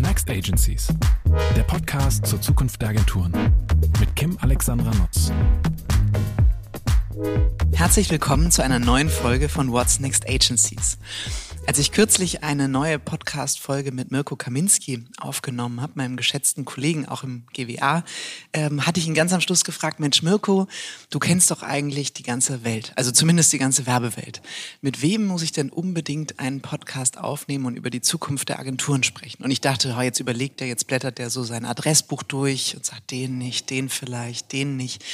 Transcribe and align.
Next 0.00 0.30
Agencies? 0.30 0.88
Der 1.54 1.62
Podcast 1.62 2.26
zur 2.26 2.40
Zukunft 2.40 2.80
der 2.80 2.88
Agenturen 2.88 3.32
mit 3.98 4.16
Kim 4.16 4.38
Alexandra 4.40 4.90
Nutz. 4.94 5.30
Herzlich 7.74 8.10
willkommen 8.10 8.50
zu 8.50 8.62
einer 8.62 8.78
neuen 8.78 9.10
Folge 9.10 9.50
von 9.50 9.70
What's 9.72 10.00
Next 10.00 10.26
Agencies. 10.26 10.96
Als 11.70 11.78
ich 11.78 11.92
kürzlich 11.92 12.42
eine 12.42 12.66
neue 12.66 12.98
Podcast-Folge 12.98 13.92
mit 13.92 14.10
Mirko 14.10 14.34
Kaminski 14.34 15.04
aufgenommen 15.20 15.80
habe, 15.80 15.92
meinem 15.94 16.16
geschätzten 16.16 16.64
Kollegen 16.64 17.06
auch 17.06 17.22
im 17.22 17.44
GWA, 17.52 18.02
ähm, 18.52 18.86
hatte 18.86 18.98
ich 18.98 19.06
ihn 19.06 19.14
ganz 19.14 19.32
am 19.32 19.40
Schluss 19.40 19.62
gefragt, 19.62 20.00
Mensch 20.00 20.20
Mirko, 20.24 20.66
du 21.10 21.20
kennst 21.20 21.48
doch 21.48 21.62
eigentlich 21.62 22.12
die 22.12 22.24
ganze 22.24 22.64
Welt, 22.64 22.92
also 22.96 23.12
zumindest 23.12 23.52
die 23.52 23.58
ganze 23.58 23.86
Werbewelt. 23.86 24.42
Mit 24.80 25.00
wem 25.00 25.28
muss 25.28 25.42
ich 25.42 25.52
denn 25.52 25.70
unbedingt 25.70 26.40
einen 26.40 26.60
Podcast 26.60 27.18
aufnehmen 27.18 27.66
und 27.66 27.76
über 27.76 27.90
die 27.90 28.00
Zukunft 28.00 28.48
der 28.48 28.58
Agenturen 28.58 29.04
sprechen? 29.04 29.44
Und 29.44 29.52
ich 29.52 29.60
dachte, 29.60 29.94
oh, 29.96 30.02
jetzt 30.02 30.18
überlegt 30.18 30.60
er, 30.60 30.66
jetzt 30.66 30.88
blättert 30.88 31.20
er 31.20 31.30
so 31.30 31.44
sein 31.44 31.64
Adressbuch 31.64 32.24
durch 32.24 32.74
und 32.74 32.84
sagt, 32.84 33.12
den 33.12 33.38
nicht, 33.38 33.70
den 33.70 33.90
vielleicht, 33.90 34.52
den 34.52 34.76
nicht. 34.76 35.04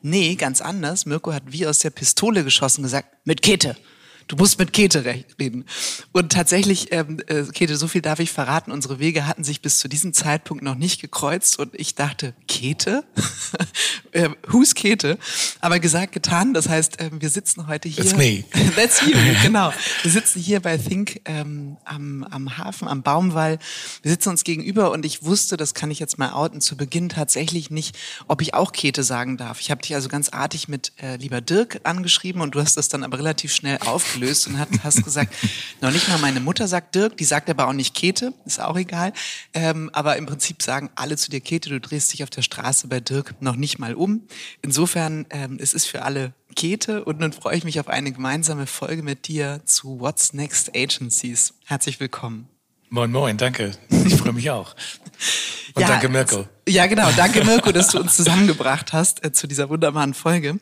Nee, 0.00 0.36
ganz 0.36 0.62
anders. 0.62 1.04
Mirko 1.04 1.34
hat 1.34 1.42
wie 1.48 1.66
aus 1.66 1.80
der 1.80 1.90
Pistole 1.90 2.42
geschossen 2.42 2.82
gesagt, 2.82 3.18
mit 3.26 3.42
Kete 3.42 3.76
du 4.28 4.36
musst 4.36 4.58
mit 4.58 4.72
Käthe 4.72 5.04
reden. 5.04 5.64
Und 6.12 6.32
tatsächlich, 6.32 6.92
ähm, 6.92 7.20
äh, 7.26 7.44
Käthe, 7.44 7.76
so 7.76 7.88
viel 7.88 8.02
darf 8.02 8.18
ich 8.18 8.32
verraten, 8.32 8.72
unsere 8.72 8.98
Wege 8.98 9.26
hatten 9.26 9.44
sich 9.44 9.60
bis 9.60 9.78
zu 9.78 9.88
diesem 9.88 10.12
Zeitpunkt 10.12 10.64
noch 10.64 10.74
nicht 10.74 11.00
gekreuzt 11.00 11.58
und 11.58 11.74
ich 11.74 11.94
dachte, 11.94 12.34
Käthe? 12.48 13.04
äh, 14.12 14.30
who's 14.48 14.74
Käthe? 14.74 15.18
Aber 15.60 15.78
gesagt, 15.78 16.12
getan, 16.12 16.54
das 16.54 16.68
heißt, 16.68 17.00
äh, 17.00 17.10
wir 17.12 17.30
sitzen 17.30 17.66
heute 17.66 17.88
hier. 17.88 18.04
That's 18.04 18.16
me. 18.16 18.44
That's 18.76 19.00
you, 19.02 19.12
genau. 19.42 19.72
Wir 20.02 20.10
sitzen 20.10 20.40
hier 20.40 20.60
bei 20.60 20.76
Think 20.76 21.20
ähm, 21.24 21.76
am, 21.84 22.24
am 22.24 22.58
Hafen, 22.58 22.88
am 22.88 23.02
Baumwall. 23.02 23.58
Wir 24.02 24.10
sitzen 24.10 24.30
uns 24.30 24.42
gegenüber 24.44 24.90
und 24.90 25.06
ich 25.06 25.24
wusste, 25.24 25.56
das 25.56 25.74
kann 25.74 25.90
ich 25.90 25.98
jetzt 25.98 26.18
mal 26.18 26.32
outen, 26.32 26.60
zu 26.60 26.76
Beginn 26.76 27.08
tatsächlich 27.08 27.70
nicht, 27.70 27.96
ob 28.26 28.42
ich 28.42 28.54
auch 28.54 28.72
Käthe 28.72 29.04
sagen 29.04 29.36
darf. 29.36 29.60
Ich 29.60 29.70
habe 29.70 29.82
dich 29.82 29.94
also 29.94 30.08
ganz 30.08 30.30
artig 30.30 30.68
mit 30.68 30.92
äh, 31.00 31.16
lieber 31.16 31.40
Dirk 31.40 31.80
angeschrieben 31.84 32.40
und 32.40 32.54
du 32.54 32.60
hast 32.60 32.76
das 32.76 32.88
dann 32.88 33.04
aber 33.04 33.18
relativ 33.18 33.54
schnell 33.54 33.78
aufgegeben 33.84 34.15
aufgelöst 34.16 34.46
und 34.48 34.58
hat, 34.58 34.68
hast 34.82 35.04
gesagt, 35.04 35.34
noch 35.80 35.90
nicht 35.90 36.08
mal 36.08 36.18
meine 36.18 36.40
Mutter 36.40 36.68
sagt 36.68 36.94
Dirk, 36.94 37.16
die 37.16 37.24
sagt 37.24 37.50
aber 37.50 37.68
auch 37.68 37.72
nicht 37.72 37.94
Käthe, 37.94 38.32
ist 38.44 38.60
auch 38.60 38.76
egal. 38.76 39.12
Ähm, 39.52 39.90
aber 39.92 40.16
im 40.16 40.26
Prinzip 40.26 40.62
sagen 40.62 40.90
alle 40.94 41.16
zu 41.16 41.30
dir 41.30 41.40
Käthe, 41.40 41.68
du 41.68 41.80
drehst 41.80 42.12
dich 42.12 42.22
auf 42.22 42.30
der 42.30 42.42
Straße 42.42 42.88
bei 42.88 43.00
Dirk 43.00 43.34
noch 43.40 43.56
nicht 43.56 43.78
mal 43.78 43.94
um. 43.94 44.22
Insofern, 44.62 45.26
ähm, 45.30 45.58
es 45.60 45.74
ist 45.74 45.86
für 45.86 46.02
alle 46.02 46.32
Käthe 46.54 47.04
und 47.04 47.20
nun 47.20 47.32
freue 47.32 47.56
ich 47.56 47.64
mich 47.64 47.78
auf 47.80 47.88
eine 47.88 48.12
gemeinsame 48.12 48.66
Folge 48.66 49.02
mit 49.02 49.28
dir 49.28 49.60
zu 49.64 50.00
What's 50.00 50.32
Next 50.32 50.74
Agencies. 50.74 51.54
Herzlich 51.64 52.00
willkommen. 52.00 52.55
Moin, 52.96 53.12
moin, 53.12 53.36
danke. 53.36 53.72
Ich 54.06 54.16
freue 54.16 54.32
mich 54.32 54.50
auch. 54.50 54.74
Und 55.74 55.82
ja, 55.82 55.88
danke, 55.88 56.08
Mirko. 56.08 56.48
Ja, 56.66 56.86
genau. 56.86 57.10
Danke, 57.14 57.44
Mirko, 57.44 57.70
dass 57.70 57.88
du 57.88 58.00
uns 58.00 58.16
zusammengebracht 58.16 58.94
hast 58.94 59.22
äh, 59.22 59.32
zu 59.32 59.46
dieser 59.46 59.68
wunderbaren 59.68 60.14
Folge. 60.14 60.58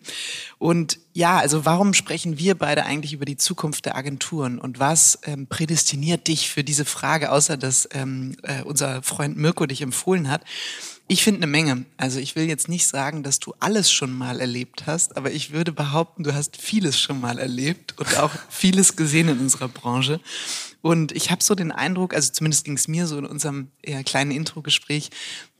Und 0.58 0.98
ja, 1.12 1.38
also 1.38 1.64
warum 1.64 1.94
sprechen 1.94 2.36
wir 2.36 2.56
beide 2.56 2.86
eigentlich 2.86 3.12
über 3.12 3.24
die 3.24 3.36
Zukunft 3.36 3.84
der 3.84 3.94
Agenturen 3.94 4.58
und 4.58 4.80
was 4.80 5.20
ähm, 5.22 5.46
prädestiniert 5.46 6.26
dich 6.26 6.50
für 6.50 6.64
diese 6.64 6.84
Frage, 6.84 7.30
außer 7.30 7.56
dass 7.56 7.88
ähm, 7.92 8.36
äh, 8.42 8.62
unser 8.62 9.04
Freund 9.04 9.36
Mirko 9.36 9.66
dich 9.66 9.80
empfohlen 9.80 10.28
hat? 10.28 10.42
Ich 11.06 11.22
finde 11.22 11.42
eine 11.42 11.46
Menge. 11.46 11.84
Also 11.98 12.18
ich 12.18 12.34
will 12.34 12.48
jetzt 12.48 12.68
nicht 12.68 12.88
sagen, 12.88 13.22
dass 13.22 13.38
du 13.38 13.54
alles 13.60 13.92
schon 13.92 14.12
mal 14.12 14.40
erlebt 14.40 14.86
hast, 14.86 15.16
aber 15.16 15.30
ich 15.30 15.52
würde 15.52 15.70
behaupten, 15.70 16.24
du 16.24 16.34
hast 16.34 16.56
vieles 16.56 16.98
schon 16.98 17.20
mal 17.20 17.38
erlebt 17.38 17.94
und 17.96 18.18
auch 18.18 18.32
vieles 18.48 18.96
gesehen 18.96 19.28
in 19.28 19.38
unserer 19.38 19.68
Branche. 19.68 20.18
Und 20.84 21.12
ich 21.12 21.30
habe 21.30 21.42
so 21.42 21.54
den 21.54 21.72
Eindruck, 21.72 22.12
also 22.12 22.30
zumindest 22.30 22.66
ging 22.66 22.74
es 22.74 22.88
mir 22.88 23.06
so 23.06 23.16
in 23.16 23.24
unserem 23.24 23.68
eher 23.80 24.04
kleinen 24.04 24.30
Intro-Gespräch, 24.30 25.08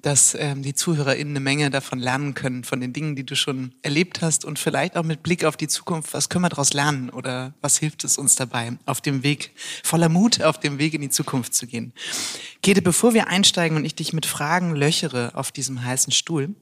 dass 0.03 0.37
ähm, 0.39 0.63
die 0.63 0.75
ZuhörerInnen 0.75 1.33
eine 1.33 1.41
Menge 1.41 1.71
davon 1.71 1.99
lernen 1.99 2.35
können, 2.35 2.63
von 2.63 2.79
den 2.79 2.93
Dingen, 2.93 3.17
die 3.17 3.25
du 3.25 3.35
schon 3.35 3.75
erlebt 3.81 4.21
hast 4.21 4.45
und 4.45 4.59
vielleicht 4.59 4.99
auch 4.99 5.03
mit 5.03 5.23
Blick 5.23 5.47
auf 5.47 5.57
die 5.57 5.67
Zukunft, 5.67 6.13
was 6.13 6.29
können 6.29 6.45
wir 6.45 6.51
daraus 6.51 6.75
lernen 6.75 7.09
oder 7.09 7.55
was 7.63 7.79
hilft 7.79 8.05
es 8.05 8.19
uns 8.19 8.35
dabei, 8.35 8.77
auf 8.85 9.01
dem 9.01 9.23
Weg, 9.23 9.53
voller 9.83 10.11
Mut, 10.11 10.43
auf 10.43 10.61
dem 10.61 10.79
Weg 10.79 10.93
in 10.93 11.01
die 11.01 11.09
Zukunft 11.09 11.55
zu 11.55 11.67
gehen. 11.67 11.95
Käthe, 12.63 12.83
bevor 12.83 13.15
wir 13.15 13.29
einsteigen 13.29 13.79
und 13.79 13.87
ich 13.87 13.95
dich 13.95 14.13
mit 14.13 14.27
Fragen 14.27 14.77
löchere 14.77 15.31
auf 15.33 15.53
diesem 15.53 15.83
heißen 15.83 16.13
Stuhl, 16.13 16.55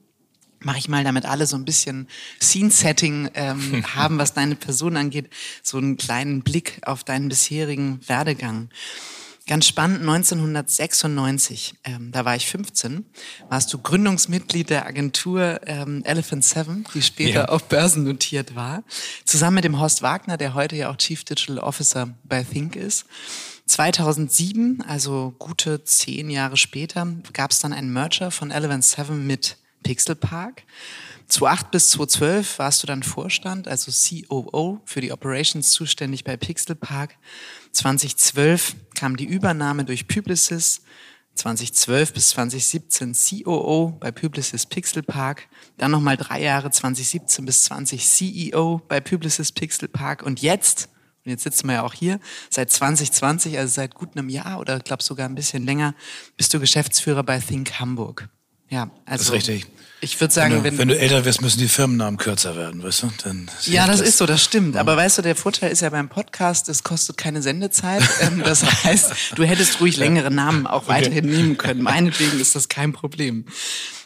mache 0.63 0.77
ich 0.77 0.89
mal, 0.89 1.03
damit 1.03 1.25
alle 1.25 1.45
so 1.45 1.55
ein 1.55 1.65
bisschen 1.65 2.07
Scene-Setting 2.41 3.31
ähm, 3.33 3.85
haben, 3.95 4.17
was 4.17 4.33
deine 4.33 4.55
Person 4.55 4.97
angeht, 4.97 5.29
so 5.61 5.77
einen 5.77 5.97
kleinen 5.97 6.41
Blick 6.41 6.81
auf 6.85 7.03
deinen 7.03 7.29
bisherigen 7.29 7.99
Werdegang. 8.07 8.69
Ganz 9.45 9.67
spannend, 9.67 9.99
1996, 9.99 11.73
ähm, 11.83 12.13
da 12.13 12.23
war 12.23 12.33
ich 12.37 12.47
15, 12.47 13.05
warst 13.49 13.73
du 13.73 13.77
Gründungsmitglied 13.77 14.69
der 14.69 14.85
Agentur 14.85 15.59
ähm, 15.65 16.01
Elephant 16.05 16.45
Seven, 16.45 16.85
die 16.93 17.01
später 17.01 17.33
ja. 17.33 17.45
auf 17.49 17.65
Börsen 17.65 18.05
notiert 18.05 18.55
war, 18.55 18.83
zusammen 19.25 19.55
mit 19.55 19.65
dem 19.65 19.81
Horst 19.81 20.01
Wagner, 20.01 20.37
der 20.37 20.53
heute 20.53 20.77
ja 20.77 20.89
auch 20.89 20.95
Chief 20.95 21.25
Digital 21.25 21.59
Officer 21.59 22.15
bei 22.23 22.43
Think 22.43 22.77
ist. 22.77 23.05
2007, 23.65 24.81
also 24.87 25.35
gute 25.39 25.83
zehn 25.83 26.29
Jahre 26.29 26.55
später, 26.55 27.05
gab 27.33 27.51
es 27.51 27.59
dann 27.59 27.73
einen 27.73 27.91
Merger 27.91 28.31
von 28.31 28.49
Elephant 28.49 28.85
Seven 28.85 29.27
mit 29.27 29.57
Pixel 29.83 30.15
Park. 30.15 30.63
2008 31.27 31.71
bis 31.71 31.89
2012 31.91 32.59
warst 32.59 32.83
du 32.83 32.87
dann 32.87 33.03
Vorstand, 33.03 33.67
also 33.67 33.91
COO 33.91 34.81
für 34.85 35.01
die 35.01 35.11
Operations 35.11 35.71
zuständig 35.71 36.23
bei 36.23 36.37
Pixel 36.37 36.75
Park. 36.75 37.15
2012 37.71 38.75
kam 38.95 39.17
die 39.17 39.25
Übernahme 39.25 39.85
durch 39.85 40.07
Publicis. 40.07 40.81
2012 41.35 42.13
bis 42.13 42.29
2017 42.29 43.13
COO 43.13 43.97
bei 43.99 44.11
Publicis 44.11 44.67
Pixel 44.67 45.01
Park. 45.01 45.47
Dann 45.77 45.91
nochmal 45.91 46.17
drei 46.17 46.41
Jahre 46.41 46.69
2017 46.69 47.45
bis 47.45 47.63
20 47.63 48.07
CEO 48.07 48.81
bei 48.87 48.99
Publicis 49.01 49.51
Pixel 49.51 49.87
Park. 49.87 50.21
Und 50.21 50.41
jetzt, 50.41 50.89
und 51.25 51.31
jetzt 51.31 51.43
sitzen 51.43 51.67
wir 51.67 51.75
ja 51.75 51.83
auch 51.83 51.95
hier, 51.95 52.19
seit 52.51 52.69
2020, 52.71 53.57
also 53.57 53.73
seit 53.73 53.95
gut 53.95 54.15
einem 54.15 54.29
Jahr 54.29 54.59
oder 54.59 54.79
glaube 54.79 55.01
sogar 55.01 55.27
ein 55.27 55.35
bisschen 55.35 55.65
länger, 55.65 55.95
bist 56.37 56.53
du 56.53 56.59
Geschäftsführer 56.59 57.23
bei 57.23 57.39
Think 57.39 57.79
Hamburg. 57.79 58.29
Ja, 58.73 58.89
also. 59.05 59.19
Das 59.19 59.21
ist 59.21 59.31
richtig. 59.33 59.67
Ich 60.01 60.19
würde 60.19 60.33
sagen, 60.33 60.55
wenn 60.55 60.63
du, 60.63 60.65
wenn, 60.71 60.77
wenn 60.79 60.87
du 60.89 60.99
älter 60.99 61.23
wirst, 61.25 61.41
müssen 61.41 61.59
die 61.59 61.67
Firmennamen 61.67 62.17
kürzer 62.17 62.55
werden, 62.57 62.83
weißt 62.83 63.03
du? 63.03 63.09
Dann 63.23 63.49
ja, 63.65 63.85
das, 63.85 63.99
das, 63.99 64.09
ist 64.09 64.17
so, 64.17 64.25
das 64.25 64.43
stimmt. 64.43 64.75
Aber 64.75 64.97
weißt 64.97 65.19
du, 65.19 65.21
der 65.21 65.35
Vorteil 65.35 65.71
ist 65.71 65.81
ja 65.81 65.91
beim 65.91 66.09
Podcast, 66.09 66.67
es 66.67 66.83
kostet 66.83 67.15
keine 67.17 67.41
Sendezeit. 67.41 68.03
Ähm, 68.21 68.41
das 68.43 68.63
heißt, 68.83 69.11
du 69.35 69.43
hättest 69.43 69.81
ruhig 69.81 69.97
längere 69.97 70.31
Namen 70.31 70.65
auch 70.65 70.87
weiterhin 70.87 71.25
okay. 71.25 71.35
nehmen 71.35 71.57
können. 71.57 71.81
Meinetwegen 71.81 72.39
ist 72.39 72.55
das 72.55 72.69
kein 72.69 72.93
Problem. 72.93 73.45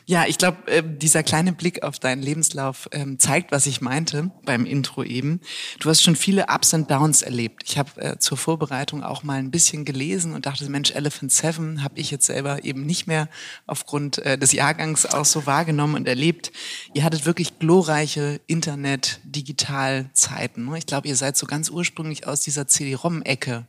Ja, 0.09 0.25
ich 0.25 0.37
glaube, 0.37 0.71
äh, 0.71 0.81
dieser 0.85 1.21
kleine 1.21 1.51
Blick 1.51 1.83
auf 1.83 1.99
deinen 1.99 2.21
Lebenslauf 2.21 2.87
ähm, 2.93 3.19
zeigt, 3.19 3.51
was 3.51 3.65
ich 3.65 3.81
meinte 3.81 4.31
beim 4.45 4.65
Intro 4.65 5.03
eben. 5.03 5.41
Du 5.81 5.89
hast 5.89 6.01
schon 6.01 6.15
viele 6.15 6.45
Ups 6.47 6.73
und 6.73 6.89
Downs 6.89 7.23
erlebt. 7.23 7.63
Ich 7.65 7.77
habe 7.77 8.01
äh, 8.01 8.17
zur 8.17 8.37
Vorbereitung 8.37 9.03
auch 9.03 9.23
mal 9.23 9.37
ein 9.37 9.51
bisschen 9.51 9.83
gelesen 9.83 10.33
und 10.33 10.45
dachte, 10.45 10.63
Mensch, 10.69 10.91
Elephant 10.91 11.33
Seven 11.33 11.83
habe 11.83 11.99
ich 11.99 12.09
jetzt 12.09 12.25
selber 12.25 12.63
eben 12.63 12.85
nicht 12.85 13.07
mehr 13.07 13.27
aufgrund 13.65 14.19
äh, 14.19 14.37
des 14.37 14.53
Jahrgangs 14.53 15.05
auch 15.05 15.25
so 15.25 15.45
wahrgenommen 15.45 15.95
und 15.95 16.07
erlebt. 16.07 16.53
Ihr 16.93 17.03
hattet 17.03 17.25
wirklich 17.25 17.59
glorreiche 17.59 18.39
Internet, 18.47 19.19
Digital-Zeiten. 19.25 20.69
Ne? 20.69 20.77
Ich 20.77 20.85
glaube, 20.85 21.09
ihr 21.09 21.17
seid 21.17 21.35
so 21.35 21.47
ganz 21.47 21.69
ursprünglich 21.69 22.25
aus 22.25 22.39
dieser 22.39 22.65
CD-ROM-Ecke 22.65 23.65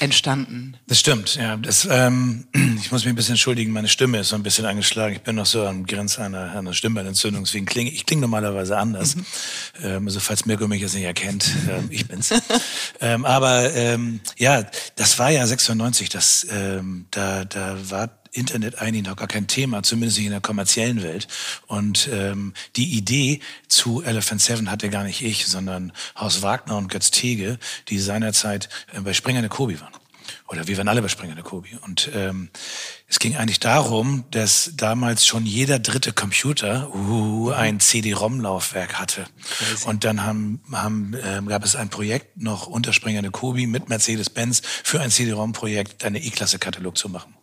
entstanden. 0.00 0.76
Das 0.86 1.00
stimmt, 1.00 1.36
ja. 1.36 1.56
Das, 1.56 1.86
ähm, 1.90 2.46
ich 2.80 2.92
muss 2.92 3.04
mich 3.04 3.12
ein 3.12 3.16
bisschen 3.16 3.32
entschuldigen, 3.32 3.72
meine 3.72 3.88
Stimme 3.88 4.20
ist 4.20 4.28
so 4.28 4.36
ein 4.36 4.42
bisschen 4.42 4.66
angeschlagen. 4.66 5.14
Ich 5.14 5.22
bin 5.22 5.36
noch 5.36 5.46
so 5.46 5.66
am 5.66 5.86
Grenze 5.86 6.22
einer, 6.22 6.52
einer 6.52 6.72
Stimmbeinentzündung, 6.72 7.44
deswegen 7.44 7.66
klinge 7.66 7.90
ich 7.90 8.06
klinge 8.06 8.22
normalerweise 8.22 8.76
anders. 8.76 9.16
Mhm. 9.16 9.26
Ähm, 9.82 10.06
also 10.06 10.20
falls 10.20 10.46
Mirko 10.46 10.68
mich 10.68 10.80
jetzt 10.80 10.94
nicht 10.94 11.04
erkennt, 11.04 11.50
ähm, 11.68 11.88
ich 11.90 12.06
bin's. 12.06 12.32
ähm, 13.00 13.24
aber 13.24 13.74
ähm, 13.74 14.20
ja, 14.36 14.64
das 14.96 15.18
war 15.18 15.30
ja 15.30 15.46
96, 15.46 16.08
das, 16.08 16.46
ähm, 16.50 17.06
da, 17.10 17.44
da 17.44 17.76
war 17.90 18.10
Internet 18.36 18.78
eigentlich 18.78 19.06
noch 19.06 19.16
gar 19.16 19.28
kein 19.28 19.46
Thema, 19.46 19.82
zumindest 19.82 20.18
nicht 20.18 20.26
in 20.26 20.32
der 20.32 20.40
kommerziellen 20.40 21.02
Welt. 21.02 21.28
Und 21.66 22.08
ähm, 22.12 22.54
die 22.76 22.96
Idee 22.96 23.40
zu 23.68 24.02
Elephant 24.02 24.40
Seven 24.40 24.70
hatte 24.70 24.90
gar 24.90 25.04
nicht 25.04 25.22
ich, 25.22 25.46
sondern 25.46 25.92
Haus 26.16 26.42
Wagner 26.42 26.76
und 26.76 26.88
Götz 26.88 27.10
Tege, 27.10 27.58
die 27.88 27.98
seinerzeit 27.98 28.68
äh, 28.92 29.00
bei 29.00 29.12
Springer 29.12 29.38
eine 29.38 29.48
Kobi 29.48 29.80
waren. 29.80 29.92
Oder 30.48 30.66
wir 30.68 30.76
waren 30.76 30.88
alle 30.88 31.02
bei 31.02 31.08
Springer 31.08 31.32
eine 31.32 31.42
Kobi. 31.42 31.76
Und 31.82 32.10
ähm, 32.14 32.50
es 33.08 33.18
ging 33.18 33.36
eigentlich 33.36 33.60
darum, 33.60 34.24
dass 34.30 34.72
damals 34.76 35.26
schon 35.26 35.44
jeder 35.44 35.78
dritte 35.78 36.12
Computer 36.12 36.94
uh, 36.94 37.50
ein 37.50 37.80
CD-ROM-Laufwerk 37.80 38.94
hatte. 38.94 39.26
Crazy. 39.58 39.88
Und 39.88 40.04
dann 40.04 40.24
haben, 40.24 40.60
haben, 40.72 41.14
äh, 41.14 41.42
gab 41.46 41.64
es 41.64 41.74
ein 41.76 41.88
Projekt 41.88 42.36
noch 42.40 42.66
unter 42.66 42.92
Springer 42.92 43.18
eine 43.18 43.30
Kobi 43.30 43.66
mit 43.66 43.88
Mercedes-Benz 43.88 44.62
für 44.84 45.00
ein 45.00 45.10
CD-ROM-Projekt, 45.10 46.04
eine 46.04 46.22
E-Klasse-Katalog 46.22 46.96
zu 46.96 47.08
machen. 47.08 47.34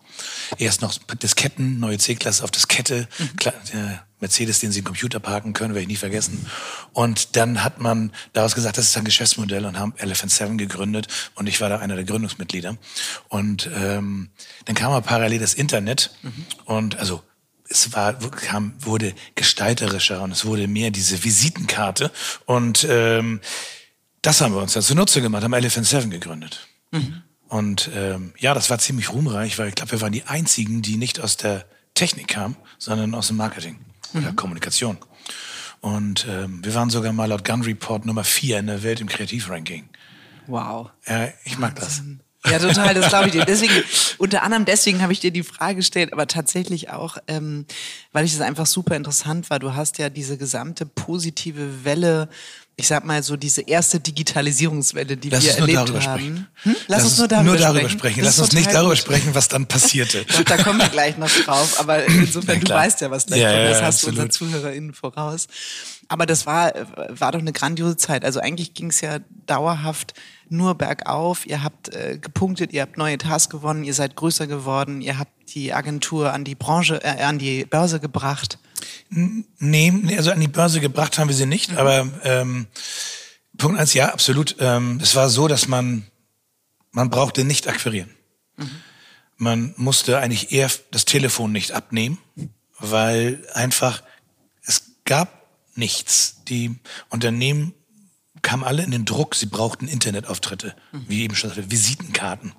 Erst 0.57 0.81
noch 0.81 0.97
Disketten, 1.21 1.79
neue 1.79 1.97
C-Klasse 1.97 2.43
auf 2.43 2.51
Diskette, 2.51 3.07
mhm. 3.17 3.29
der 3.73 4.05
Mercedes, 4.19 4.59
den 4.59 4.71
sie 4.71 4.79
im 4.79 4.85
Computer 4.85 5.19
parken 5.19 5.53
können, 5.53 5.73
werde 5.73 5.83
ich 5.83 5.87
nie 5.87 5.95
vergessen. 5.95 6.45
Und 6.93 7.35
dann 7.35 7.63
hat 7.63 7.79
man 7.79 8.11
daraus 8.31 8.55
gesagt, 8.55 8.77
das 8.77 8.85
ist 8.85 8.97
ein 8.97 9.03
Geschäftsmodell 9.03 9.65
und 9.65 9.77
haben 9.77 9.93
Elephant 9.97 10.31
Seven 10.31 10.57
gegründet 10.57 11.07
und 11.35 11.47
ich 11.47 11.59
war 11.59 11.69
da 11.69 11.79
einer 11.79 11.95
der 11.95 12.05
Gründungsmitglieder. 12.05 12.77
Und 13.27 13.69
ähm, 13.75 14.29
dann 14.65 14.75
kam 14.75 14.91
aber 14.91 15.05
parallel 15.05 15.39
das 15.39 15.53
Internet 15.53 16.11
mhm. 16.21 16.45
und 16.65 16.97
also 16.97 17.21
es 17.69 17.91
war, 17.93 18.13
kam, 18.13 18.73
wurde 18.79 19.13
gestalterischer 19.35 20.21
und 20.21 20.31
es 20.31 20.45
wurde 20.45 20.67
mehr 20.67 20.91
diese 20.91 21.23
Visitenkarte. 21.23 22.11
Und 22.45 22.85
ähm, 22.89 23.41
das 24.21 24.41
haben 24.41 24.53
wir 24.53 24.61
uns 24.61 24.73
dazu 24.73 24.95
Nutze 24.95 25.21
gemacht, 25.21 25.43
haben 25.43 25.53
Elephant 25.53 25.87
Seven 25.87 26.11
gegründet. 26.11 26.67
Mhm. 26.91 27.22
Und 27.53 27.91
ähm, 27.93 28.33
ja, 28.39 28.55
das 28.55 28.71
war 28.71 28.79
ziemlich 28.79 29.13
ruhmreich, 29.13 29.59
weil 29.59 29.67
ich 29.67 29.75
glaube, 29.75 29.91
wir 29.91 30.01
waren 30.01 30.11
die 30.11 30.23
einzigen, 30.23 30.81
die 30.81 30.97
nicht 30.97 31.19
aus 31.19 31.37
der 31.37 31.65
Technik 31.93 32.29
kamen, 32.29 32.55
sondern 32.79 33.13
aus 33.13 33.27
dem 33.27 33.37
Marketing 33.37 33.77
mhm. 34.11 34.21
oder 34.21 34.33
Kommunikation. 34.33 34.97
Und 35.79 36.25
ähm, 36.27 36.65
wir 36.65 36.73
waren 36.73 36.89
sogar 36.89 37.13
mal 37.13 37.25
laut 37.25 37.45
Gun 37.45 37.61
Report 37.61 38.07
Nummer 38.07 38.23
vier 38.23 38.57
in 38.57 38.65
der 38.65 38.81
Welt 38.81 39.01
im 39.01 39.07
Kreativranking. 39.07 39.87
Wow. 40.47 40.89
Ja, 41.05 41.27
ich 41.43 41.59
mag 41.59 41.79
Wahnsinn. 41.79 42.17
das. 42.17 42.32
Ja, 42.45 42.59
total, 42.59 42.93
das 42.93 43.09
glaube 43.09 43.27
ich 43.27 43.31
dir. 43.31 43.45
Deswegen, 43.45 43.73
unter 44.17 44.43
anderem 44.43 44.65
deswegen 44.65 45.01
habe 45.01 45.13
ich 45.13 45.19
dir 45.19 45.31
die 45.31 45.43
Frage 45.43 45.77
gestellt, 45.77 46.11
aber 46.11 46.27
tatsächlich 46.27 46.89
auch, 46.89 47.17
ähm, 47.27 47.65
weil 48.11 48.25
ich 48.25 48.33
es 48.33 48.41
einfach 48.41 48.65
super 48.65 48.95
interessant 48.95 49.49
war. 49.49 49.59
Du 49.59 49.75
hast 49.75 49.97
ja 49.97 50.09
diese 50.09 50.37
gesamte 50.37 50.85
positive 50.85 51.85
Welle 51.85 52.29
ich 52.75 52.87
sag 52.87 53.05
mal 53.05 53.21
so 53.21 53.37
diese 53.37 53.61
erste 53.61 53.99
Digitalisierungswelle, 53.99 55.15
die 55.15 55.29
Lass 55.29 55.43
wir 55.43 55.57
erlebt 55.57 56.07
haben. 56.07 56.47
Hm? 56.63 56.75
Lass, 56.87 56.87
Lass, 56.87 57.03
uns 57.03 57.17
nur 57.19 57.27
darüber, 57.27 57.51
nur 57.51 57.57
darüber 57.57 57.79
sprechen. 57.81 57.99
sprechen. 57.99 58.23
Lass 58.23 58.39
uns 58.39 58.53
nicht 58.53 58.73
darüber 58.73 58.95
sprechen, 58.95 59.35
was 59.35 59.47
dann 59.47 59.67
passierte. 59.67 60.25
Doch, 60.27 60.43
da 60.43 60.57
kommen 60.57 60.79
wir 60.79 60.89
gleich 60.89 61.17
noch 61.17 61.29
drauf. 61.29 61.79
Aber 61.79 62.03
insofern, 62.07 62.59
du 62.59 62.73
weißt 62.73 63.01
ja, 63.01 63.11
was 63.11 63.27
da 63.27 63.35
ja, 63.35 63.51
kommt. 63.51 63.65
Das 63.65 63.79
ja, 63.79 63.85
hast 63.85 63.95
absolut. 63.95 64.17
du 64.17 64.21
unseren 64.23 64.31
ZuhörerInnen 64.31 64.93
voraus. 64.93 65.47
Aber 66.07 66.25
das 66.25 66.45
war, 66.45 66.73
war 67.09 67.31
doch 67.31 67.39
eine 67.39 67.53
grandiose 67.53 67.95
Zeit. 67.95 68.25
Also 68.25 68.39
eigentlich 68.39 68.73
ging 68.73 68.89
es 68.89 69.01
ja 69.01 69.19
dauerhaft 69.45 70.13
nur 70.53 70.75
bergauf. 70.75 71.45
Ihr 71.45 71.63
habt 71.63 71.93
äh, 71.93 72.17
gepunktet, 72.17 72.71
ihr 72.71 72.81
habt 72.83 72.97
neue 72.97 73.17
Tasks 73.17 73.49
gewonnen, 73.49 73.83
ihr 73.83 73.93
seid 73.93 74.15
größer 74.15 74.47
geworden, 74.47 75.01
ihr 75.01 75.19
habt 75.19 75.31
die 75.53 75.73
Agentur 75.73 76.31
an 76.31 76.45
die 76.45 76.55
Branche, 76.55 77.03
äh, 77.03 77.23
an 77.23 77.39
die 77.39 77.65
Börse 77.65 77.99
gebracht. 77.99 78.59
Nee, 79.09 79.93
also 80.17 80.31
an 80.31 80.39
die 80.39 80.47
Börse 80.47 80.79
gebracht 80.79 81.17
haben 81.17 81.27
wir 81.27 81.35
sie 81.35 81.45
nicht, 81.45 81.71
mhm. 81.71 81.77
aber 81.77 82.07
ähm, 82.23 82.67
Punkt 83.57 83.79
eins, 83.79 83.93
ja, 83.93 84.11
absolut. 84.13 84.55
Ähm, 84.59 84.99
es 85.01 85.15
war 85.15 85.29
so, 85.29 85.47
dass 85.47 85.67
man, 85.67 86.05
man 86.91 87.09
brauchte 87.09 87.43
nicht 87.43 87.67
akquirieren. 87.67 88.09
Mhm. 88.57 88.69
Man 89.37 89.73
musste 89.77 90.19
eigentlich 90.19 90.51
eher 90.51 90.69
das 90.91 91.05
Telefon 91.05 91.51
nicht 91.51 91.71
abnehmen, 91.71 92.17
weil 92.79 93.45
einfach 93.53 94.03
es 94.63 94.83
gab 95.05 95.47
nichts. 95.75 96.37
Die 96.47 96.75
Unternehmen 97.09 97.73
kamen 98.43 98.63
alle 98.63 98.83
in 98.83 98.91
den 98.91 99.05
Druck, 99.05 99.33
sie 99.33 99.47
brauchten 99.47 99.87
Internetauftritte, 99.87 100.75
mhm. 100.91 101.05
wie 101.07 101.23
eben 101.23 101.35
schon 101.35 101.49
sagte, 101.49 101.71
Visitenkarten. 101.71 102.53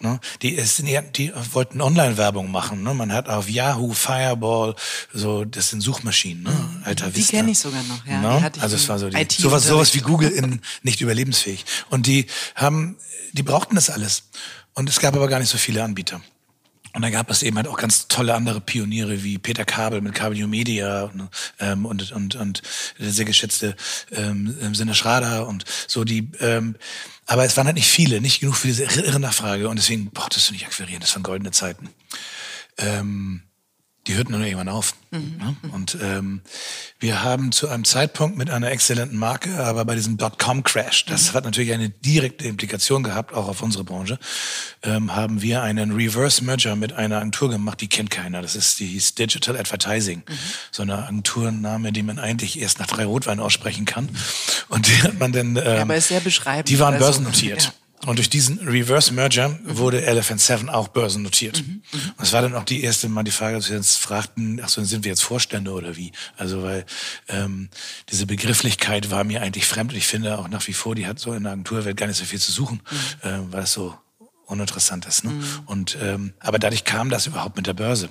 Ne? 0.00 0.20
Die, 0.42 0.50
ist, 0.50 0.78
die 0.78 1.32
wollten 1.52 1.80
Online-Werbung 1.80 2.50
machen. 2.50 2.82
Ne? 2.82 2.94
Man 2.94 3.12
hat 3.12 3.28
auf 3.28 3.48
Yahoo, 3.48 3.92
Fireball, 3.92 4.74
so 5.12 5.44
das 5.44 5.70
sind 5.70 5.80
Suchmaschinen. 5.80 6.44
Ne? 6.44 6.50
Mhm. 6.50 6.82
Alter 6.84 7.10
die 7.10 7.24
kenne 7.24 7.50
ich 7.50 7.58
sogar 7.58 7.82
noch. 7.84 8.06
Ja, 8.06 8.20
ne? 8.20 8.52
Also 8.60 8.76
es 8.76 8.88
war 8.88 8.98
so 8.98 9.08
die, 9.08 9.26
sowas, 9.30 9.64
sowas 9.64 9.94
wie 9.94 10.00
Google 10.00 10.30
in 10.30 10.60
nicht 10.82 11.00
überlebensfähig. 11.00 11.64
Und 11.88 12.06
die 12.06 12.26
haben, 12.54 12.96
die 13.32 13.42
brauchten 13.42 13.74
das 13.74 13.90
alles. 13.90 14.24
Und 14.74 14.88
es 14.88 15.00
gab 15.00 15.16
aber 15.16 15.28
gar 15.28 15.38
nicht 15.38 15.50
so 15.50 15.58
viele 15.58 15.82
Anbieter. 15.82 16.20
Und 16.96 17.02
dann 17.02 17.12
gab 17.12 17.30
es 17.30 17.42
eben 17.42 17.58
halt 17.58 17.68
auch 17.68 17.76
ganz 17.76 18.08
tolle 18.08 18.34
andere 18.34 18.58
Pioniere 18.58 19.22
wie 19.22 19.36
Peter 19.36 19.66
Kabel 19.66 20.00
mit 20.00 20.14
Kabel 20.14 20.46
Media 20.46 21.10
ähm, 21.60 21.84
und, 21.84 22.10
und, 22.10 22.36
und 22.36 22.62
der 22.98 23.10
sehr 23.10 23.26
geschätzte 23.26 23.76
ähm, 24.12 24.74
Sinne 24.74 24.94
Schrader 24.94 25.46
und 25.46 25.66
so 25.86 26.04
die. 26.04 26.30
Ähm, 26.40 26.74
aber 27.26 27.44
es 27.44 27.54
waren 27.58 27.66
halt 27.66 27.76
nicht 27.76 27.90
viele, 27.90 28.22
nicht 28.22 28.40
genug 28.40 28.56
für 28.56 28.68
diese 28.68 28.84
irre 28.84 29.20
Nachfrage 29.20 29.68
und 29.68 29.76
deswegen 29.76 30.10
brauchtest 30.10 30.48
du 30.48 30.54
nicht 30.54 30.64
akquirieren. 30.64 31.00
Das 31.00 31.14
waren 31.14 31.22
goldene 31.22 31.50
Zeiten. 31.50 31.90
Ähm, 32.78 33.42
die 34.06 34.14
hörten 34.14 34.32
dann 34.32 34.42
irgendwann 34.42 34.68
auf. 34.68 34.94
Mhm. 35.10 35.36
Ne? 35.38 35.56
Und 35.72 35.98
ähm, 36.00 36.40
wir 37.00 37.22
haben 37.22 37.50
zu 37.52 37.68
einem 37.68 37.84
Zeitpunkt 37.84 38.36
mit 38.36 38.50
einer 38.50 38.70
exzellenten 38.70 39.18
Marke, 39.18 39.58
aber 39.64 39.84
bei 39.84 39.94
diesem 39.96 40.16
Dotcom-Crash, 40.16 41.06
das 41.06 41.30
mhm. 41.30 41.36
hat 41.36 41.44
natürlich 41.44 41.72
eine 41.72 41.88
direkte 41.88 42.46
Implikation 42.46 43.02
gehabt, 43.02 43.34
auch 43.34 43.48
auf 43.48 43.62
unsere 43.62 43.84
Branche, 43.84 44.18
ähm, 44.82 45.14
haben 45.14 45.42
wir 45.42 45.62
einen 45.62 45.92
Reverse-Merger 45.92 46.76
mit 46.76 46.92
einer 46.92 47.16
Agentur 47.18 47.50
gemacht, 47.50 47.80
die 47.80 47.88
kennt 47.88 48.10
keiner. 48.10 48.42
Das 48.42 48.54
ist 48.54 48.78
die 48.78 48.86
hieß 48.86 49.16
Digital 49.16 49.56
Advertising. 49.56 50.22
Mhm. 50.28 50.34
So 50.70 50.82
eine 50.82 50.98
Agenturname, 50.98 51.92
die 51.92 52.02
man 52.02 52.18
eigentlich 52.18 52.60
erst 52.60 52.78
nach 52.78 52.86
drei 52.86 53.04
Rotwein 53.04 53.40
aussprechen 53.40 53.86
kann. 53.86 54.08
Und 54.68 54.86
die 54.86 55.02
hat 55.02 55.18
man 55.18 55.32
dann... 55.32 55.56
Ähm, 55.56 55.64
ja, 55.64 55.82
aber 55.82 55.96
ist 55.96 56.08
sehr 56.08 56.20
beschreibend. 56.20 56.68
Die 56.68 56.78
waren 56.78 56.94
also, 56.94 57.06
börsennotiert. 57.06 57.64
Ja. 57.64 57.72
Und 58.04 58.16
durch 58.16 58.28
diesen 58.28 58.58
Reverse 58.58 59.12
Merger 59.14 59.48
mhm. 59.48 59.78
wurde 59.78 60.04
Elephant 60.04 60.40
Seven 60.40 60.68
auch 60.68 60.88
börsennotiert. 60.88 61.66
Mhm. 61.66 61.82
Mhm. 61.92 62.12
Und 62.16 62.24
es 62.24 62.32
war 62.32 62.42
dann 62.42 62.54
auch 62.54 62.64
die 62.64 62.82
erste 62.82 63.08
Mal 63.08 63.22
die 63.22 63.30
Frage, 63.30 63.56
dass 63.56 63.70
wir 63.70 63.76
uns 63.76 63.96
fragten, 63.96 64.60
ach 64.62 64.68
so, 64.68 64.84
sind 64.84 65.04
wir 65.04 65.10
jetzt 65.10 65.22
Vorstände 65.22 65.72
oder 65.72 65.96
wie? 65.96 66.12
Also 66.36 66.62
weil 66.62 66.84
ähm, 67.28 67.70
diese 68.10 68.26
Begrifflichkeit 68.26 69.10
war 69.10 69.24
mir 69.24 69.40
eigentlich 69.42 69.66
fremd 69.66 69.92
und 69.92 69.98
ich 69.98 70.06
finde 70.06 70.38
auch 70.38 70.48
nach 70.48 70.66
wie 70.66 70.74
vor, 70.74 70.94
die 70.94 71.06
hat 71.06 71.18
so 71.18 71.32
in 71.32 71.44
der 71.44 71.52
Agenturwelt 71.52 71.96
gar 71.96 72.06
nicht 72.06 72.18
so 72.18 72.24
viel 72.24 72.40
zu 72.40 72.52
suchen, 72.52 72.82
mhm. 73.22 73.28
äh, 73.28 73.52
weil 73.52 73.62
es 73.62 73.72
so 73.72 73.96
uninteressant 74.44 75.06
ist. 75.06 75.24
Ne? 75.24 75.30
Mhm. 75.30 75.44
Und 75.66 75.98
ähm, 76.00 76.34
aber 76.40 76.58
dadurch 76.58 76.84
kam 76.84 77.10
das 77.10 77.26
überhaupt 77.26 77.56
mit 77.56 77.66
der 77.66 77.74
Börse. 77.74 78.08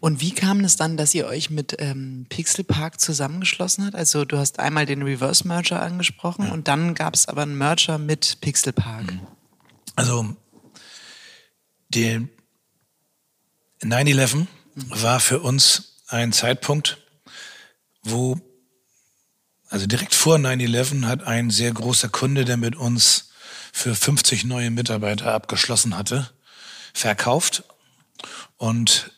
Und 0.00 0.20
wie 0.20 0.32
kam 0.32 0.60
es 0.60 0.76
dann, 0.76 0.96
dass 0.96 1.14
ihr 1.14 1.26
euch 1.26 1.50
mit 1.50 1.76
ähm, 1.78 2.26
Pixel 2.28 2.64
Park 2.64 3.00
zusammengeschlossen 3.00 3.84
habt? 3.86 3.94
Also 3.94 4.24
du 4.24 4.38
hast 4.38 4.58
einmal 4.58 4.86
den 4.86 5.02
Reverse 5.02 5.46
Merger 5.46 5.82
angesprochen 5.82 6.46
ja. 6.46 6.52
und 6.52 6.68
dann 6.68 6.94
gab 6.94 7.14
es 7.14 7.28
aber 7.28 7.42
einen 7.42 7.56
Merger 7.56 7.98
mit 7.98 8.40
Pixel 8.40 8.72
Park. 8.72 9.12
Mhm. 9.12 9.20
Also 9.94 10.36
der 11.88 12.22
9-11 13.82 14.36
mhm. 14.36 14.46
war 14.74 15.20
für 15.20 15.40
uns 15.40 16.02
ein 16.08 16.32
Zeitpunkt, 16.32 16.98
wo, 18.02 18.38
also 19.68 19.86
direkt 19.86 20.14
vor 20.14 20.36
9-11 20.36 21.06
hat 21.06 21.24
ein 21.24 21.50
sehr 21.50 21.72
großer 21.72 22.08
Kunde, 22.08 22.44
der 22.44 22.56
mit 22.56 22.76
uns 22.76 23.30
für 23.72 23.94
50 23.94 24.44
neue 24.44 24.70
Mitarbeiter 24.70 25.32
abgeschlossen 25.32 25.96
hatte, 25.96 26.30
verkauft. 26.94 27.64
Und 28.56 29.12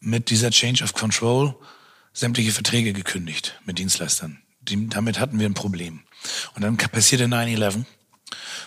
mit 0.00 0.30
dieser 0.30 0.50
Change 0.50 0.84
of 0.84 0.92
Control 0.92 1.54
sämtliche 2.12 2.52
Verträge 2.52 2.92
gekündigt 2.92 3.60
mit 3.64 3.78
Dienstleistern. 3.78 4.42
Die, 4.60 4.88
damit 4.88 5.18
hatten 5.18 5.38
wir 5.38 5.46
ein 5.46 5.54
Problem. 5.54 6.02
Und 6.54 6.62
dann 6.62 6.76
passierte 6.76 7.24
9-11. 7.26 7.84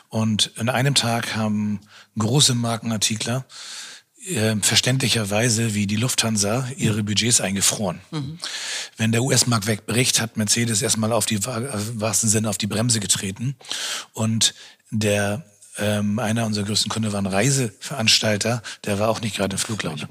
Und 0.09 0.51
in 0.57 0.69
einem 0.69 0.95
Tag 0.95 1.35
haben 1.35 1.79
große 2.17 2.55
Markenartikler 2.55 3.45
äh, 4.25 4.55
verständlicherweise 4.61 5.73
wie 5.73 5.87
die 5.87 5.95
Lufthansa 5.95 6.67
ihre 6.77 7.03
Budgets 7.03 7.41
eingefroren. 7.41 8.01
Mhm. 8.11 8.39
Wenn 8.97 9.11
der 9.11 9.23
US-Markt 9.23 9.67
wegbricht, 9.67 10.21
hat 10.21 10.37
Mercedes 10.37 10.81
erstmal 10.81 11.11
auf 11.11 11.25
die 11.25 11.35
äh, 11.35 11.69
wahrsten 11.95 12.29
Sinne 12.29 12.49
auf 12.49 12.57
die 12.57 12.67
Bremse 12.67 12.99
getreten 12.99 13.55
und 14.13 14.53
der 14.91 15.45
ähm, 15.77 16.19
einer 16.19 16.45
unserer 16.45 16.65
größten 16.65 16.89
Kunden 16.89 17.11
war 17.11 17.21
ein 17.21 17.25
Reiseveranstalter, 17.25 18.61
der 18.85 18.99
war 18.99 19.09
auch 19.09 19.21
nicht 19.21 19.37
gerade 19.37 19.55
in 19.55 19.57
Fluglaune. 19.57 20.07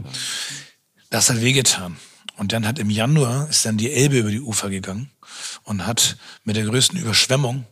Das 1.11 1.29
hat 1.29 1.41
wehgetan. 1.41 1.97
Und 2.37 2.53
dann 2.53 2.67
hat 2.67 2.79
im 2.79 2.89
Januar 2.89 3.49
ist 3.51 3.67
dann 3.67 3.77
die 3.77 3.93
Elbe 3.93 4.19
über 4.19 4.31
die 4.31 4.41
Ufer 4.41 4.71
gegangen 4.71 5.11
und 5.65 5.87
hat 5.87 6.17
mit 6.45 6.57
der 6.57 6.65
größten 6.65 6.99
Überschwemmung 6.99 7.67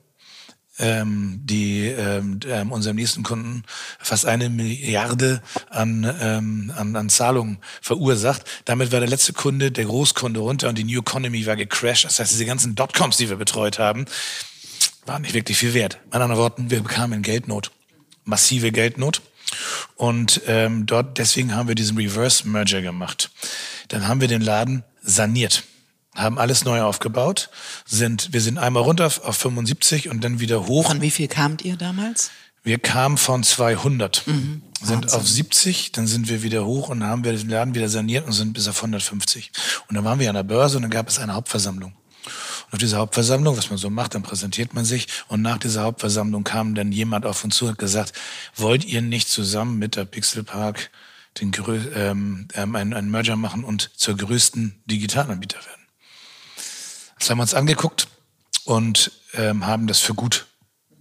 ähm, 0.79 1.41
die 1.43 1.87
ähm, 1.87 2.39
ähm, 2.47 2.73
unserem 2.73 2.97
nächsten 2.97 3.23
Kunden 3.23 3.65
fast 3.99 4.27
eine 4.27 4.49
Milliarde 4.49 5.43
an, 5.71 6.05
ähm, 6.21 6.73
an, 6.77 6.95
an 6.95 7.09
Zahlungen 7.09 7.59
verursacht. 7.81 8.45
Damit 8.65 8.93
war 8.93 9.01
der 9.01 9.09
letzte 9.09 9.33
Kunde, 9.33 9.73
der 9.73 9.87
Großkunde 9.87 10.41
runter 10.41 10.69
und 10.69 10.79
die 10.79 10.85
New 10.85 11.01
Economy 11.01 11.47
war 11.47 11.57
gecrashed. 11.57 12.05
Das 12.05 12.19
heißt, 12.19 12.33
diese 12.33 12.47
ganzen 12.47 12.75
Dotcoms, 12.75 13.17
die 13.17 13.29
wir 13.29 13.37
betreut 13.37 13.79
haben, 13.79 14.05
waren 15.07 15.23
nicht 15.23 15.35
wirklich 15.35 15.59
viel 15.59 15.75
wert. 15.75 15.99
Mit 16.05 16.15
anderen 16.15 16.37
Worten, 16.37 16.71
wir 16.71 16.83
bekamen 16.83 17.23
Geldnot, 17.23 17.71
massive 18.25 18.71
Geldnot. 18.71 19.23
Und 19.97 20.43
ähm, 20.47 20.87
dort, 20.87 21.19
deswegen 21.19 21.55
haben 21.55 21.69
wir 21.69 21.75
diesen 21.75 21.97
Reverse 21.97 22.47
Merger 22.47 22.83
gemacht. 22.83 23.31
Dann 23.89 24.07
haben 24.07 24.21
wir 24.21 24.29
den 24.29 24.43
Laden 24.43 24.85
saniert, 25.03 25.65
haben 26.15 26.39
alles 26.39 26.65
neu 26.65 26.83
aufgebaut, 26.83 27.51
sind, 27.87 28.33
wir 28.33 28.41
sind 28.41 28.59
einmal 28.59 28.83
runter 28.83 29.07
auf 29.07 29.37
75 29.37 30.09
und 30.09 30.23
dann 30.23 30.41
wieder 30.41 30.67
hoch. 30.67 30.89
Von 30.89 31.01
wie 31.01 31.11
viel 31.11 31.29
kamt 31.29 31.65
ihr 31.65 31.77
damals? 31.77 32.31
Wir 32.63 32.79
kamen 32.79 33.17
von 33.17 33.43
200, 33.45 34.27
mhm. 34.27 34.63
sind 34.83 35.13
auf 35.13 35.27
70, 35.27 35.93
dann 35.93 36.07
sind 36.07 36.29
wir 36.29 36.43
wieder 36.43 36.67
hoch 36.67 36.89
und 36.91 37.03
haben 37.03 37.25
wir 37.25 37.33
den 37.33 37.49
Laden 37.49 37.75
wieder 37.75 37.89
saniert 37.89 38.27
und 38.27 38.33
sind 38.33 38.53
bis 38.53 38.69
auf 38.69 38.77
150. 38.77 39.53
Und 39.89 39.95
dann 39.95 40.05
waren 40.05 40.19
wir 40.19 40.29
an 40.29 40.35
der 40.35 40.43
Börse 40.43 40.77
und 40.77 40.83
dann 40.83 40.91
gab 40.91 41.09
es 41.09 41.19
eine 41.19 41.35
Hauptversammlung. 41.35 41.95
Und 42.69 42.75
auf 42.75 42.79
dieser 42.79 42.99
Hauptversammlung, 42.99 43.57
was 43.57 43.71
man 43.71 43.79
so 43.79 43.89
macht, 43.89 44.15
dann 44.15 44.23
präsentiert 44.23 44.75
man 44.75 44.85
sich. 44.85 45.09
Und 45.29 45.41
nach 45.43 45.59
dieser 45.59 45.83
Hauptversammlung 45.83 46.45
kam 46.45 46.75
dann 46.75 46.93
jemand 46.93 47.25
auf 47.25 47.43
uns 47.43 47.57
zu 47.57 47.65
und 47.65 47.73
hat 47.73 47.79
gesagt, 47.79 48.13
wollt 48.55 48.85
ihr 48.85 49.01
nicht 49.01 49.29
zusammen 49.29 49.79
mit 49.79 49.97
der 49.97 50.05
Pixelpark 50.05 50.91
den 51.41 51.53
ähm, 51.95 52.49
ähm, 52.55 52.77
einen, 52.77 52.95
einen 52.95 53.11
Merger 53.11 53.37
machen 53.37 53.65
und 53.65 53.91
zur 53.97 54.17
größten 54.17 54.83
Digitalanbieter 54.87 55.59
werden. 55.59 55.83
Das 57.19 57.31
haben 57.31 57.39
wir 57.39 57.43
uns 57.43 57.55
angeguckt 57.55 58.09
und 58.65 59.13
ähm, 59.35 59.67
haben 59.67 59.87
das 59.87 60.01
für 60.01 60.15
gut 60.15 60.47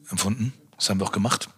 empfunden. 0.10 0.54
Das 0.78 0.90
haben 0.90 1.00
wir 1.00 1.06
auch 1.06 1.12
gemacht. 1.12 1.50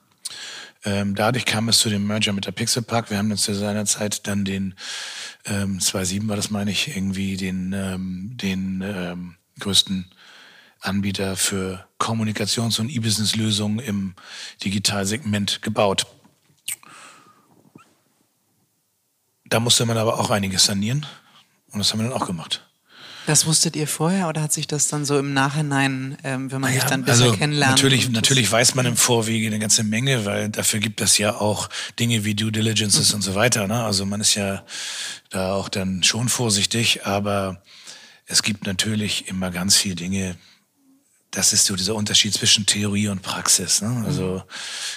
Ähm, 0.85 1.13
dadurch 1.13 1.45
kam 1.45 1.67
es 1.67 1.79
zu 1.79 1.89
dem 1.89 2.07
Merger 2.07 2.31
mit 2.31 2.45
der 2.45 2.51
Pixel 2.51 2.81
Park. 2.81 3.09
Wir 3.09 3.17
haben 3.17 3.31
uns 3.31 3.43
zu 3.43 3.53
seiner 3.53 3.85
Zeit 3.85 4.27
dann 4.27 4.45
den 4.45 4.75
ähm, 5.45 5.79
2.7 5.79 6.27
war 6.27 6.35
das, 6.35 6.51
meine 6.51 6.71
ich, 6.71 6.95
irgendwie 6.95 7.35
den, 7.35 7.73
ähm, 7.73 8.37
den 8.37 8.81
ähm, 8.81 9.35
größten 9.59 10.05
Anbieter 10.81 11.35
für 11.35 11.85
Kommunikations- 11.99 12.79
und 12.79 12.89
E-Business-Lösungen 12.89 13.79
im 13.79 14.15
Digitalsegment 14.63 15.61
gebaut. 15.61 16.07
Da 19.45 19.59
musste 19.59 19.85
man 19.85 19.97
aber 19.97 20.19
auch 20.19 20.29
einiges 20.29 20.65
sanieren 20.65 21.05
und 21.71 21.79
das 21.79 21.91
haben 21.91 21.99
wir 21.99 22.09
dann 22.09 22.19
auch 22.19 22.27
gemacht. 22.27 22.65
Das 23.25 23.45
wusstet 23.45 23.75
ihr 23.75 23.87
vorher 23.87 24.27
oder 24.27 24.41
hat 24.41 24.53
sich 24.53 24.65
das 24.65 24.87
dann 24.87 25.05
so 25.05 25.19
im 25.19 25.33
Nachhinein, 25.33 26.17
ähm, 26.23 26.51
wenn 26.51 26.61
man 26.61 26.71
naja, 26.71 26.81
sich 26.81 26.89
dann 26.89 27.03
besser 27.03 27.25
also 27.25 27.35
kennenlernt? 27.35 27.73
Natürlich, 27.75 28.09
natürlich 28.09 28.51
weiß 28.51 28.73
man 28.73 28.87
im 28.87 28.97
Vorwege 28.97 29.45
eine 29.45 29.59
ganze 29.59 29.83
Menge, 29.83 30.25
weil 30.25 30.49
dafür 30.49 30.79
gibt 30.79 30.99
es 30.99 31.17
ja 31.19 31.35
auch 31.35 31.69
Dinge 31.99 32.25
wie 32.25 32.33
Due 32.33 32.51
Diligences 32.51 33.09
mhm. 33.09 33.17
und 33.17 33.21
so 33.21 33.35
weiter. 33.35 33.67
Ne? 33.67 33.83
Also 33.83 34.05
man 34.05 34.21
ist 34.21 34.33
ja 34.33 34.63
da 35.29 35.53
auch 35.53 35.69
dann 35.69 36.01
schon 36.01 36.27
vorsichtig, 36.27 37.05
aber 37.05 37.61
es 38.29 38.43
gibt 38.43 38.65
natürlich 38.65 39.27
immer 39.27 39.51
ganz 39.51 39.75
viele 39.75 39.95
Dinge, 39.95 40.37
das 41.31 41.53
ist 41.53 41.65
so 41.65 41.75
dieser 41.75 41.93
Unterschied 41.93 42.33
zwischen 42.33 42.65
Theorie 42.65 43.07
und 43.07 43.21
Praxis. 43.21 43.81
Ne? 43.81 44.03
Also 44.05 44.23
mhm. 44.23 44.41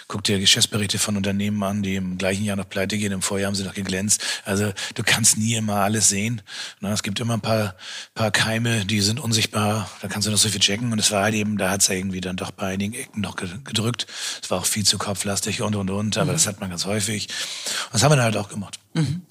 guck 0.09 0.25
dir 0.25 0.39
Geschäftsberichte 0.39 0.99
von 0.99 1.17
Unternehmen 1.17 1.62
an, 1.62 1.83
die 1.83 1.97
im 1.97 2.17
gleichen 2.17 2.45
Jahr 2.45 2.57
noch 2.57 2.69
pleite 2.69 2.97
gehen, 2.97 3.12
im 3.12 3.21
Vorjahr 3.21 3.49
haben 3.49 3.55
sie 3.55 3.65
noch 3.65 3.75
geglänzt. 3.75 4.23
Also 4.45 4.73
du 4.95 5.03
kannst 5.03 5.37
nie 5.37 5.55
immer 5.55 5.77
alles 5.77 6.09
sehen. 6.09 6.41
Ne? 6.81 6.91
Es 6.91 7.03
gibt 7.03 7.21
immer 7.21 7.35
ein 7.35 7.43
paar, 7.43 7.75
paar 8.15 8.31
Keime, 8.31 8.87
die 8.87 9.03
sind 9.03 9.21
unsichtbar, 9.21 9.91
da 10.01 10.09
kannst 10.09 10.27
du 10.27 10.31
noch 10.31 10.39
so 10.39 10.49
viel 10.49 10.61
checken. 10.61 10.93
Und 10.93 10.99
es 10.99 11.11
war 11.11 11.25
halt 11.25 11.35
eben, 11.35 11.59
da 11.59 11.71
hat 11.71 11.83
es 11.83 11.89
ja 11.89 11.97
irgendwie 11.97 12.23
dann 12.23 12.37
doch 12.37 12.51
bei 12.51 12.69
einigen 12.69 12.95
Ecken 12.95 13.21
noch 13.21 13.37
gedrückt. 13.37 14.07
Es 14.43 14.51
war 14.51 14.61
auch 14.61 14.67
viel 14.67 14.87
zu 14.87 14.97
kopflastig 14.97 15.61
und 15.61 15.77
und 15.77 15.91
und, 15.91 16.17
aber 16.17 16.33
mhm. 16.33 16.37
das 16.37 16.47
hat 16.47 16.61
man 16.61 16.71
ganz 16.71 16.87
häufig. 16.87 17.29
Und 17.87 17.95
das 17.95 18.03
haben 18.03 18.12
wir 18.12 18.17
dann 18.17 18.25
halt 18.27 18.39
auch 18.39 18.49
gemacht. 18.49 18.79
Mhm. 18.95 19.23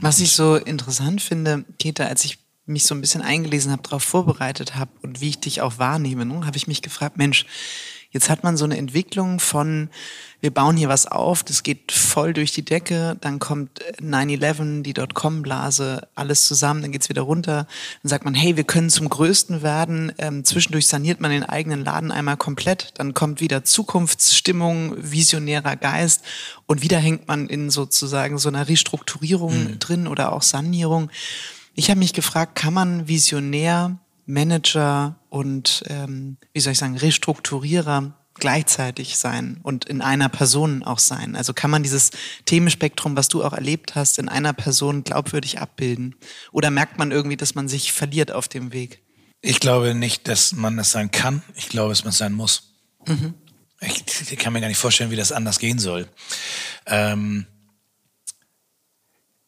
Was 0.00 0.20
ich 0.20 0.32
so 0.32 0.56
interessant 0.56 1.22
finde, 1.22 1.64
Peter, 1.78 2.08
als 2.08 2.24
ich 2.24 2.38
mich 2.66 2.84
so 2.84 2.94
ein 2.94 3.00
bisschen 3.00 3.22
eingelesen 3.22 3.72
habe, 3.72 3.82
darauf 3.82 4.02
vorbereitet 4.02 4.74
habe 4.74 4.90
und 5.02 5.20
wie 5.20 5.30
ich 5.30 5.40
dich 5.40 5.60
auch 5.60 5.78
wahrnehme, 5.78 6.26
ne, 6.26 6.46
habe 6.46 6.56
ich 6.56 6.66
mich 6.66 6.82
gefragt, 6.82 7.16
Mensch, 7.16 7.46
jetzt 8.10 8.30
hat 8.30 8.42
man 8.42 8.56
so 8.56 8.64
eine 8.64 8.76
Entwicklung 8.76 9.40
von, 9.40 9.90
wir 10.40 10.50
bauen 10.50 10.76
hier 10.76 10.88
was 10.88 11.06
auf, 11.06 11.42
das 11.42 11.62
geht 11.62 11.92
voll 11.92 12.32
durch 12.32 12.50
die 12.50 12.64
Decke, 12.64 13.16
dann 13.20 13.38
kommt 13.38 13.82
9-11, 14.00 14.82
die 14.82 14.94
Dotcom-Blase, 14.94 16.08
alles 16.14 16.46
zusammen, 16.46 16.82
dann 16.82 16.92
geht's 16.92 17.08
wieder 17.08 17.22
runter, 17.22 17.66
dann 18.02 18.08
sagt 18.08 18.24
man, 18.24 18.34
hey, 18.34 18.56
wir 18.56 18.64
können 18.64 18.90
zum 18.90 19.08
Größten 19.08 19.62
werden, 19.62 20.12
ähm, 20.18 20.44
zwischendurch 20.44 20.86
saniert 20.86 21.20
man 21.20 21.30
den 21.30 21.44
eigenen 21.44 21.84
Laden 21.84 22.10
einmal 22.10 22.36
komplett, 22.36 22.92
dann 22.94 23.14
kommt 23.14 23.40
wieder 23.40 23.64
Zukunftsstimmung, 23.64 24.94
visionärer 24.98 25.76
Geist 25.76 26.22
und 26.66 26.82
wieder 26.82 26.98
hängt 26.98 27.28
man 27.28 27.48
in 27.48 27.70
sozusagen 27.70 28.38
so 28.38 28.48
einer 28.48 28.68
Restrukturierung 28.68 29.64
mhm. 29.64 29.78
drin 29.78 30.06
oder 30.08 30.32
auch 30.32 30.42
Sanierung. 30.42 31.10
Ich 31.76 31.90
habe 31.90 31.98
mich 31.98 32.14
gefragt, 32.14 32.54
kann 32.54 32.72
man 32.72 33.06
Visionär, 33.06 33.98
Manager 34.24 35.20
und, 35.28 35.84
ähm, 35.88 36.38
wie 36.54 36.60
soll 36.60 36.72
ich 36.72 36.78
sagen, 36.78 36.96
Restrukturierer 36.96 38.14
gleichzeitig 38.32 39.18
sein 39.18 39.60
und 39.62 39.84
in 39.84 40.00
einer 40.00 40.30
Person 40.30 40.82
auch 40.82 40.98
sein? 40.98 41.36
Also 41.36 41.52
kann 41.52 41.70
man 41.70 41.82
dieses 41.82 42.10
Themenspektrum, 42.46 43.14
was 43.14 43.28
du 43.28 43.44
auch 43.44 43.52
erlebt 43.52 43.94
hast, 43.94 44.18
in 44.18 44.30
einer 44.30 44.54
Person 44.54 45.04
glaubwürdig 45.04 45.60
abbilden? 45.60 46.16
Oder 46.50 46.70
merkt 46.70 46.98
man 46.98 47.12
irgendwie, 47.12 47.36
dass 47.36 47.54
man 47.54 47.68
sich 47.68 47.92
verliert 47.92 48.32
auf 48.32 48.48
dem 48.48 48.72
Weg? 48.72 49.02
Ich 49.42 49.60
glaube 49.60 49.94
nicht, 49.94 50.28
dass 50.28 50.52
man 50.52 50.78
das 50.78 50.90
sein 50.92 51.10
kann. 51.10 51.42
Ich 51.54 51.68
glaube, 51.68 51.90
dass 51.90 52.04
man 52.04 52.10
es 52.10 52.18
sein 52.18 52.32
muss. 52.32 52.74
Mhm. 53.06 53.34
Ich, 53.80 54.32
ich, 54.32 54.38
kann 54.38 54.54
mir 54.54 54.62
gar 54.62 54.68
nicht 54.68 54.78
vorstellen, 54.78 55.10
wie 55.10 55.16
das 55.16 55.30
anders 55.30 55.58
gehen 55.58 55.78
soll. 55.78 56.08
Ähm, 56.86 57.46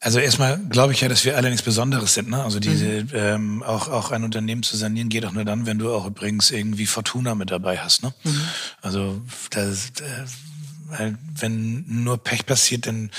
also 0.01 0.21
erstmal 0.21 0.59
glaube 0.59 0.93
ich 0.93 1.01
ja, 1.01 1.09
dass 1.09 1.25
wir 1.25 1.37
alle 1.37 1.51
nichts 1.51 1.65
Besonderes 1.65 2.15
sind. 2.15 2.31
Ne? 2.31 2.43
Also 2.43 2.61
diese 2.61 3.05
mhm. 3.05 3.09
ähm, 3.15 3.63
auch 3.63 3.89
auch 3.89 4.13
ein 4.13 4.23
Unternehmen 4.23 4.63
zu 4.63 4.77
sanieren 4.77 5.09
geht 5.09 5.25
auch 5.25 5.33
nur 5.33 5.45
dann, 5.45 5.67
wenn 5.67 5.79
du 5.79 5.93
auch 5.93 6.07
übrigens 6.07 6.51
irgendwie 6.51 6.87
Fortuna 6.87 7.35
mit 7.35 7.51
dabei 7.51 7.79
hast. 7.79 8.03
Ne? 8.03 8.15
Mhm. 8.23 8.43
Also 8.81 9.21
das, 9.51 9.91
äh, 10.01 11.13
wenn 11.41 11.85
nur 11.87 12.23
Pech 12.23 12.47
passiert, 12.47 12.87
dann 12.87 13.11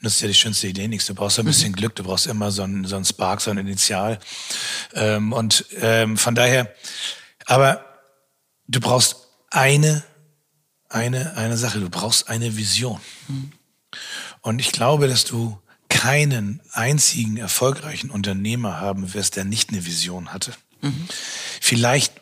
nutzt 0.00 0.20
ja 0.20 0.28
die 0.28 0.34
schönste 0.34 0.66
Idee 0.66 0.88
nichts. 0.88 1.06
Du 1.06 1.14
brauchst 1.14 1.38
ein 1.38 1.46
bisschen 1.46 1.70
mhm. 1.70 1.76
Glück, 1.76 1.94
du 1.94 2.02
brauchst 2.02 2.26
immer 2.26 2.50
so 2.50 2.62
ein, 2.62 2.84
so 2.84 2.96
ein 2.96 3.04
Spark, 3.04 3.40
so 3.40 3.50
ein 3.50 3.58
Initial. 3.58 4.18
Ähm, 4.92 5.32
und 5.32 5.64
ähm, 5.80 6.16
von 6.16 6.34
daher, 6.34 6.74
aber 7.46 7.84
du 8.66 8.80
brauchst 8.80 9.28
eine, 9.50 10.02
eine, 10.88 11.36
eine 11.36 11.56
Sache, 11.56 11.80
du 11.80 11.88
brauchst 11.88 12.28
eine 12.28 12.56
Vision. 12.56 13.00
Mhm. 13.28 13.52
Und 14.40 14.58
ich 14.58 14.72
glaube, 14.72 15.08
dass 15.08 15.24
du 15.24 15.58
keinen 16.04 16.60
einzigen 16.72 17.38
erfolgreichen 17.38 18.10
Unternehmer 18.10 18.78
haben 18.78 19.14
wirst, 19.14 19.36
der 19.36 19.44
nicht 19.44 19.70
eine 19.70 19.86
Vision 19.86 20.34
hatte. 20.34 20.52
Mhm. 20.82 21.08
Vielleicht 21.62 22.12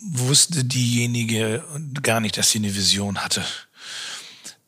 wusste 0.00 0.64
diejenige 0.64 1.62
gar 2.02 2.20
nicht, 2.20 2.38
dass 2.38 2.50
sie 2.50 2.60
eine 2.60 2.74
Vision 2.74 3.18
hatte, 3.22 3.44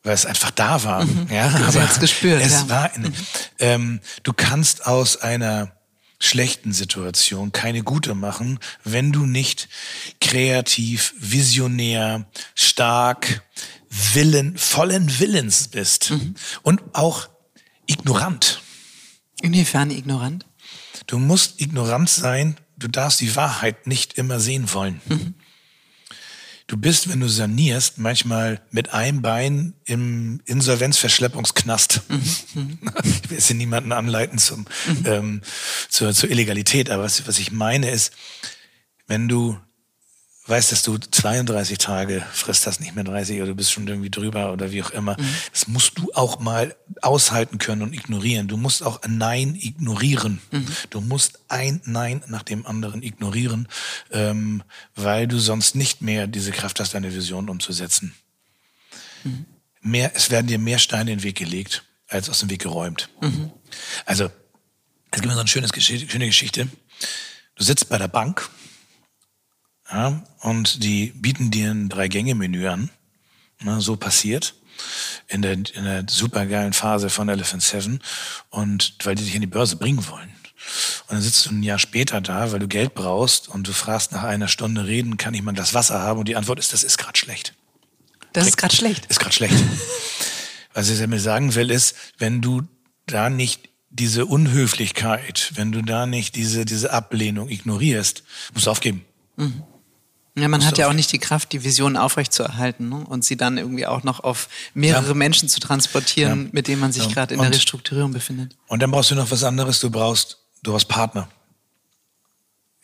weil 0.03 0.13
es 0.13 0.27
einfach 0.27 0.51
da 0.51 0.83
war. 0.83 1.03
Mhm. 1.03 1.27
Ja, 1.31 1.47
aber 1.67 1.87
gespürt, 1.99 2.43
es 2.43 2.51
ja. 2.51 2.69
war. 2.69 2.93
Eine, 2.93 3.09
mhm. 3.09 3.15
ähm, 3.57 3.99
du 4.21 4.33
kannst 4.33 4.85
aus 4.85 5.17
einer 5.17 5.71
schlechten 6.19 6.71
Situation 6.71 7.51
keine 7.51 7.81
gute 7.81 8.13
machen, 8.13 8.59
wenn 8.83 9.11
du 9.11 9.25
nicht 9.25 9.67
kreativ, 10.21 11.15
visionär, 11.17 12.27
stark, 12.53 13.41
Willen, 14.13 14.59
vollen 14.59 15.19
Willens 15.19 15.69
bist 15.69 16.11
mhm. 16.11 16.35
und 16.61 16.81
auch 16.93 17.29
ignorant. 17.89 18.61
Inwiefern 19.41 19.91
ignorant? 19.91 20.45
Du 21.07 21.17
musst 21.17 21.59
ignorant 21.59 22.09
sein, 22.09 22.57
du 22.77 22.87
darfst 22.87 23.21
die 23.21 23.35
Wahrheit 23.35 23.87
nicht 23.87 24.13
immer 24.13 24.39
sehen 24.39 24.71
wollen. 24.73 25.01
Mhm. 25.07 25.33
Du 26.67 26.77
bist, 26.77 27.09
wenn 27.09 27.19
du 27.19 27.27
sanierst, 27.27 27.97
manchmal 27.97 28.61
mit 28.69 28.93
einem 28.93 29.23
Bein 29.23 29.73
im 29.85 30.39
Insolvenzverschleppungsknast. 30.45 32.01
Mhm. 32.09 32.79
Ich 33.03 33.29
will 33.29 33.37
jetzt 33.37 33.47
hier 33.47 33.55
niemanden 33.55 33.91
anleiten 33.91 34.37
zum, 34.37 34.67
mhm. 34.85 35.05
ähm, 35.05 35.41
zur, 35.89 36.13
zur 36.13 36.29
Illegalität, 36.29 36.91
aber 36.91 37.03
was, 37.03 37.27
was 37.27 37.39
ich 37.39 37.51
meine 37.51 37.89
ist, 37.89 38.13
wenn 39.07 39.27
du 39.27 39.57
weißt, 40.49 40.71
dass 40.71 40.83
du 40.83 40.97
32 40.97 41.77
Tage 41.77 42.25
frisst 42.31 42.65
hast, 42.65 42.79
nicht 42.79 42.95
mehr 42.95 43.03
30 43.03 43.37
oder 43.37 43.47
du 43.47 43.55
bist 43.55 43.71
schon 43.71 43.87
irgendwie 43.87 44.09
drüber 44.09 44.51
oder 44.51 44.71
wie 44.71 44.81
auch 44.81 44.89
immer. 44.91 45.15
Mhm. 45.19 45.27
Das 45.51 45.67
musst 45.67 45.97
du 45.97 46.11
auch 46.13 46.39
mal 46.39 46.75
aushalten 47.01 47.57
können 47.57 47.81
und 47.81 47.93
ignorieren. 47.93 48.47
Du 48.47 48.57
musst 48.57 48.83
auch 48.83 49.01
ein 49.03 49.17
Nein 49.17 49.55
ignorieren. 49.55 50.41
Mhm. 50.51 50.67
Du 50.89 51.01
musst 51.01 51.39
ein 51.49 51.81
Nein 51.85 52.23
nach 52.27 52.43
dem 52.43 52.65
anderen 52.65 53.03
ignorieren, 53.03 53.67
ähm, 54.11 54.63
weil 54.95 55.27
du 55.27 55.39
sonst 55.39 55.75
nicht 55.75 56.01
mehr 56.01 56.27
diese 56.27 56.51
Kraft 56.51 56.79
hast, 56.79 56.93
deine 56.93 57.13
Vision 57.13 57.49
umzusetzen. 57.49 58.15
Mhm. 59.23 59.45
Mehr, 59.81 60.11
es 60.15 60.29
werden 60.29 60.47
dir 60.47 60.59
mehr 60.59 60.79
Steine 60.79 61.11
in 61.11 61.19
den 61.19 61.23
Weg 61.23 61.37
gelegt, 61.37 61.83
als 62.07 62.29
aus 62.29 62.39
dem 62.39 62.49
Weg 62.49 62.61
geräumt. 62.61 63.09
Mhm. 63.21 63.51
Also, 64.05 64.25
es 64.25 64.31
gibt 65.11 65.25
mir 65.25 65.33
so 65.33 65.39
eine 65.39 65.47
schöne 65.47 65.67
Geschichte. 65.67 66.67
Du 67.55 67.63
sitzt 67.63 67.89
bei 67.89 67.97
der 67.97 68.07
Bank 68.07 68.49
ja, 69.91 70.23
und 70.41 70.83
die 70.83 71.07
bieten 71.15 71.51
dir 71.51 71.71
ein 71.71 71.89
Drei-Gänge-Menü 71.89 72.67
an. 72.67 72.89
Na, 73.61 73.81
so 73.81 73.95
passiert 73.95 74.55
in 75.27 75.41
der, 75.41 75.53
in 75.53 75.83
der 75.83 76.05
supergeilen 76.07 76.73
Phase 76.73 77.09
von 77.09 77.27
Elephant 77.29 77.61
Seven 77.61 77.99
und 78.49 78.95
weil 79.03 79.15
die 79.15 79.25
dich 79.25 79.35
in 79.35 79.41
die 79.41 79.47
Börse 79.47 79.75
bringen 79.75 80.07
wollen. 80.07 80.29
Und 81.07 81.15
dann 81.15 81.21
sitzt 81.21 81.45
du 81.45 81.51
ein 81.51 81.63
Jahr 81.63 81.79
später 81.79 82.21
da, 82.21 82.51
weil 82.51 82.59
du 82.59 82.67
Geld 82.67 82.93
brauchst 82.93 83.47
und 83.49 83.67
du 83.67 83.73
fragst 83.73 84.11
nach 84.11 84.23
einer 84.23 84.47
Stunde 84.47 84.85
reden, 84.85 85.17
kann 85.17 85.33
ich 85.33 85.41
mal 85.41 85.53
das 85.53 85.73
Wasser 85.73 85.99
haben? 86.01 86.19
Und 86.19 86.27
die 86.27 86.35
Antwort 86.35 86.59
ist, 86.59 86.73
das 86.73 86.83
ist 86.83 86.97
gerade 86.97 87.17
schlecht. 87.17 87.53
Das 88.33 88.47
ist 88.47 88.57
gerade 88.57 88.75
schlecht. 88.75 89.05
Ist 89.07 89.19
gerade 89.19 89.33
schlecht. 89.33 89.55
Was 90.73 90.89
ich 90.89 91.05
mir 91.07 91.19
sagen 91.19 91.55
will, 91.55 91.71
ist, 91.71 91.95
wenn 92.19 92.41
du 92.41 92.61
da 93.07 93.29
nicht 93.29 93.69
diese 93.89 94.25
Unhöflichkeit, 94.27 95.51
wenn 95.55 95.71
du 95.71 95.81
da 95.81 96.05
nicht 96.05 96.35
diese, 96.35 96.63
diese 96.63 96.93
Ablehnung 96.93 97.49
ignorierst, 97.49 98.23
musst 98.53 98.67
du 98.67 98.71
aufgeben. 98.71 99.03
Mhm. 99.35 99.63
Ja, 100.35 100.47
man 100.47 100.65
hat 100.65 100.77
ja 100.77 100.87
auch 100.87 100.93
nicht 100.93 101.11
die 101.11 101.19
Kraft, 101.19 101.51
die 101.51 101.63
Vision 101.63 101.97
aufrechtzuerhalten 101.97 102.89
ne? 102.89 103.03
und 103.07 103.25
sie 103.25 103.35
dann 103.35 103.57
irgendwie 103.57 103.85
auch 103.85 104.03
noch 104.03 104.21
auf 104.21 104.47
mehrere 104.73 105.09
ja. 105.09 105.13
Menschen 105.13 105.49
zu 105.49 105.59
transportieren, 105.59 106.45
ja. 106.45 106.49
mit 106.51 106.67
denen 106.67 106.79
man 106.79 106.91
sich 106.91 107.05
ja. 107.05 107.11
gerade 107.11 107.33
in 107.33 107.39
und, 107.39 107.45
der 107.45 107.55
Restrukturierung 107.55 108.13
befindet. 108.13 108.55
Und 108.67 108.81
dann 108.81 108.91
brauchst 108.91 109.11
du 109.11 109.15
noch 109.15 109.31
was 109.31 109.43
anderes. 109.43 109.79
Du 109.79 109.89
brauchst, 109.89 110.37
du 110.63 110.71
brauchst 110.71 110.87
Partner. 110.87 111.27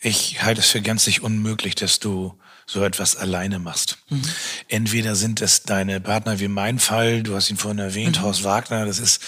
Ich 0.00 0.42
halte 0.42 0.60
es 0.60 0.68
für 0.68 0.82
gänzlich 0.82 1.22
unmöglich, 1.22 1.74
dass 1.74 1.98
du 1.98 2.38
so 2.66 2.84
etwas 2.84 3.16
alleine 3.16 3.58
machst. 3.58 3.98
Mhm. 4.08 4.22
Entweder 4.68 5.14
sind 5.14 5.40
es 5.40 5.62
deine 5.62 6.00
Partner, 6.00 6.40
wie 6.40 6.48
mein 6.48 6.78
Fall, 6.78 7.22
du 7.22 7.36
hast 7.36 7.48
ihn 7.48 7.56
vorhin 7.56 7.78
erwähnt, 7.78 8.18
mhm. 8.18 8.22
Horst 8.22 8.44
Wagner, 8.44 8.84
das 8.84 8.98
ist 8.98 9.22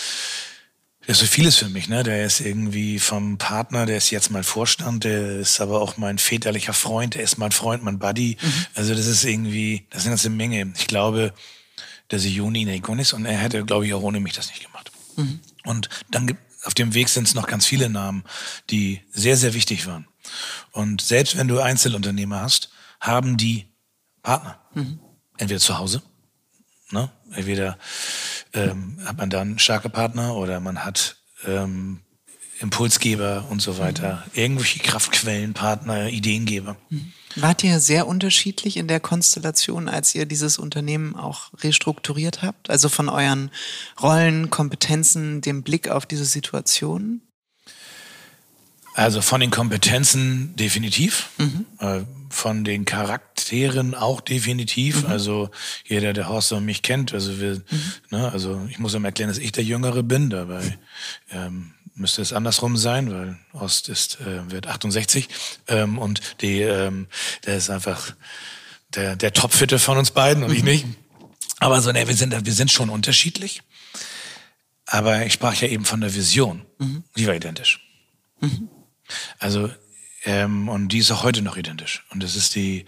Der 1.09 1.13
ist 1.13 1.21
so 1.21 1.27
vieles 1.27 1.57
für 1.57 1.71
mich, 1.71 1.89
ne? 1.89 2.03
Der 2.03 2.27
ist 2.27 2.41
irgendwie 2.41 2.99
vom 2.99 3.39
Partner, 3.39 3.87
der 3.87 3.97
ist 3.97 4.11
jetzt 4.11 4.31
mein 4.31 4.45
Vorstand, 4.45 5.05
der 5.05 5.39
ist 5.39 5.59
aber 5.59 5.81
auch 5.81 5.97
mein 5.97 6.19
väterlicher 6.19 6.75
Freund, 6.75 7.15
der 7.15 7.23
ist 7.23 7.39
mein 7.39 7.51
Freund, 7.51 7.83
mein 7.83 7.99
Buddy. 7.99 8.37
Mhm. 8.39 8.67
Also 8.75 8.95
das 8.95 9.07
ist 9.07 9.25
irgendwie, 9.25 9.87
das 9.89 10.01
ist 10.01 10.07
eine 10.07 10.13
ganze 10.13 10.29
Menge. 10.29 10.71
Ich 10.77 10.87
glaube, 10.87 11.33
dass 12.09 12.25
ich 12.25 12.35
Juni 12.35 12.67
Nekon 12.67 12.99
ist 12.99 13.15
und 13.15 13.25
er 13.25 13.39
hätte, 13.39 13.65
glaube 13.65 13.87
ich, 13.87 13.95
auch 13.95 14.03
ohne 14.03 14.21
mich 14.21 14.35
das 14.35 14.49
nicht 14.49 14.63
gemacht. 14.63 14.93
Mhm. 15.17 15.41
Und 15.65 15.89
dann 16.11 16.27
gibt 16.27 16.43
auf 16.65 16.75
dem 16.75 16.93
Weg 16.93 17.09
sind 17.09 17.27
es 17.27 17.35
noch 17.35 17.47
ganz 17.47 17.65
viele 17.65 17.89
Namen, 17.89 18.25
die 18.69 19.01
sehr, 19.11 19.39
sehr 19.39 19.55
wichtig 19.55 19.87
waren. 19.87 20.07
Und 20.73 21.01
selbst 21.01 21.39
wenn 21.39 21.49
du 21.49 21.61
Einzelunternehmer 21.61 22.43
hast, 22.43 22.69
haben 23.01 23.39
die 23.39 23.65
Partner. 24.23 24.61
Mhm. 24.75 25.01
Entweder 25.39 25.61
zu 25.61 25.79
Hause, 25.79 26.03
ne? 26.91 27.11
Entweder 27.35 27.79
ähm, 28.53 28.99
hat 29.05 29.19
man 29.19 29.31
dann 29.31 29.59
starke 29.59 29.89
Partner 29.89 30.37
oder 30.37 30.61
man 30.61 30.85
hat 30.85 31.17
ähm, 31.47 32.01
Impulsgeber 32.61 33.47
und 33.51 33.63
so 33.63 33.79
weiter, 33.79 34.25
mhm. 34.27 34.41
irgendwelche 34.41 34.81
Kraftquellen, 34.81 35.55
Partner, 35.55 36.09
Ideengeber. 36.09 36.77
Mhm. 36.91 37.13
Wart 37.37 37.63
ihr 37.63 37.79
sehr 37.79 38.07
unterschiedlich 38.07 38.77
in 38.77 38.89
der 38.89 39.01
Konstellation, 39.01 39.89
als 39.89 40.15
ihr 40.15 40.27
dieses 40.27 40.59
Unternehmen 40.59 41.15
auch 41.15 41.53
restrukturiert 41.63 42.43
habt? 42.43 42.69
Also 42.69 42.89
von 42.89 43.09
euren 43.09 43.51
Rollen, 44.01 44.51
Kompetenzen, 44.51 45.41
dem 45.41 45.63
Blick 45.63 45.89
auf 45.89 46.07
diese 46.07 46.25
Situation? 46.25 47.21
Also 48.95 49.23
von 49.23 49.41
den 49.41 49.53
Kompetenzen 49.53 50.57
definitiv, 50.57 51.29
mhm. 51.39 51.67
Von 52.31 52.65
den 52.65 52.85
Charakteren 52.85 53.95
auch 53.95 54.21
definitiv. 54.21 55.05
Mhm. 55.05 55.11
Also 55.11 55.51
jeder, 55.85 56.13
der 56.13 56.29
Horst 56.29 56.53
und 56.53 56.65
mich 56.65 56.83
kennt, 56.83 57.13
also 57.13 57.41
wir, 57.41 57.55
mhm. 57.55 57.93
ne, 58.11 58.31
also 58.33 58.61
ich 58.69 58.79
muss 58.79 58.95
ihm 58.95 59.05
erklären, 59.05 59.29
dass 59.29 59.39
ich 59.39 59.53
der 59.53 59.65
Jüngere 59.65 60.03
bin, 60.03 60.31
dabei 60.31 60.79
ähm, 61.31 61.75
müsste 61.95 62.23
es 62.23 62.33
andersrum 62.33 62.77
sein, 62.77 63.11
weil 63.11 63.39
Horst 63.53 63.89
ist 63.89 64.21
äh, 64.21 64.51
wird 64.51 64.67
68 64.67 65.29
ähm, 65.67 65.99
und 65.99 66.41
die, 66.41 66.61
ähm, 66.61 67.09
der 67.45 67.57
ist 67.57 67.71
einfach 67.71 68.15
der 68.95 69.17
der 69.17 69.33
Topfitte 69.33 69.79
von 69.79 69.99
uns 69.99 70.11
beiden 70.11 70.43
und 70.43 70.53
ich 70.53 70.61
mhm. 70.61 70.69
nicht. 70.69 70.87
Aber 71.61 71.81
so, 71.81 71.91
ne, 71.91 72.07
wir 72.07 72.15
sind 72.15 72.47
wir 72.47 72.53
sind 72.53 72.71
schon 72.71 72.89
unterschiedlich. 72.89 73.63
Aber 74.91 75.27
ich 75.27 75.35
sprach 75.35 75.55
ja 75.57 75.69
eben 75.69 75.85
von 75.85 76.01
der 76.01 76.15
Vision, 76.15 76.65
mhm. 76.79 77.05
die 77.17 77.27
war 77.27 77.35
identisch. 77.35 77.81
Mhm. 78.41 78.69
Also, 79.39 79.71
ähm, 80.29 80.69
und 80.69 80.89
die 80.89 80.99
ist 80.99 81.11
auch 81.11 81.23
heute 81.23 81.41
noch 81.41 81.57
identisch. 81.57 82.05
Und 82.11 82.23
das 82.23 82.37
ist 82.37 82.55
die, 82.55 82.85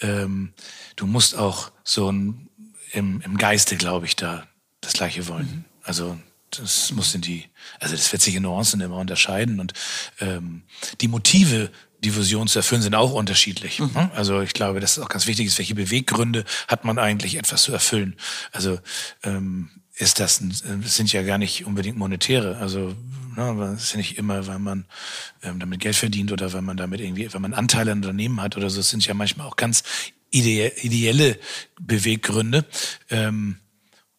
ähm, 0.00 0.52
du 0.94 1.06
musst 1.06 1.36
auch 1.36 1.72
so 1.82 2.10
ein, 2.10 2.48
im, 2.92 3.20
im 3.22 3.36
Geiste, 3.36 3.76
glaube 3.76 4.06
ich, 4.06 4.14
da 4.14 4.46
das 4.80 4.92
Gleiche 4.92 5.26
wollen. 5.26 5.46
Mhm. 5.46 5.64
Also, 5.82 6.16
das 6.50 6.92
muss 6.92 7.12
in 7.12 7.20
die, 7.20 7.46
also 7.80 7.96
das 7.96 8.12
wird 8.12 8.22
sich 8.22 8.36
in 8.36 8.44
Nuancen 8.44 8.80
immer 8.80 8.98
unterscheiden 8.98 9.58
und 9.58 9.72
ähm, 10.20 10.62
die 11.00 11.08
Motive, 11.08 11.72
die 11.98 12.14
Vision 12.14 12.46
zu 12.46 12.60
erfüllen, 12.60 12.82
sind 12.82 12.94
auch 12.94 13.12
unterschiedlich. 13.12 13.80
Mhm. 13.80 13.90
Ne? 13.92 14.10
Also 14.14 14.40
ich 14.40 14.52
glaube, 14.52 14.78
das 14.78 14.96
ist 14.96 15.02
auch 15.02 15.08
ganz 15.08 15.26
wichtig 15.26 15.48
ist, 15.48 15.58
welche 15.58 15.74
Beweggründe 15.74 16.44
hat 16.68 16.84
man 16.84 17.00
eigentlich, 17.00 17.34
etwas 17.34 17.64
zu 17.64 17.72
erfüllen. 17.72 18.14
Also 18.52 18.78
ähm, 19.24 19.68
ist 19.96 20.20
das, 20.20 20.40
das 20.40 20.96
sind 20.96 21.12
ja 21.12 21.24
gar 21.24 21.38
nicht 21.38 21.66
unbedingt 21.66 21.98
monetäre. 21.98 22.58
Also 22.58 22.94
ne, 23.36 23.74
ist 23.76 23.92
ja 23.92 23.98
nicht 23.98 24.18
immer, 24.18 24.46
weil 24.46 24.58
man 24.58 24.86
ähm, 25.42 25.58
damit 25.60 25.80
Geld 25.80 25.96
verdient 25.96 26.32
oder 26.32 26.52
weil 26.52 26.62
man 26.62 26.76
damit 26.76 27.00
irgendwie, 27.00 27.32
wenn 27.32 27.42
man 27.42 27.54
Anteile 27.54 27.92
an 27.92 27.98
Unternehmen 27.98 28.40
hat 28.40 28.56
oder 28.56 28.70
so. 28.70 28.80
Es 28.80 28.90
sind 28.90 29.06
ja 29.06 29.14
manchmal 29.14 29.46
auch 29.46 29.56
ganz 29.56 29.82
ide 30.30 30.72
ideelle 30.82 31.38
Beweggründe. 31.80 32.64
Ähm, 33.10 33.58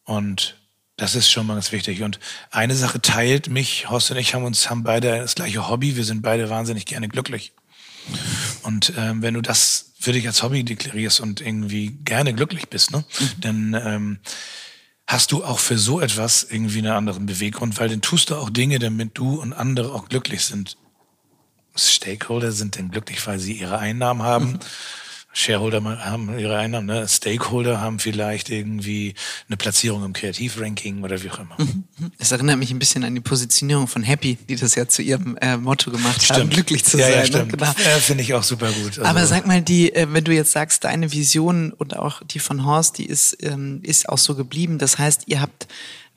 und 0.04 0.56
das 0.96 1.14
ist 1.14 1.30
schon 1.30 1.46
mal 1.46 1.54
ganz 1.54 1.72
wichtig. 1.72 2.02
Und 2.02 2.18
eine 2.50 2.74
Sache 2.74 3.00
teilt 3.00 3.48
mich, 3.50 3.90
Horst 3.90 4.10
und 4.10 4.16
ich 4.16 4.34
haben 4.34 4.44
uns, 4.44 4.70
haben 4.70 4.82
beide 4.82 5.18
das 5.18 5.34
gleiche 5.34 5.68
Hobby. 5.68 5.96
Wir 5.96 6.04
sind 6.04 6.22
beide 6.22 6.48
wahnsinnig 6.48 6.86
gerne 6.86 7.08
glücklich. 7.08 7.52
Und 8.62 8.92
ähm, 8.96 9.20
wenn 9.20 9.34
du 9.34 9.42
das 9.42 9.92
für 9.98 10.12
dich 10.12 10.26
als 10.26 10.42
Hobby 10.42 10.64
deklarierst 10.64 11.20
und 11.20 11.40
irgendwie 11.40 11.98
gerne 12.04 12.32
glücklich 12.32 12.68
bist, 12.68 12.92
ne, 12.92 12.98
mhm. 12.98 13.30
dann 13.40 13.74
ähm, 13.74 14.18
hast 15.06 15.32
du 15.32 15.44
auch 15.44 15.58
für 15.58 15.78
so 15.78 16.00
etwas 16.00 16.46
irgendwie 16.48 16.78
einen 16.78 16.92
anderen 16.92 17.26
Beweggrund, 17.26 17.78
weil 17.78 17.88
dann 17.88 18.00
tust 18.00 18.30
du 18.30 18.36
auch 18.36 18.50
Dinge, 18.50 18.78
damit 18.78 19.16
du 19.16 19.40
und 19.40 19.52
andere 19.52 19.92
auch 19.92 20.08
glücklich 20.08 20.44
sind. 20.44 20.76
Stakeholder 21.76 22.52
sind 22.52 22.76
denn 22.76 22.90
glücklich, 22.90 23.24
weil 23.26 23.38
sie 23.38 23.52
ihre 23.52 23.78
Einnahmen 23.78 24.22
haben. 24.22 24.58
Mhm. 25.36 25.38
Shareholder 25.38 26.04
haben 26.04 26.38
ihre 26.38 26.56
Einnahmen, 26.56 26.86
ne? 26.86 27.06
Stakeholder 27.06 27.80
haben 27.80 27.98
vielleicht 27.98 28.48
irgendwie 28.50 29.14
eine 29.48 29.56
Platzierung 29.56 30.04
im 30.04 30.12
Kreativranking 30.12 31.02
oder 31.02 31.22
wie 31.22 31.30
auch 31.30 31.38
immer. 31.38 31.56
Mhm. 31.58 31.84
Es 32.18 32.32
erinnert 32.32 32.58
mich 32.58 32.70
ein 32.70 32.78
bisschen 32.78 33.04
an 33.04 33.14
die 33.14 33.20
Positionierung 33.20 33.86
von 33.86 34.02
Happy, 34.02 34.38
die 34.48 34.56
das 34.56 34.74
ja 34.74 34.88
zu 34.88 35.02
ihrem 35.02 35.36
äh, 35.40 35.56
Motto 35.56 35.90
gemacht 35.90 36.22
stimmt. 36.22 36.40
haben, 36.40 36.50
glücklich 36.50 36.84
zu 36.84 36.98
ja, 36.98 37.04
sein. 37.04 37.14
Ja, 37.14 37.20
ne? 37.20 37.26
stimmt. 37.26 37.52
Genau. 37.52 37.66
Ja, 37.66 37.98
Finde 37.98 38.22
ich 38.22 38.34
auch 38.34 38.42
super 38.42 38.70
gut. 38.72 38.98
Also 38.98 39.02
Aber 39.02 39.26
sag 39.26 39.46
mal, 39.46 39.60
die, 39.60 39.94
äh, 39.94 40.06
wenn 40.10 40.24
du 40.24 40.32
jetzt 40.32 40.52
sagst, 40.52 40.84
deine 40.84 41.12
Vision 41.12 41.72
und 41.72 41.96
auch 41.96 42.22
die 42.24 42.38
von 42.38 42.64
Horst, 42.64 42.98
die 42.98 43.06
ist, 43.06 43.36
ähm, 43.42 43.80
ist 43.82 44.08
auch 44.08 44.18
so 44.18 44.34
geblieben. 44.34 44.78
Das 44.78 44.98
heißt, 44.98 45.24
ihr 45.26 45.40
habt 45.40 45.68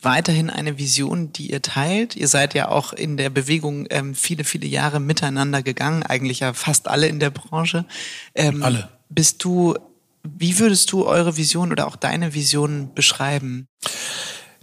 weiterhin 0.02 0.50
eine 0.50 0.78
Vision, 0.78 1.34
die 1.34 1.52
ihr 1.52 1.62
teilt. 1.62 2.16
Ihr 2.16 2.30
seid 2.30 2.54
ja 2.54 2.70
auch 2.70 2.94
in 2.94 3.18
der 3.18 3.30
Bewegung 3.30 3.86
ähm, 3.90 4.16
viele, 4.16 4.46
viele 4.46 4.66
Jahre 4.66 5.02
miteinander 5.02 5.62
gegangen, 5.62 6.04
eigentlich 6.04 6.40
ja 6.40 6.54
fast 6.54 6.88
alle 6.88 7.08
in 7.08 7.20
der 7.20 7.32
Branche. 7.32 7.84
Ähm, 8.34 8.64
alle 8.64 8.88
bist 9.10 9.44
du, 9.44 9.76
wie 10.24 10.60
würdest 10.60 10.92
du 10.92 11.06
eure 11.06 11.38
Vision 11.38 11.72
oder 11.72 11.88
auch 11.88 11.96
deine 11.96 12.34
Vision 12.34 12.94
beschreiben? 12.94 13.68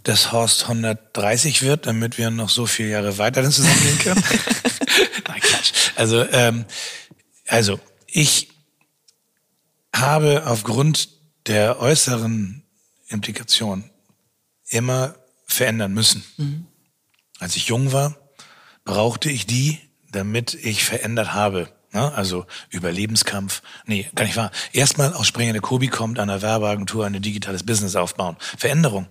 Dass 0.03 0.31
Horst 0.31 0.63
130 0.63 1.61
wird, 1.61 1.85
damit 1.85 2.17
wir 2.17 2.31
noch 2.31 2.49
so 2.49 2.65
viele 2.65 2.89
Jahre 2.89 3.17
weiter 3.17 3.43
zusammengehen 3.43 3.99
können. 3.99 4.23
Nein, 5.27 5.41
Quatsch. 5.41 5.73
Also, 5.95 6.25
ähm, 6.31 6.65
also 7.47 7.79
ich 8.07 8.49
habe 9.93 10.45
aufgrund 10.45 11.09
der 11.47 11.79
äußeren 11.79 12.63
Implikation 13.07 13.89
immer 14.69 15.15
verändern 15.45 15.93
müssen. 15.93 16.23
Mhm. 16.37 16.67
Als 17.39 17.55
ich 17.55 17.67
jung 17.67 17.91
war, 17.91 18.17
brauchte 18.85 19.29
ich 19.29 19.45
die, 19.45 19.79
damit 20.11 20.53
ich 20.53 20.83
verändert 20.83 21.33
habe. 21.33 21.69
Ne? 21.97 22.13
Also 22.13 22.45
Überlebenskampf. 22.69 23.63
Nee, 23.87 24.07
gar 24.13 24.25
nicht 24.25 24.37
wahr. 24.37 24.51
Erstmal 24.71 25.13
aus 25.13 25.25
springende 25.25 25.61
Kobi 25.61 25.87
kommt 25.87 26.19
an 26.19 26.27
der 26.27 26.43
Werbeagentur 26.43 27.07
ein 27.07 27.19
digitales 27.19 27.63
Business 27.63 27.95
aufbauen. 27.95 28.37
Veränderung, 28.55 29.07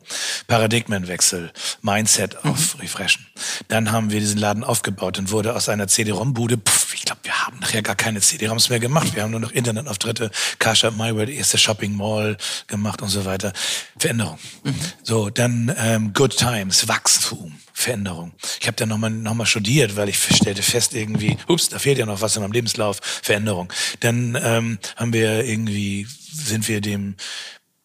Paradigmenwechsel, 0.46 1.50
Mindset 1.82 2.44
mhm. 2.44 2.52
auf 2.52 2.80
refreshen. 2.80 3.26
Dann 3.66 3.90
haben 3.90 4.12
wir 4.12 4.20
diesen 4.20 4.38
Laden 4.38 4.62
aufgebaut 4.62 5.18
und 5.18 5.32
wurde 5.32 5.56
aus 5.56 5.68
einer 5.68 5.88
CD-ROM-Bude, 5.88 6.60
ich 6.94 7.02
glaube, 7.02 7.22
wir 7.24 7.44
haben 7.44 7.58
nachher 7.58 7.82
gar 7.82 7.96
keine 7.96 8.20
CD-ROMs 8.20 8.68
mehr 8.68 8.78
gemacht. 8.78 9.16
Wir 9.16 9.24
haben 9.24 9.32
nur 9.32 9.40
noch 9.40 9.50
Internetauftritte, 9.50 10.30
Carshop 10.60 10.96
MyWorld, 10.96 11.30
erste 11.30 11.58
Shopping 11.58 11.96
Mall 11.96 12.36
gemacht 12.68 13.02
und 13.02 13.08
so 13.08 13.24
weiter. 13.24 13.52
Veränderung. 13.98 14.38
Mhm. 14.62 14.74
So, 15.02 15.28
dann 15.28 15.74
ähm, 15.76 16.12
Good 16.12 16.36
Times, 16.36 16.86
Wachstum. 16.86 17.58
Veränderung. 17.78 18.32
Ich 18.58 18.66
habe 18.66 18.76
dann 18.76 18.88
nochmal 18.88 19.10
noch 19.10 19.34
mal 19.34 19.44
studiert, 19.44 19.96
weil 19.96 20.08
ich 20.08 20.18
stellte 20.18 20.62
fest 20.62 20.94
irgendwie, 20.94 21.36
ups, 21.46 21.68
da 21.68 21.78
fehlt 21.78 21.98
ja 21.98 22.06
noch 22.06 22.22
was 22.22 22.34
in 22.34 22.40
meinem 22.40 22.52
Lebenslauf, 22.52 23.00
Veränderung. 23.02 23.70
Dann 24.00 24.36
ähm, 24.42 24.78
haben 24.96 25.12
wir 25.12 25.44
irgendwie, 25.44 26.06
sind 26.32 26.68
wir 26.68 26.80
dem 26.80 27.16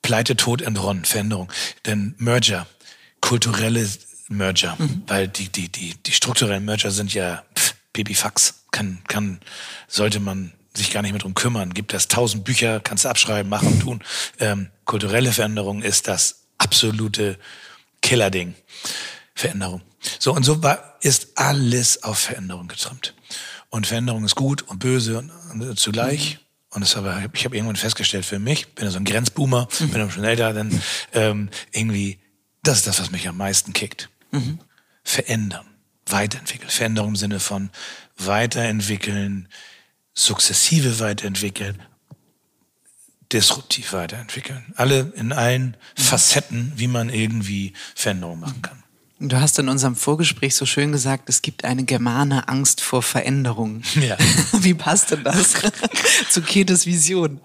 Pleite-Tod 0.02 0.62
entronnen, 0.62 1.04
Veränderung. 1.04 1.52
Dann 1.84 2.16
Merger, 2.18 2.68
kulturelle 3.20 3.86
Merger, 4.30 4.78
mhm. 4.80 5.04
weil 5.08 5.28
die, 5.28 5.50
die, 5.50 5.68
die, 5.68 5.96
die 5.96 6.12
strukturellen 6.14 6.64
Merger 6.64 6.90
sind 6.90 7.14
ja 7.14 7.44
pff, 7.54 7.76
Babyfax, 7.92 8.64
kann, 8.72 9.00
kann, 9.10 9.42
sollte 9.90 10.22
man 10.22 10.54
sich 10.74 10.92
gar 10.92 11.02
nicht 11.02 11.12
mehr 11.12 11.20
drum 11.20 11.36
kümmern. 11.36 11.74
Gibt 11.74 11.94
es 11.94 12.08
tausend 12.08 12.46
Bücher, 12.46 12.80
kannst 12.80 13.04
du 13.04 13.10
abschreiben, 13.10 13.50
machen, 13.50 13.82
tun. 13.82 14.02
Ähm, 14.40 14.70
kulturelle 14.86 15.34
Veränderung 15.34 15.82
ist 15.82 16.08
das 16.08 16.44
absolute 16.60 17.38
Killerding. 18.02 18.56
Veränderung. 19.42 19.82
So, 20.20 20.34
und 20.34 20.44
so 20.44 20.62
war, 20.62 20.98
ist 21.02 21.30
alles 21.36 22.04
auf 22.04 22.20
Veränderung 22.20 22.68
getrimmt. 22.68 23.16
Und 23.70 23.88
Veränderung 23.88 24.24
ist 24.24 24.36
gut 24.36 24.62
und 24.64 24.80
böse 24.80 25.18
und, 25.18 25.32
und 25.32 25.80
zugleich. 25.80 26.36
Mhm. 26.36 26.40
Und 26.74 26.82
das 26.82 26.96
aber, 26.96 27.24
ich 27.34 27.44
habe 27.44 27.56
irgendwann 27.56 27.76
festgestellt 27.76 28.26
für 28.26 28.40
mich, 28.40 28.76
bin 28.76 28.86
ja 28.86 28.92
so 28.92 28.98
ein 28.98 29.04
Grenzboomer, 29.04 29.68
mhm. 29.80 29.90
bin 29.90 30.12
schon 30.12 30.24
älter, 30.24 30.54
dann 30.54 30.82
ähm, 31.14 31.50
irgendwie, 31.72 32.20
das 32.64 32.78
ist 32.78 32.88
das, 32.88 33.00
was 33.00 33.12
mich 33.12 33.28
am 33.28 33.36
meisten 33.36 33.74
kickt. 33.74 34.10
Mhm. 34.32 34.60
Verändern, 35.04 35.66
weiterentwickeln. 36.06 36.70
Veränderung 36.70 37.10
im 37.10 37.16
Sinne 37.16 37.40
von 37.40 37.72
weiterentwickeln, 38.18 39.50
sukzessive 40.14 41.00
weiterentwickeln, 41.00 41.82
disruptiv 43.34 43.92
weiterentwickeln. 43.94 44.74
Alle 44.78 45.12
in 45.16 45.34
allen 45.34 45.76
mhm. 45.98 46.02
Facetten, 46.02 46.74
wie 46.76 46.88
man 46.88 47.10
irgendwie 47.10 47.74
Veränderung 47.96 48.40
machen 48.40 48.62
kann. 48.62 48.82
Du 49.24 49.40
hast 49.40 49.60
in 49.60 49.70
unserem 49.70 49.96
Vorgespräch 49.96 50.56
so 50.56 50.66
schön 50.66 50.92
gesagt, 50.92 51.30
es 51.30 51.44
gibt 51.44 51.64
eine 51.64 51.84
germane 51.84 52.48
Angst 52.48 52.82
vor 52.82 53.04
Veränderung. 53.04 53.84
Ja. 53.94 54.18
Wie 54.52 54.74
passt 54.74 55.12
denn 55.12 55.24
das 55.24 55.54
zu 56.32 56.42
Ketes 56.42 56.88
Vision? 56.88 57.40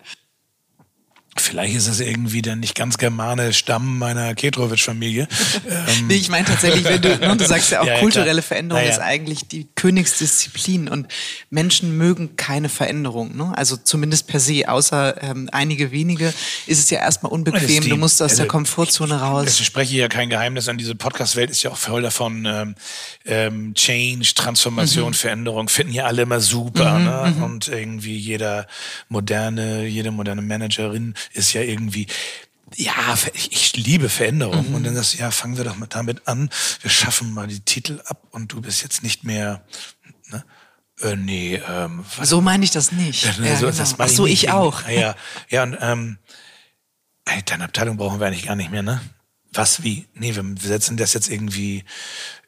Vielleicht 1.41 1.77
ist 1.77 1.87
es 1.89 2.01
irgendwie 2.01 2.43
der 2.43 2.57
nicht 2.57 2.75
ganz 2.75 2.99
germane 2.99 3.53
Stamm 3.53 3.99
meiner 3.99 4.35
Ketrowitsch-Familie. 4.35 5.29
ähm. 5.69 6.07
nee, 6.07 6.15
ich 6.15 6.29
meine 6.29 6.47
tatsächlich, 6.47 6.85
wenn 6.85 7.03
du, 7.03 7.17
ne, 7.17 7.37
du 7.37 7.45
sagst 7.45 7.71
ja 7.71 7.81
auch, 7.81 7.87
ja, 7.87 7.99
kulturelle 7.99 8.41
klar. 8.41 8.43
Veränderung 8.43 8.83
ja, 8.83 8.91
ist 8.91 9.01
eigentlich 9.01 9.49
die 9.49 9.69
Königsdisziplin 9.75 10.89
und 10.89 11.07
Menschen 11.51 11.97
mögen 11.97 12.37
keine 12.37 12.69
Veränderung. 12.69 13.37
Ne? 13.37 13.53
Also 13.57 13.77
zumindest 13.77 14.27
per 14.27 14.41
se, 14.41 14.69
außer 14.69 15.23
ähm, 15.23 15.49
einige 15.53 15.93
wenige 15.93 16.33
ist 16.67 16.79
es 16.79 16.91
ja 16.91 16.99
erstmal 16.99 17.33
unbequem. 17.33 17.83
Die, 17.83 17.89
du 17.89 17.97
musst 17.97 18.23
aus 18.23 18.33
also, 18.33 18.43
der 18.43 18.49
Komfortzone 18.49 19.21
raus. 19.21 19.61
Ich 19.61 19.67
spreche 19.67 19.97
ja 19.97 20.09
kein 20.09 20.31
Geheimnis 20.31 20.69
an. 20.69 20.79
Diese 20.79 20.95
Podcast-Welt 20.95 21.51
ist 21.51 21.63
ja 21.63 21.71
auch 21.71 21.77
voll 21.77 22.03
davon 22.03 22.47
ähm, 22.47 22.75
ähm, 23.25 23.75
Change, 23.75 24.33
Transformation, 24.35 25.09
mhm. 25.09 25.15
Veränderung. 25.15 25.69
Finden 25.69 25.93
ja 25.93 26.05
alle 26.05 26.23
immer 26.23 26.41
super. 26.41 26.99
Mhm, 26.99 27.05
ne? 27.05 27.35
Mhm. 27.37 27.43
Und 27.43 27.69
irgendwie 27.69 28.17
jeder 28.17 28.67
moderne, 29.09 29.87
jede 29.87 30.11
moderne 30.11 30.43
Managerin 30.43 31.15
ist 31.33 31.53
ja 31.53 31.63
irgendwie, 31.63 32.07
ja, 32.75 33.17
ich 33.35 33.77
liebe 33.77 34.09
Veränderungen. 34.09 34.71
Mhm. 34.71 34.75
Und 34.75 34.85
dann 34.85 34.95
das, 34.95 35.17
ja, 35.17 35.31
fangen 35.31 35.57
wir 35.57 35.65
doch 35.65 35.77
mal 35.77 35.87
damit 35.87 36.27
an. 36.27 36.51
Wir 36.81 36.91
schaffen 36.91 37.33
mal 37.33 37.47
die 37.47 37.61
Titel 37.61 38.01
ab 38.07 38.23
und 38.31 38.53
du 38.53 38.61
bist 38.61 38.83
jetzt 38.83 39.03
nicht 39.03 39.25
mehr, 39.25 39.65
ne? 40.31 40.45
Äh, 41.03 41.17
nee, 41.17 41.61
ähm, 41.69 42.05
was? 42.17 42.31
So 42.31 42.41
meine 42.41 42.65
ich 42.65 42.71
das 42.71 42.91
nicht. 42.91 43.25
Ja, 43.25 43.37
ne, 43.39 43.49
ja, 43.49 43.57
so, 43.57 43.67
genau. 43.67 43.79
das 43.79 44.01
Ach 44.01 44.09
so, 44.09 44.27
ich, 44.27 44.45
ich 44.45 44.51
auch. 44.51 44.89
Ja, 44.89 45.15
ja, 45.51 45.63
und 45.63 45.77
ähm, 45.81 46.19
deine 47.45 47.65
Abteilung 47.65 47.99
brauchen 47.99 48.19
wir 48.19 48.27
eigentlich 48.27 48.47
gar 48.47 48.57
nicht 48.57 48.71
mehr, 48.71 48.83
ne? 48.83 49.01
Was, 49.53 49.83
wie? 49.83 50.07
Nee, 50.15 50.35
wir 50.35 50.45
setzen 50.59 50.97
das 50.97 51.13
jetzt 51.15 51.31
irgendwie 51.31 51.85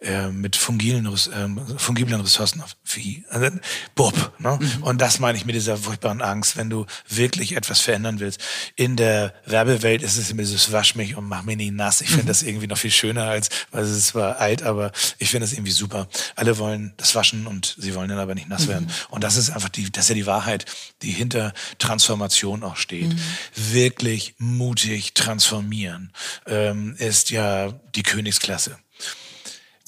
äh, 0.01 0.29
mit 0.29 0.55
fungilen, 0.55 1.13
ähm, 1.35 1.61
fungiblen 1.77 2.21
Ressourcen 2.21 2.61
auf. 2.61 2.77
Wie? 2.85 3.25
Also, 3.31 3.49
Bob. 3.97 4.33
Ne? 4.39 4.59
Mhm. 4.61 4.83
Und 4.85 5.01
das 5.01 5.19
meine 5.19 5.37
ich 5.37 5.45
mit 5.45 5.57
dieser 5.57 5.77
furchtbaren 5.77 6.23
Angst, 6.23 6.57
wenn 6.57 6.71
du 6.71 6.87
wirklich 7.09 7.57
etwas 7.57 7.81
verändern 7.81 8.21
willst. 8.21 8.41
In 8.77 8.95
der 8.95 9.35
Werbewelt 9.45 10.03
ist 10.03 10.17
es 10.17 10.31
immer 10.31 10.43
dieses 10.43 10.71
Wasch 10.71 10.95
mich 10.95 11.17
und 11.17 11.29
mach 11.29 11.43
mich 11.43 11.57
nicht 11.57 11.73
nass. 11.73 12.01
Ich 12.01 12.11
finde 12.11 12.25
mhm. 12.25 12.29
das 12.29 12.43
irgendwie 12.43 12.69
noch 12.69 12.79
viel 12.79 12.93
schöner 12.93 13.25
als, 13.25 13.49
weil 13.73 13.83
es 13.83 13.91
ist 13.91 14.07
zwar 14.09 14.39
alt, 14.39 14.63
aber 14.63 14.93
ich 15.19 15.31
finde 15.31 15.47
das 15.47 15.53
irgendwie 15.53 15.73
super. 15.73 16.07
Alle 16.37 16.59
wollen 16.59 16.95
das 16.97 17.17
waschen 17.17 17.49
und 17.49 17.75
sie 17.77 17.95
wollen 17.97 18.09
dann 18.09 18.19
aber 18.19 18.37
nicht 18.37 18.49
nass 18.49 18.67
mhm. 18.67 18.69
werden. 18.69 18.91
Und 19.11 19.25
das 19.25 19.37
ist 19.37 19.51
einfach 19.51 19.69
die, 19.69 19.91
das 19.91 20.05
ist 20.05 20.09
ja 20.11 20.15
die 20.15 20.27
Wahrheit, 20.27 20.65
die 21.03 21.11
hinter 21.11 21.53
Transformation 21.79 22.63
auch 22.63 22.77
steht. 22.77 23.09
Mhm. 23.09 23.21
Wirklich 23.55 24.37
mutig 24.39 25.15
transformieren 25.15 26.13
ähm, 26.47 26.95
ist 26.99 27.31
ja 27.31 27.73
die 27.95 28.05
Königsklasse. 28.05 28.79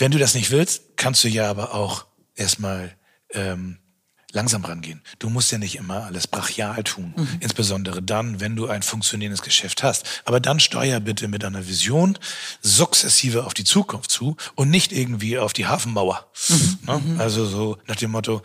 Wenn 0.01 0.11
du 0.11 0.19
das 0.19 0.35
nicht 0.35 0.51
willst, 0.51 0.97
kannst 0.97 1.23
du 1.25 1.29
ja 1.29 1.51
aber 1.51 1.75
auch 1.75 2.07
erstmal 2.35 2.97
ähm, 3.35 3.80
langsam 4.33 4.65
rangehen. 4.65 5.01
Du 5.19 5.31
musst 5.31 5.51
ja 5.53 5.59
nicht 5.59 5.77
immer 5.77 6.05
alles 6.05 6.27
brachial 6.27 6.83
tun. 6.85 7.15
Mhm. 7.17 7.29
Insbesondere 7.41 8.03
dann, 8.03 8.41
wenn 8.41 8.57
du 8.57 8.69
ein 8.69 8.83
funktionierendes 8.83 9.43
Geschäft 9.43 9.83
hast. 9.83 10.23
Aber 10.25 10.41
dann 10.41 10.61
steuer 10.61 11.01
bitte 11.01 11.29
mit 11.29 11.45
einer 11.45 11.67
Vision 11.67 12.19
sukzessive 12.61 13.45
auf 13.45 13.55
die 13.55 13.65
Zukunft 13.65 14.11
zu 14.11 14.37
und 14.55 14.71
nicht 14.71 14.93
irgendwie 14.93 15.39
auf 15.39 15.53
die 15.53 15.67
Hafenmauer. 15.67 16.27
Mhm. 16.49 16.79
Ne? 16.87 17.03
Mhm. 17.05 17.21
Also 17.21 17.47
so 17.47 17.79
nach 17.87 17.97
dem 17.97 18.11
Motto, 18.11 18.43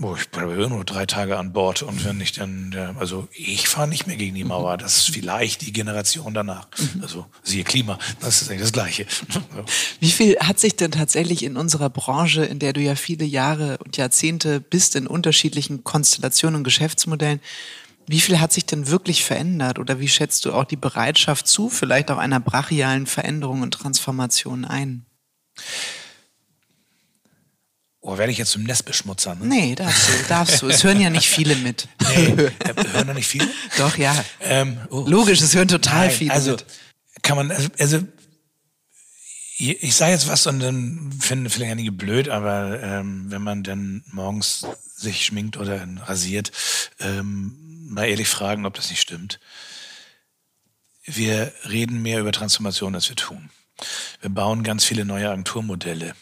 oh, 0.00 0.16
ich 0.18 0.28
bleibe 0.28 0.68
nur 0.68 0.84
drei 0.84 1.06
Tage 1.06 1.38
an 1.38 1.52
Bord 1.52 1.82
und 1.82 2.04
wenn 2.04 2.20
ich 2.20 2.32
dann, 2.32 2.96
also 2.98 3.28
ich 3.32 3.68
fahre 3.68 3.88
nicht 3.88 4.06
mehr 4.06 4.16
gegen 4.16 4.34
die 4.34 4.44
Mauer. 4.44 4.76
Das 4.76 4.96
ist 4.98 5.10
vielleicht 5.10 5.62
die 5.62 5.72
Generation 5.72 6.34
danach. 6.34 6.66
Mhm. 6.78 7.02
Also 7.02 7.26
siehe 7.42 7.64
Klima, 7.64 7.98
das 8.20 8.42
ist 8.42 8.50
eigentlich 8.50 8.62
das 8.62 8.72
Gleiche. 8.72 9.06
Wie 10.00 10.10
viel 10.10 10.36
hat 10.40 10.58
sich 10.58 10.76
denn 10.76 10.90
tatsächlich 10.90 11.42
in 11.42 11.56
unserer 11.56 11.90
Branche, 11.90 12.44
in 12.44 12.58
der 12.58 12.72
du 12.72 12.80
ja 12.80 12.94
viele 12.94 13.24
Jahre 13.24 13.78
und 13.78 13.96
Jahrzehnte 13.96 14.60
bist, 14.60 14.96
in 14.96 15.06
Unter 15.06 15.27
unterschiedlichen 15.28 15.84
Konstellationen 15.84 16.56
und 16.56 16.64
Geschäftsmodellen. 16.64 17.40
Wie 18.06 18.20
viel 18.20 18.40
hat 18.40 18.50
sich 18.50 18.64
denn 18.64 18.88
wirklich 18.88 19.22
verändert 19.22 19.78
oder 19.78 20.00
wie 20.00 20.08
schätzt 20.08 20.46
du 20.46 20.54
auch 20.54 20.64
die 20.64 20.76
Bereitschaft 20.76 21.46
zu, 21.46 21.68
vielleicht 21.68 22.10
auch 22.10 22.16
einer 22.16 22.40
brachialen 22.40 23.06
Veränderung 23.06 23.60
und 23.60 23.72
Transformation 23.72 24.64
ein? 24.64 25.04
Oh, 28.00 28.16
werde 28.16 28.32
ich 28.32 28.38
jetzt 28.38 28.52
zum 28.52 28.62
Nestbeschmutzer? 28.62 29.34
Ne? 29.34 29.46
Nee, 29.46 29.74
darfst 29.74 30.08
du, 30.08 30.12
darfst 30.28 30.62
du. 30.62 30.68
Es 30.68 30.82
hören 30.82 30.98
ja 30.98 31.10
nicht 31.10 31.28
viele 31.28 31.56
mit. 31.56 31.88
Nee, 32.14 32.28
äh, 32.28 32.50
hören 32.92 33.08
da 33.08 33.12
nicht 33.12 33.26
viele? 33.26 33.46
Doch, 33.76 33.98
ja. 33.98 34.24
Ähm, 34.40 34.78
oh. 34.88 35.04
Logisch, 35.06 35.42
es 35.42 35.54
hören 35.54 35.68
total 35.68 36.06
Nein, 36.06 36.16
viele 36.16 36.32
also, 36.32 36.52
mit. 36.52 36.64
Kann 37.20 37.36
man, 37.36 37.50
also, 37.50 37.68
also 37.78 37.98
ich 39.58 39.96
sage 39.96 40.12
jetzt 40.12 40.28
was 40.28 40.46
und 40.46 40.60
dann 40.60 41.12
finden 41.12 41.50
vielleicht 41.50 41.72
einige 41.72 41.92
blöd, 41.92 42.28
aber 42.28 42.80
ähm, 42.80 43.26
wenn 43.28 43.42
man 43.42 43.64
dann 43.64 44.04
morgens 44.06 44.66
sich 44.94 45.24
schminkt 45.24 45.56
oder 45.56 45.86
rasiert, 46.06 46.52
ähm, 47.00 47.88
mal 47.88 48.06
ehrlich 48.06 48.28
fragen, 48.28 48.66
ob 48.66 48.74
das 48.74 48.90
nicht 48.90 49.00
stimmt. 49.00 49.40
Wir 51.04 51.52
reden 51.68 52.02
mehr 52.02 52.20
über 52.20 52.32
Transformation, 52.32 52.94
als 52.94 53.08
wir 53.08 53.16
tun. 53.16 53.50
Wir 54.20 54.30
bauen 54.30 54.62
ganz 54.62 54.84
viele 54.84 55.04
neue 55.04 55.30
Agenturmodelle, 55.30 56.14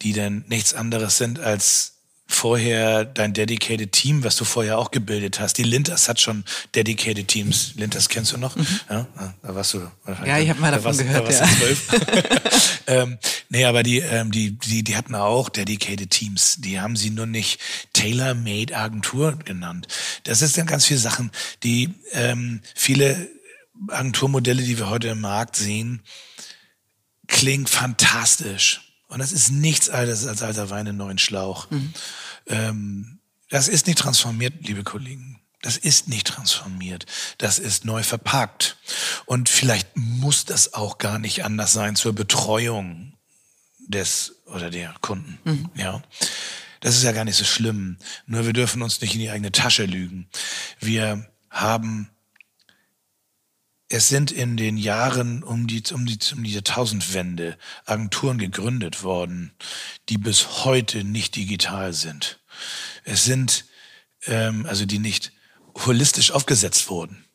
die 0.00 0.12
dann 0.12 0.44
nichts 0.48 0.74
anderes 0.74 1.18
sind 1.18 1.38
als 1.38 2.01
vorher 2.34 3.04
dein 3.04 3.32
dedicated 3.32 3.92
Team, 3.92 4.24
was 4.24 4.36
du 4.36 4.44
vorher 4.44 4.78
auch 4.78 4.90
gebildet 4.90 5.40
hast. 5.40 5.58
Die 5.58 5.62
Lintas 5.62 6.08
hat 6.08 6.20
schon 6.20 6.44
dedicated 6.74 7.28
Teams. 7.28 7.74
Lintas 7.76 8.08
kennst 8.08 8.32
du 8.32 8.38
noch? 8.38 8.56
Mhm. 8.56 8.66
Ja, 8.88 9.06
da 9.42 9.54
warst 9.54 9.74
du. 9.74 9.90
Ja, 10.24 10.38
ich 10.38 10.48
habe 10.48 10.60
mal 10.60 10.70
davon 10.70 10.96
gehört. 10.96 11.28
Da 11.28 11.32
ja. 11.32 11.48
ähm, 12.86 13.18
nee, 13.48 13.64
aber 13.64 13.82
die, 13.82 13.98
ähm, 13.98 14.30
die, 14.30 14.58
die, 14.58 14.82
die 14.82 14.96
hatten 14.96 15.14
auch 15.14 15.48
dedicated 15.48 16.10
Teams. 16.10 16.56
Die 16.58 16.80
haben 16.80 16.96
sie 16.96 17.10
nur 17.10 17.26
nicht 17.26 17.60
tailor-made 17.92 18.76
Agentur 18.76 19.38
genannt. 19.44 19.88
Das 20.24 20.42
ist 20.42 20.56
dann 20.58 20.66
ganz 20.66 20.86
viele 20.86 21.00
Sachen, 21.00 21.30
die 21.62 21.94
ähm, 22.12 22.60
viele 22.74 23.28
Agenturmodelle, 23.88 24.62
die 24.62 24.78
wir 24.78 24.90
heute 24.90 25.08
im 25.08 25.20
Markt 25.20 25.56
sehen, 25.56 26.02
klingen 27.26 27.66
fantastisch 27.66 28.91
und 29.12 29.18
das 29.18 29.32
ist 29.32 29.50
nichts 29.50 29.90
anderes 29.90 30.26
als 30.26 30.42
alter 30.42 30.70
Wein 30.70 30.86
in 30.86 30.96
neuen 30.96 31.18
Schlauch. 31.18 31.70
Mhm. 31.70 31.92
Ähm, 32.46 33.18
das 33.50 33.68
ist 33.68 33.86
nicht 33.86 33.98
transformiert, 33.98 34.54
liebe 34.66 34.84
Kollegen. 34.84 35.38
Das 35.60 35.76
ist 35.76 36.08
nicht 36.08 36.26
transformiert. 36.26 37.04
Das 37.36 37.58
ist 37.58 37.84
neu 37.84 38.02
verpackt. 38.02 38.78
Und 39.26 39.50
vielleicht 39.50 39.94
muss 39.96 40.46
das 40.46 40.72
auch 40.72 40.96
gar 40.96 41.18
nicht 41.18 41.44
anders 41.44 41.74
sein 41.74 41.94
zur 41.94 42.14
Betreuung 42.14 43.12
des 43.86 44.36
oder 44.46 44.70
der 44.70 44.94
Kunden. 45.02 45.38
Mhm. 45.44 45.70
Ja. 45.74 46.02
Das 46.80 46.96
ist 46.96 47.02
ja 47.02 47.12
gar 47.12 47.26
nicht 47.26 47.36
so 47.36 47.44
schlimm. 47.44 47.98
Nur 48.24 48.46
wir 48.46 48.54
dürfen 48.54 48.80
uns 48.80 49.02
nicht 49.02 49.12
in 49.12 49.20
die 49.20 49.30
eigene 49.30 49.52
Tasche 49.52 49.84
lügen. 49.84 50.26
Wir 50.80 51.30
haben 51.50 52.08
es 53.92 54.08
sind 54.08 54.32
in 54.32 54.56
den 54.56 54.78
Jahren 54.78 55.42
um 55.42 55.66
die, 55.66 55.82
um 55.92 56.06
die, 56.06 56.18
um 56.34 56.42
die 56.42 56.52
Jahrtausendwende 56.52 57.58
Agenturen 57.84 58.38
gegründet 58.38 59.02
worden, 59.02 59.52
die 60.08 60.16
bis 60.16 60.64
heute 60.64 61.04
nicht 61.04 61.36
digital 61.36 61.92
sind. 61.92 62.40
Es 63.04 63.24
sind, 63.24 63.66
ähm, 64.24 64.64
also 64.66 64.86
die 64.86 64.98
nicht 64.98 65.32
holistisch 65.84 66.30
aufgesetzt 66.30 66.88
wurden. 66.88 67.26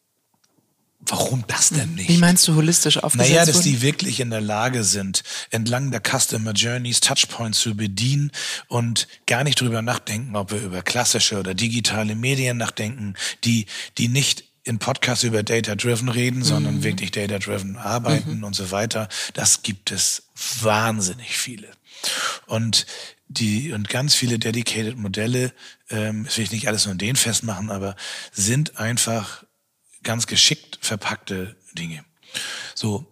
Warum 1.00 1.46
das 1.48 1.70
denn 1.70 1.94
nicht? 1.94 2.10
Wie 2.10 2.18
meinst 2.18 2.48
du 2.48 2.56
holistisch 2.56 2.98
aufgesetzt? 2.98 3.30
Naja, 3.30 3.46
dass 3.46 3.62
die 3.62 3.84
wirklich 3.84 4.20
in 4.20 4.32
der 4.32 4.42
Lage 4.42 4.84
sind, 4.84 5.24
entlang 5.52 5.92
der 5.92 6.02
Customer 6.02 6.54
Journeys 6.54 7.02
Touchpoints 7.02 7.60
zu 7.60 7.78
bedienen 7.78 8.32
und 8.68 9.08
gar 9.28 9.44
nicht 9.44 9.62
drüber 9.62 9.84
nachdenken, 9.84 10.36
ob 10.36 10.52
wir 10.52 10.60
über 10.60 10.82
klassische 10.82 11.38
oder 11.40 11.54
digitale 11.54 12.16
Medien 12.16 12.58
nachdenken, 12.58 13.14
die, 13.44 13.68
die 14.00 14.08
nicht 14.08 14.48
in 14.68 14.80
Podcasts 14.80 15.24
über 15.24 15.44
Data-Driven 15.44 16.10
reden, 16.10 16.44
sondern 16.44 16.78
mhm. 16.78 16.84
wirklich 16.84 17.12
Data-Driven 17.12 17.78
arbeiten 17.78 18.38
mhm. 18.38 18.44
und 18.44 18.56
so 18.56 18.72
weiter. 18.72 19.08
Das 19.34 19.64
gibt 19.64 19.92
es 19.92 20.24
wahnsinnig 20.62 21.38
viele. 21.38 21.70
Und 22.46 22.86
die 23.30 23.72
und 23.72 23.90
ganz 23.90 24.14
viele 24.16 24.40
dedicated 24.40 24.98
Modelle, 24.98 25.54
ähm, 25.90 26.26
das 26.26 26.38
will 26.38 26.44
ich 26.44 26.52
nicht 26.52 26.68
alles 26.68 26.86
nur 26.86 26.94
in 26.94 26.98
den 26.98 27.16
festmachen, 27.16 27.72
aber 27.72 27.96
sind 28.32 28.78
einfach 28.78 29.44
ganz 30.04 30.28
geschickt 30.28 30.80
verpackte 30.82 31.56
Dinge. 31.74 32.04
So, 32.76 33.06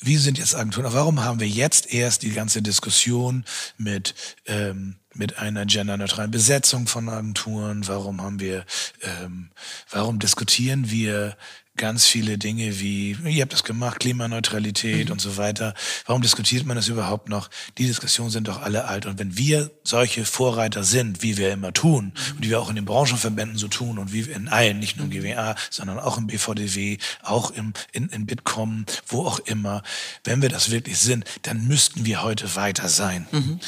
wie 0.00 0.16
sind 0.16 0.38
jetzt 0.38 0.54
Agenturen? 0.54 0.92
Warum 0.92 1.24
haben 1.24 1.40
wir 1.40 1.48
jetzt 1.48 1.92
erst 1.92 2.22
die 2.22 2.30
ganze 2.30 2.62
Diskussion 2.62 3.44
mit 3.76 4.14
ähm, 4.46 4.96
mit 5.14 5.38
einer 5.38 5.66
genderneutralen 5.66 6.30
Besetzung 6.30 6.86
von 6.86 7.08
Agenturen? 7.08 7.86
Warum 7.88 8.22
haben 8.22 8.40
wir, 8.40 8.64
ähm, 9.02 9.50
warum 9.90 10.18
diskutieren 10.18 10.90
wir 10.90 11.36
ganz 11.78 12.04
viele 12.04 12.36
Dinge 12.36 12.78
wie, 12.80 13.16
ihr 13.24 13.42
habt 13.42 13.52
das 13.52 13.64
gemacht, 13.64 14.00
Klimaneutralität 14.00 15.06
mhm. 15.06 15.12
und 15.12 15.20
so 15.20 15.36
weiter. 15.38 15.74
Warum 16.04 16.20
diskutiert 16.20 16.66
man 16.66 16.76
das 16.76 16.88
überhaupt 16.88 17.28
noch? 17.28 17.48
Die 17.78 17.86
Diskussionen 17.86 18.30
sind 18.30 18.48
doch 18.48 18.60
alle 18.60 18.84
alt. 18.84 19.06
Und 19.06 19.18
wenn 19.18 19.38
wir 19.38 19.70
solche 19.84 20.26
Vorreiter 20.26 20.84
sind, 20.84 21.22
wie 21.22 21.38
wir 21.38 21.52
immer 21.52 21.72
tun, 21.72 22.12
mhm. 22.14 22.36
und 22.36 22.44
wie 22.44 22.50
wir 22.50 22.60
auch 22.60 22.68
in 22.68 22.76
den 22.76 22.84
Branchenverbänden 22.84 23.56
so 23.56 23.68
tun 23.68 23.98
und 23.98 24.12
wie 24.12 24.20
in 24.20 24.48
allen, 24.48 24.78
nicht 24.78 24.98
nur 24.98 25.06
im 25.06 25.10
GWA, 25.10 25.54
sondern 25.70 25.98
auch 25.98 26.18
im 26.18 26.26
BVDW, 26.26 26.98
auch 27.22 27.50
im, 27.52 27.72
in, 27.92 28.08
in 28.08 28.26
Bitkom, 28.26 28.84
wo 29.06 29.26
auch 29.26 29.38
immer, 29.38 29.82
wenn 30.24 30.42
wir 30.42 30.50
das 30.50 30.70
wirklich 30.70 30.98
sind, 30.98 31.24
dann 31.42 31.66
müssten 31.66 32.04
wir 32.04 32.22
heute 32.22 32.54
weiter 32.56 32.88
sein. 32.88 33.26
Mhm. 33.30 33.60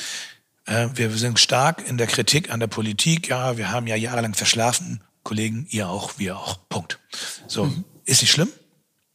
Äh, 0.66 0.88
wir 0.94 1.10
sind 1.10 1.38
stark 1.38 1.86
in 1.88 1.98
der 1.98 2.06
Kritik 2.06 2.50
an 2.52 2.60
der 2.60 2.66
Politik. 2.66 3.28
Ja, 3.28 3.56
wir 3.56 3.70
haben 3.70 3.86
ja 3.86 3.96
jahrelang 3.96 4.34
verschlafen. 4.34 5.00
Kollegen, 5.22 5.66
ihr 5.70 5.88
auch, 5.88 6.18
wir 6.18 6.38
auch. 6.38 6.58
Punkt. 6.68 6.98
So. 7.46 7.66
Mhm. 7.66 7.84
Ist 8.04 8.22
nicht 8.22 8.30
schlimm, 8.30 8.48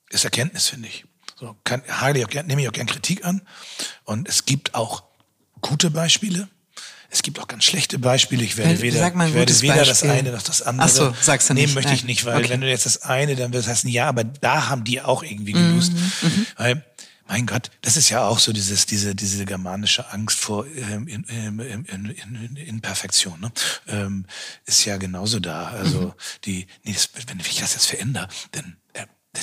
ist 0.10 0.24
Erkenntnis, 0.26 0.68
finde 0.68 0.88
ich. 0.88 1.06
So, 1.40 1.56
kann, 1.64 1.84
ich 2.16 2.26
auch, 2.26 2.44
nehme 2.44 2.62
ich 2.62 2.70
auch 2.70 2.74
gern 2.74 2.88
Kritik 2.88 3.26
an. 3.26 3.42
Und 4.04 4.28
es 4.30 4.46
gibt 4.46 4.74
auch 4.74 5.04
gute 5.62 5.90
Beispiele. 5.92 6.48
Es 7.10 7.22
gibt 7.22 7.40
auch 7.40 7.48
ganz 7.48 7.64
schlechte 7.64 8.00
Beispiele. 8.00 8.44
Ich 8.44 8.58
werde 8.58 8.82
weder, 8.82 9.08
ich 9.08 9.34
werde 9.34 9.62
weder 9.62 9.86
das 9.86 10.04
eine 10.04 10.32
noch 10.32 10.42
das 10.42 10.62
andere 10.62 10.88
Ach 10.88 10.92
so, 10.92 11.16
sagst 11.22 11.50
du 11.50 11.54
nehmen 11.54 11.68
nicht. 11.68 11.76
möchte 11.76 11.94
ich 11.94 12.02
Nein. 12.02 12.08
nicht, 12.08 12.26
weil 12.26 12.40
Okay. 12.40 12.50
wenn 12.50 12.62
du 12.62 12.68
jetzt 12.70 12.86
das 12.86 13.04
eine, 13.04 13.36
dann 13.36 13.54
wird 13.54 13.64
das 13.64 13.70
heißen, 13.72 13.90
ja, 13.90 14.08
aber 14.10 14.24
da 14.24 14.70
haben 14.70 14.84
die 14.84 15.02
auch 15.02 15.24
irgendwie 15.24 15.54
gelust. 15.54 15.94
Mhm, 15.94 16.46
Weil, 16.58 16.86
mein 17.28 17.46
Gott, 17.48 17.72
das 17.82 17.98
ist 17.98 18.10
ja 18.10 18.28
auch 18.28 18.40
so 18.40 18.54
dieses, 18.54 18.86
diese, 18.86 19.16
diese 19.16 19.46
germanische 19.46 20.12
Angst 20.12 20.40
vor 20.40 20.66
ähm, 20.68 21.08
in, 21.08 21.24
in, 21.24 21.60
in, 21.60 21.86
in, 21.86 22.06
in 22.16 22.56
Imperfektion, 22.56 23.40
ne? 23.40 23.52
ähm, 23.88 24.26
ist 24.66 24.86
ja 24.86 24.98
genauso 24.98 25.40
da. 25.40 25.70
Also 25.70 26.00
Mhm. 26.00 26.14
die, 26.46 26.68
nee, 26.84 26.94
das, 26.94 27.10
wenn 27.28 27.40
ich 27.40 27.60
das 27.60 27.74
jetzt 27.74 27.88
verändere, 27.88 28.28
dann 28.52 28.78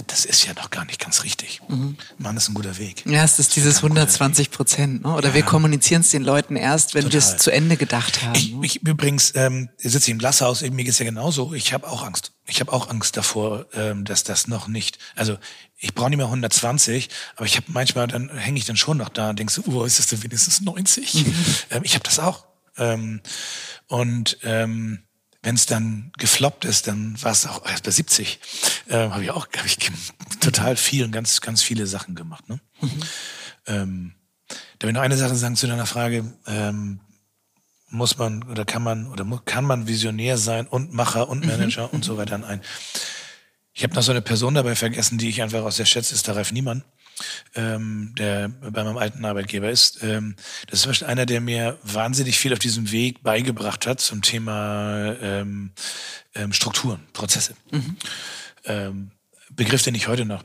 das 0.06 0.24
ist 0.24 0.46
ja 0.46 0.54
noch 0.54 0.70
gar 0.70 0.84
nicht 0.84 1.00
ganz 1.00 1.24
richtig. 1.24 1.60
Mhm. 1.68 1.96
Mann, 2.18 2.34
das 2.34 2.44
ist 2.44 2.50
ein 2.50 2.54
guter 2.54 2.78
Weg. 2.78 3.04
Ja, 3.06 3.24
es 3.24 3.38
ist 3.38 3.56
dieses 3.56 3.78
120 3.78 4.50
Prozent, 4.50 5.02
ne? 5.02 5.14
Oder 5.14 5.34
wir 5.34 5.42
kommunizieren 5.42 6.00
es 6.02 6.10
den 6.10 6.22
Leuten 6.22 6.56
erst, 6.56 6.94
wenn 6.94 7.12
wir 7.12 7.18
es 7.18 7.36
zu 7.36 7.50
Ende 7.50 7.76
gedacht 7.76 8.22
haben. 8.22 8.34
Ich, 8.34 8.52
ne? 8.52 8.66
ich 8.66 8.82
übrigens 8.82 9.32
ähm, 9.34 9.68
sitze 9.78 10.10
im 10.10 10.18
Glashaus, 10.18 10.62
mir 10.62 10.84
geht's 10.84 10.98
ja 10.98 11.04
genauso. 11.04 11.54
Ich 11.54 11.72
habe 11.72 11.88
auch 11.88 12.02
Angst. 12.02 12.32
Ich 12.46 12.60
habe 12.60 12.72
auch 12.72 12.88
Angst 12.88 13.16
davor, 13.16 13.66
ähm, 13.74 14.04
dass 14.04 14.24
das 14.24 14.48
noch 14.48 14.68
nicht. 14.68 14.98
Also 15.14 15.38
ich 15.76 15.94
brauche 15.94 16.10
nicht 16.10 16.18
mehr 16.18 16.26
120, 16.26 17.08
aber 17.36 17.46
ich 17.46 17.56
habe 17.56 17.66
manchmal 17.68 18.06
dann 18.06 18.30
hänge 18.30 18.58
ich 18.58 18.64
dann 18.64 18.76
schon 18.76 18.98
noch 18.98 19.08
da 19.08 19.30
und 19.30 19.38
denkst, 19.38 19.54
so, 19.54 19.62
oh, 19.66 19.84
ist 19.84 19.98
das 19.98 20.06
denn 20.06 20.22
wenigstens 20.22 20.60
90? 20.60 21.26
ähm, 21.70 21.82
ich 21.82 21.94
habe 21.94 22.04
das 22.04 22.18
auch. 22.18 22.46
Ähm, 22.78 23.20
und 23.88 24.38
ähm, 24.42 25.02
wenn 25.42 25.56
es 25.56 25.66
dann 25.66 26.12
gefloppt 26.18 26.64
ist, 26.64 26.86
dann 26.86 27.20
war 27.22 27.32
es 27.32 27.46
auch 27.46 27.66
erst 27.66 27.84
bei 27.84 27.90
70. 27.90 28.38
Ähm, 28.88 29.12
habe 29.12 29.24
ich 29.24 29.30
auch, 29.30 29.48
habe 29.56 29.66
ich 29.66 29.78
total 30.40 30.76
viel 30.76 31.04
und 31.04 31.12
ganz, 31.12 31.40
ganz 31.40 31.62
viele 31.62 31.86
Sachen 31.86 32.14
gemacht. 32.14 32.48
Ne? 32.48 32.60
Ähm, 33.66 34.14
da 34.78 34.86
will 34.86 34.90
ich 34.90 34.94
noch 34.94 35.02
eine 35.02 35.16
Sache 35.16 35.34
sagen 35.34 35.56
zu 35.56 35.66
deiner 35.66 35.86
Frage. 35.86 36.32
Ähm, 36.46 37.00
muss 37.88 38.16
man 38.16 38.44
oder 38.44 38.64
kann 38.64 38.82
man 38.82 39.08
oder 39.08 39.24
kann 39.44 39.64
man 39.64 39.86
Visionär 39.86 40.38
sein 40.38 40.66
und 40.66 40.92
Macher 40.94 41.28
und 41.28 41.44
Manager 41.44 41.92
und 41.92 42.04
so 42.04 42.16
weiter 42.18 42.36
in 42.36 42.44
ein. 42.44 42.62
Ich 43.74 43.82
habe 43.82 43.94
noch 43.94 44.02
so 44.02 44.12
eine 44.12 44.22
Person 44.22 44.54
dabei 44.54 44.74
vergessen, 44.74 45.18
die 45.18 45.28
ich 45.28 45.42
einfach 45.42 45.62
auch 45.62 45.72
sehr 45.72 45.86
schätze, 45.86 46.14
ist 46.14 46.26
der 46.26 46.36
Ralf 46.36 46.52
Niemann, 46.52 46.84
ähm, 47.54 48.14
der 48.16 48.48
bei 48.48 48.84
meinem 48.84 48.96
alten 48.96 49.24
Arbeitgeber 49.24 49.70
ist. 49.70 50.02
Ähm, 50.02 50.36
das 50.68 50.80
ist 50.80 50.86
Beispiel 50.86 51.08
einer, 51.08 51.26
der 51.26 51.40
mir 51.40 51.78
wahnsinnig 51.82 52.38
viel 52.38 52.52
auf 52.52 52.58
diesem 52.58 52.90
Weg 52.90 53.22
beigebracht 53.22 53.86
hat 53.86 54.00
zum 54.00 54.22
Thema 54.22 55.16
ähm, 55.20 55.72
ähm, 56.34 56.52
Strukturen, 56.52 57.00
Prozesse. 57.12 57.54
Ähm, 58.64 59.10
Begriff, 59.50 59.82
den 59.82 59.94
ich 59.94 60.08
heute 60.08 60.24
noch 60.24 60.44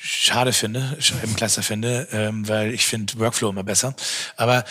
schade 0.00 0.52
finde, 0.52 0.96
Scheibenkleister 1.00 1.62
finde, 1.62 2.08
ähm, 2.12 2.48
weil 2.48 2.72
ich 2.72 2.86
finde 2.86 3.18
Workflow 3.18 3.50
immer 3.50 3.64
besser. 3.64 3.94
Aber 4.36 4.64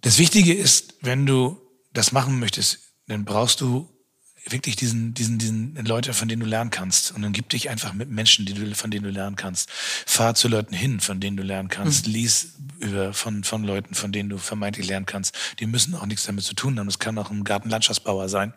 das 0.00 0.18
Wichtige 0.18 0.52
ist, 0.52 0.94
wenn 1.00 1.26
du 1.26 1.60
das 1.92 2.12
machen 2.12 2.38
möchtest, 2.40 2.80
dann 3.06 3.24
brauchst 3.24 3.60
du 3.60 3.88
wirklich 4.48 4.76
diesen, 4.76 5.14
diesen, 5.14 5.38
diesen 5.38 5.74
Leute, 5.84 6.12
von 6.12 6.28
denen 6.28 6.40
du 6.40 6.46
lernen 6.46 6.70
kannst. 6.70 7.12
Und 7.12 7.22
dann 7.22 7.32
gib 7.32 7.48
dich 7.48 7.70
einfach 7.70 7.94
mit 7.94 8.10
Menschen, 8.10 8.44
die 8.44 8.52
du, 8.54 8.74
von 8.74 8.90
denen 8.90 9.04
du 9.04 9.10
lernen 9.10 9.36
kannst. 9.36 9.70
Fahr 9.70 10.34
zu 10.34 10.48
Leuten 10.48 10.74
hin, 10.74 11.00
von 11.00 11.20
denen 11.20 11.36
du 11.36 11.42
lernen 11.42 11.68
kannst. 11.68 12.06
Lies 12.06 12.54
über, 12.78 13.14
von, 13.14 13.44
von 13.44 13.64
Leuten, 13.64 13.94
von 13.94 14.12
denen 14.12 14.28
du 14.28 14.38
vermeintlich 14.38 14.86
lernen 14.86 15.06
kannst. 15.06 15.34
Die 15.60 15.66
müssen 15.66 15.94
auch 15.94 16.06
nichts 16.06 16.24
damit 16.24 16.44
zu 16.44 16.54
tun 16.54 16.78
haben. 16.78 16.86
Das 16.86 16.98
kann 16.98 17.18
auch 17.18 17.30
ein 17.30 17.44
Gartenlandschaftsbauer 17.44 18.28
sein, 18.28 18.52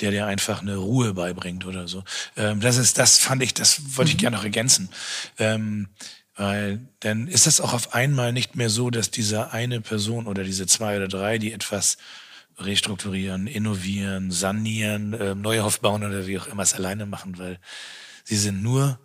der 0.00 0.12
dir 0.12 0.26
einfach 0.26 0.62
eine 0.62 0.76
Ruhe 0.76 1.14
beibringt 1.14 1.66
oder 1.66 1.88
so. 1.88 2.04
Ähm, 2.36 2.60
das 2.60 2.76
ist, 2.76 2.98
das 2.98 3.18
fand 3.18 3.42
ich, 3.42 3.54
das 3.54 3.96
wollte 3.96 4.12
ich 4.12 4.18
gerne 4.18 4.36
noch 4.36 4.44
ergänzen. 4.44 4.90
Ähm, 5.38 5.88
weil 6.36 6.86
dann 7.00 7.28
ist 7.28 7.46
es 7.46 7.60
auch 7.60 7.72
auf 7.72 7.94
einmal 7.94 8.32
nicht 8.32 8.56
mehr 8.56 8.68
so, 8.68 8.90
dass 8.90 9.10
diese 9.10 9.52
eine 9.52 9.80
Person 9.80 10.26
oder 10.26 10.44
diese 10.44 10.66
zwei 10.66 10.96
oder 10.96 11.08
drei, 11.08 11.38
die 11.38 11.52
etwas 11.52 11.96
restrukturieren, 12.58 13.46
innovieren, 13.46 14.30
sanieren, 14.30 15.12
äh, 15.12 15.34
Neuhof 15.34 15.80
bauen 15.80 16.04
oder 16.04 16.26
wie 16.26 16.38
auch 16.38 16.46
immer 16.46 16.62
es 16.62 16.74
alleine 16.74 17.06
machen, 17.06 17.38
weil 17.38 17.58
sie 18.24 18.36
sind 18.36 18.62
nur 18.62 18.98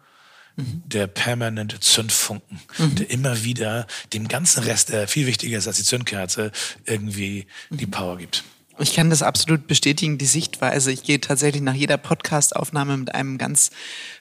der 0.58 1.08
permanente 1.08 1.80
Zündfunken, 1.80 2.60
der 2.78 3.10
immer 3.10 3.44
wieder 3.44 3.88
dem 4.14 4.28
ganzen 4.28 4.64
Rest, 4.64 4.90
der 4.90 5.08
viel 5.08 5.26
wichtiger 5.26 5.58
ist 5.58 5.68
als 5.68 5.78
die 5.78 5.84
Zündkerze, 5.84 6.52
irgendwie 6.86 7.48
die 7.70 7.88
Power 7.88 8.18
gibt. 8.18 8.44
Ich 8.82 8.96
kann 8.96 9.10
das 9.10 9.22
absolut 9.22 9.68
bestätigen, 9.68 10.18
die 10.18 10.26
Sichtweise. 10.26 10.92
Ich 10.92 11.04
gehe 11.04 11.22
tatsächlich 11.22 11.62
nach 11.62 11.74
jeder 11.74 11.98
Podcast-Aufnahme 11.98 12.98
mit 12.98 13.14
einem 13.14 13.38
ganz 13.38 13.70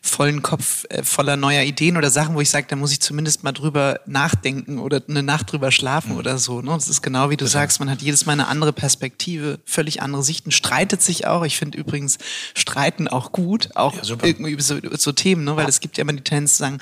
vollen 0.03 0.43
Kopf 0.43 0.85
äh, 0.91 1.03
voller 1.03 1.37
neuer 1.37 1.63
Ideen 1.63 1.97
oder 1.97 2.11
Sachen, 2.11 2.35
wo 2.35 2.41
ich 2.41 2.51
sage, 2.51 2.67
da 2.69 2.77
muss 2.77 2.93
ich 2.93 3.01
zumindest 3.01 3.43
mal 3.43 3.53
drüber 3.53 4.01
nachdenken 4.07 4.79
oder 4.79 5.03
eine 5.09 5.23
Nacht 5.23 5.53
drüber 5.53 5.71
schlafen 5.71 6.17
oder 6.17 6.39
so. 6.39 6.61
Ne? 6.61 6.73
Das 6.73 6.89
ist 6.89 7.03
genau 7.03 7.31
wie 7.31 7.37
du 7.37 7.47
sagst, 7.47 7.81
man 7.81 7.91
hat 7.91 8.03
jedes 8.03 8.27
Mal 8.27 8.33
eine 8.33 8.49
andere 8.49 8.73
Perspektive, 8.73 9.61
völlig 9.65 10.03
andere 10.03 10.23
Sichten, 10.23 10.51
streitet 10.51 11.03
sich 11.03 11.27
auch. 11.27 11.45
Ich 11.45 11.57
finde 11.57 11.79
übrigens 11.79 12.19
Streiten 12.55 13.09
auch 13.09 13.33
gut, 13.33 13.71
auch 13.77 13.95
Ja, 13.95 14.17
irgendwie 14.23 14.53
über 14.53 14.63
so, 14.63 14.79
so 14.97 15.13
Themen, 15.13 15.45
ne? 15.45 15.57
weil 15.57 15.69
es 15.69 15.81
gibt 15.81 15.97
ja 15.97 16.03
immer 16.03 16.13
die 16.13 16.23
Tendenz 16.23 16.53
zu 16.53 16.59
sagen, 16.59 16.79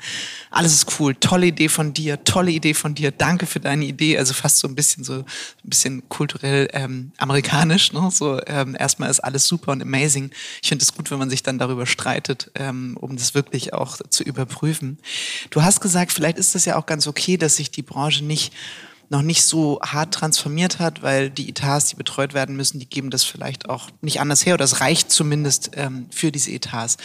alles 0.51 0.73
ist 0.73 0.99
cool, 0.99 1.15
tolle 1.15 1.47
Idee 1.47 1.69
von 1.69 1.93
dir, 1.93 2.23
tolle 2.23 2.51
Idee 2.51 2.73
von 2.73 2.95
dir, 2.95 3.11
danke 3.11 3.45
für 3.45 3.59
deine 3.59 3.85
Idee. 3.85 4.17
Also 4.17 4.33
fast 4.33 4.59
so 4.59 4.67
ein 4.67 4.75
bisschen 4.75 5.03
so 5.03 5.13
ein 5.13 5.25
bisschen 5.63 6.07
kulturell 6.09 6.67
ähm, 6.73 7.11
amerikanisch. 7.17 7.68
Ne? 7.93 8.09
So 8.11 8.39
ähm, 8.45 8.75
erstmal 8.77 9.09
ist 9.09 9.19
alles 9.19 9.45
super 9.45 9.71
und 9.71 9.81
amazing. 9.81 10.31
Ich 10.61 10.69
finde 10.69 10.83
es 10.83 10.93
gut, 10.93 11.11
wenn 11.11 11.19
man 11.19 11.29
sich 11.29 11.43
dann 11.43 11.57
darüber 11.57 11.85
streitet, 11.85 12.51
ähm, 12.55 12.97
um 12.99 13.15
das 13.15 13.33
wirklich 13.33 13.73
auch 13.73 13.97
zu 14.09 14.23
überprüfen. 14.23 14.97
Du 15.49 15.63
hast 15.63 15.79
gesagt, 15.79 16.11
vielleicht 16.11 16.37
ist 16.37 16.55
das 16.55 16.65
ja 16.65 16.77
auch 16.77 16.85
ganz 16.85 17.07
okay, 17.07 17.37
dass 17.37 17.55
sich 17.55 17.71
die 17.71 17.81
Branche 17.81 18.23
nicht 18.23 18.53
noch 19.09 19.23
nicht 19.23 19.43
so 19.43 19.79
hart 19.81 20.13
transformiert 20.13 20.79
hat, 20.79 21.01
weil 21.01 21.29
die 21.29 21.49
Etats, 21.49 21.87
die 21.87 21.95
betreut 21.95 22.33
werden 22.33 22.55
müssen, 22.55 22.79
die 22.79 22.87
geben 22.87 23.09
das 23.09 23.23
vielleicht 23.23 23.67
auch 23.67 23.89
nicht 24.01 24.21
anders 24.21 24.45
her 24.45 24.53
oder 24.53 24.65
es 24.65 24.81
reicht 24.81 25.11
zumindest 25.11 25.71
ähm, 25.73 26.07
für 26.11 26.31
diese 26.31 26.51
Etats. 26.51 26.97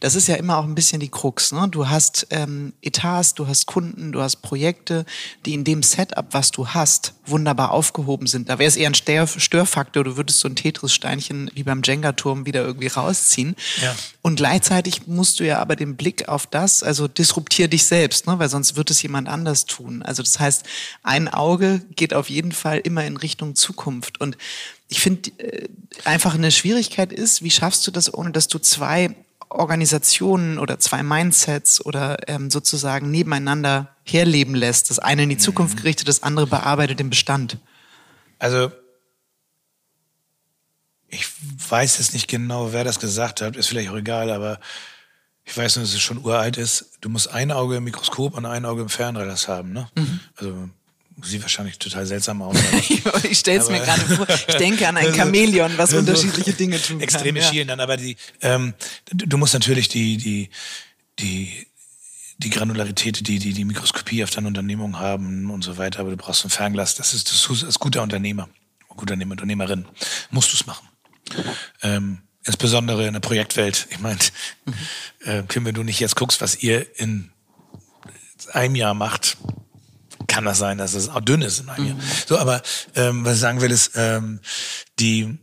Das 0.00 0.16
ist 0.16 0.26
ja 0.26 0.34
immer 0.34 0.58
auch 0.58 0.64
ein 0.64 0.74
bisschen 0.74 1.00
die 1.00 1.08
Krux. 1.08 1.52
Ne? 1.52 1.68
Du 1.70 1.88
hast 1.88 2.26
ähm, 2.30 2.72
Etats, 2.82 3.34
du 3.34 3.46
hast 3.46 3.66
Kunden, 3.66 4.10
du 4.10 4.20
hast 4.20 4.36
Projekte, 4.42 5.06
die 5.46 5.54
in 5.54 5.62
dem 5.62 5.82
Setup, 5.82 6.26
was 6.32 6.50
du 6.50 6.68
hast, 6.68 7.14
wunderbar 7.26 7.70
aufgehoben 7.70 8.26
sind. 8.26 8.48
Da 8.48 8.58
wäre 8.58 8.68
es 8.68 8.76
eher 8.76 8.90
ein 8.90 8.94
Stör 8.94 9.26
Störfaktor, 9.26 10.02
du 10.02 10.16
würdest 10.16 10.40
so 10.40 10.48
ein 10.48 10.56
Tetris-Steinchen 10.56 11.50
wie 11.54 11.62
beim 11.62 11.82
Jenga-Turm 11.82 12.44
wieder 12.44 12.64
irgendwie 12.64 12.88
rausziehen. 12.88 13.54
Ja. 13.80 13.94
Und 14.22 14.36
gleichzeitig 14.36 15.06
musst 15.06 15.38
du 15.38 15.44
ja 15.44 15.60
aber 15.60 15.76
den 15.76 15.96
Blick 15.96 16.28
auf 16.28 16.46
das, 16.46 16.82
also 16.82 17.06
disruptier 17.06 17.68
dich 17.68 17.84
selbst, 17.84 18.26
ne? 18.26 18.38
weil 18.38 18.48
sonst 18.48 18.76
wird 18.76 18.90
es 18.90 19.02
jemand 19.02 19.28
anders 19.28 19.66
tun. 19.66 20.02
Also 20.02 20.22
das 20.22 20.40
heißt, 20.40 20.64
ein 21.02 21.28
Auge 21.52 21.82
geht 21.94 22.14
auf 22.14 22.30
jeden 22.30 22.52
Fall 22.52 22.78
immer 22.78 23.04
in 23.04 23.16
Richtung 23.16 23.54
Zukunft. 23.54 24.20
Und 24.20 24.38
ich 24.88 25.00
finde 25.00 25.30
äh, 25.38 25.68
einfach 26.04 26.34
eine 26.34 26.50
Schwierigkeit 26.50 27.12
ist, 27.12 27.42
wie 27.42 27.50
schaffst 27.50 27.86
du 27.86 27.90
das, 27.90 28.12
ohne 28.12 28.30
dass 28.30 28.48
du 28.48 28.58
zwei 28.58 29.14
Organisationen 29.50 30.58
oder 30.58 30.78
zwei 30.78 31.02
Mindsets 31.02 31.84
oder 31.84 32.28
ähm, 32.28 32.50
sozusagen 32.50 33.10
nebeneinander 33.10 33.94
herleben 34.04 34.54
lässt. 34.54 34.88
Das 34.88 34.98
eine 34.98 35.24
in 35.24 35.28
die 35.28 35.36
Zukunft 35.36 35.76
gerichtet, 35.76 36.08
das 36.08 36.22
andere 36.22 36.46
bearbeitet 36.46 36.98
den 36.98 37.10
Bestand. 37.10 37.58
Also 38.38 38.72
ich 41.08 41.26
weiß 41.68 41.98
jetzt 41.98 42.14
nicht 42.14 42.28
genau, 42.28 42.72
wer 42.72 42.84
das 42.84 42.98
gesagt 42.98 43.42
hat, 43.42 43.56
ist 43.56 43.68
vielleicht 43.68 43.90
auch 43.90 43.96
egal, 43.96 44.30
aber 44.30 44.58
ich 45.44 45.56
weiß 45.56 45.76
nur, 45.76 45.84
dass 45.84 45.92
es 45.92 46.00
schon 46.00 46.24
uralt 46.24 46.56
ist. 46.56 46.92
Du 47.02 47.10
musst 47.10 47.28
ein 47.28 47.52
Auge 47.52 47.76
im 47.76 47.84
Mikroskop 47.84 48.34
und 48.34 48.46
ein 48.46 48.64
Auge 48.64 48.82
im 48.82 48.88
Fernrelais 48.88 49.48
haben, 49.48 49.72
ne? 49.72 49.90
Also 50.36 50.70
sieht 51.22 51.42
wahrscheinlich 51.42 51.78
total 51.78 52.06
seltsam 52.06 52.42
aus. 52.42 52.56
aber- 52.56 53.24
ich 53.30 53.38
stelle 53.38 53.60
es 53.60 53.68
mir 53.68 53.80
gerade 53.80 54.00
vor. 54.00 54.26
Ich 54.28 54.56
denke 54.56 54.88
an 54.88 54.96
ein 54.96 55.14
Chamäleon, 55.16 55.76
was 55.76 55.92
unterschiedliche 55.92 56.52
Dinge 56.52 56.80
tun 56.80 56.98
kann. 56.98 57.00
Extreme 57.02 57.40
ja. 57.40 57.48
Schielen 57.48 57.68
dann, 57.68 57.80
aber 57.80 57.96
die, 57.96 58.16
ähm, 58.40 58.74
du, 59.12 59.38
musst 59.38 59.54
natürlich 59.54 59.88
die, 59.88 60.16
die, 60.16 60.50
die, 61.18 61.66
die 62.38 62.50
Granularität, 62.50 63.26
die, 63.26 63.38
die, 63.38 63.52
die 63.52 63.64
Mikroskopie 63.64 64.24
auf 64.24 64.30
deiner 64.30 64.48
Unternehmung 64.48 64.98
haben 64.98 65.50
und 65.50 65.62
so 65.62 65.76
weiter, 65.76 66.00
aber 66.00 66.10
du 66.10 66.16
brauchst 66.16 66.44
ein 66.44 66.50
Fernglas. 66.50 66.94
Das 66.94 67.14
ist, 67.14 67.30
das 67.30 67.48
ist 67.48 67.64
als 67.64 67.78
guter 67.78 68.02
Unternehmer, 68.02 68.48
guter 68.88 69.14
Unternehmerin, 69.14 69.86
musst 70.30 70.52
du 70.52 70.56
es 70.56 70.66
machen. 70.66 70.88
Ähm, 71.82 72.22
insbesondere 72.44 73.06
in 73.06 73.12
der 73.12 73.20
Projektwelt. 73.20 73.86
Ich 73.90 74.00
meine, 74.00 74.18
äh, 75.20 75.42
Kim, 75.44 75.64
wenn 75.64 75.74
du 75.74 75.82
nicht 75.82 76.00
jetzt 76.00 76.16
guckst, 76.16 76.40
was 76.40 76.62
ihr 76.62 76.98
in 76.98 77.30
einem 78.52 78.74
Jahr 78.74 78.94
macht, 78.94 79.36
kann 80.32 80.44
das 80.46 80.58
sein, 80.58 80.78
dass 80.78 80.94
es 80.94 81.10
auch 81.10 81.20
dünn 81.20 81.42
ist 81.42 81.60
in 81.60 81.68
einem 81.68 81.86
Jahr. 81.88 81.96
So, 82.26 82.38
aber 82.38 82.62
ähm, 82.94 83.24
was 83.24 83.34
ich 83.34 83.40
sagen 83.40 83.60
will, 83.60 83.70
ist, 83.70 83.92
ähm, 83.96 84.40
die, 84.98 85.38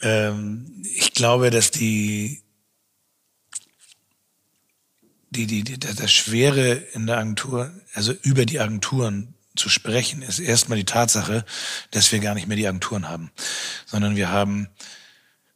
ähm, 0.00 0.82
ich 0.82 1.12
glaube, 1.12 1.50
dass 1.50 1.70
die, 1.70 2.42
die, 5.30 5.46
die, 5.46 5.62
die, 5.62 5.78
das 5.78 6.12
Schwere 6.12 6.72
in 6.72 7.06
der 7.06 7.18
Agentur, 7.18 7.70
also 7.94 8.12
über 8.22 8.44
die 8.44 8.58
Agenturen 8.58 9.34
zu 9.54 9.68
sprechen, 9.68 10.22
ist 10.22 10.40
erstmal 10.40 10.78
die 10.78 10.84
Tatsache, 10.84 11.44
dass 11.92 12.10
wir 12.10 12.18
gar 12.18 12.34
nicht 12.34 12.48
mehr 12.48 12.56
die 12.56 12.66
Agenturen 12.66 13.08
haben, 13.08 13.30
sondern 13.86 14.16
wir 14.16 14.30
haben 14.30 14.68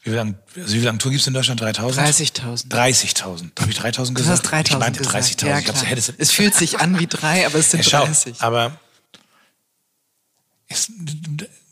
Wie 0.07 0.11
viele, 0.11 0.21
also 0.21 0.37
wie 0.55 0.79
viele 0.79 0.89
Agenturen 0.91 1.11
gibt 1.11 1.23
es 1.23 1.27
in 1.27 1.35
Deutschland? 1.35 1.61
3000? 1.61 2.07
30.000. 2.07 2.69
30.000. 2.71 3.51
Habe 3.61 3.71
ich 3.73 3.77
3000 3.77 4.17
Du 4.17 4.23
gesagt? 4.23 4.39
hast 4.45 4.51
3000 4.53 4.69
Ich 4.69 4.79
meinte 4.79 4.99
gesagt. 5.01 5.43
30.000. 5.43 5.47
Ja, 5.49 5.59
ich 5.59 5.65
klar. 5.65 5.83
hätte 5.85 5.99
es 5.99 6.09
es 6.17 6.31
fühlt 6.31 6.55
sich 6.55 6.79
an 6.79 6.97
wie 7.01 7.09
drei, 7.09 7.45
aber 7.45 7.59
es 7.59 7.73
sind 7.73 7.81
Ja, 7.85 7.91
schau, 7.91 8.05
30. 8.07 8.41
aber 8.41 8.79
es, 10.69 10.93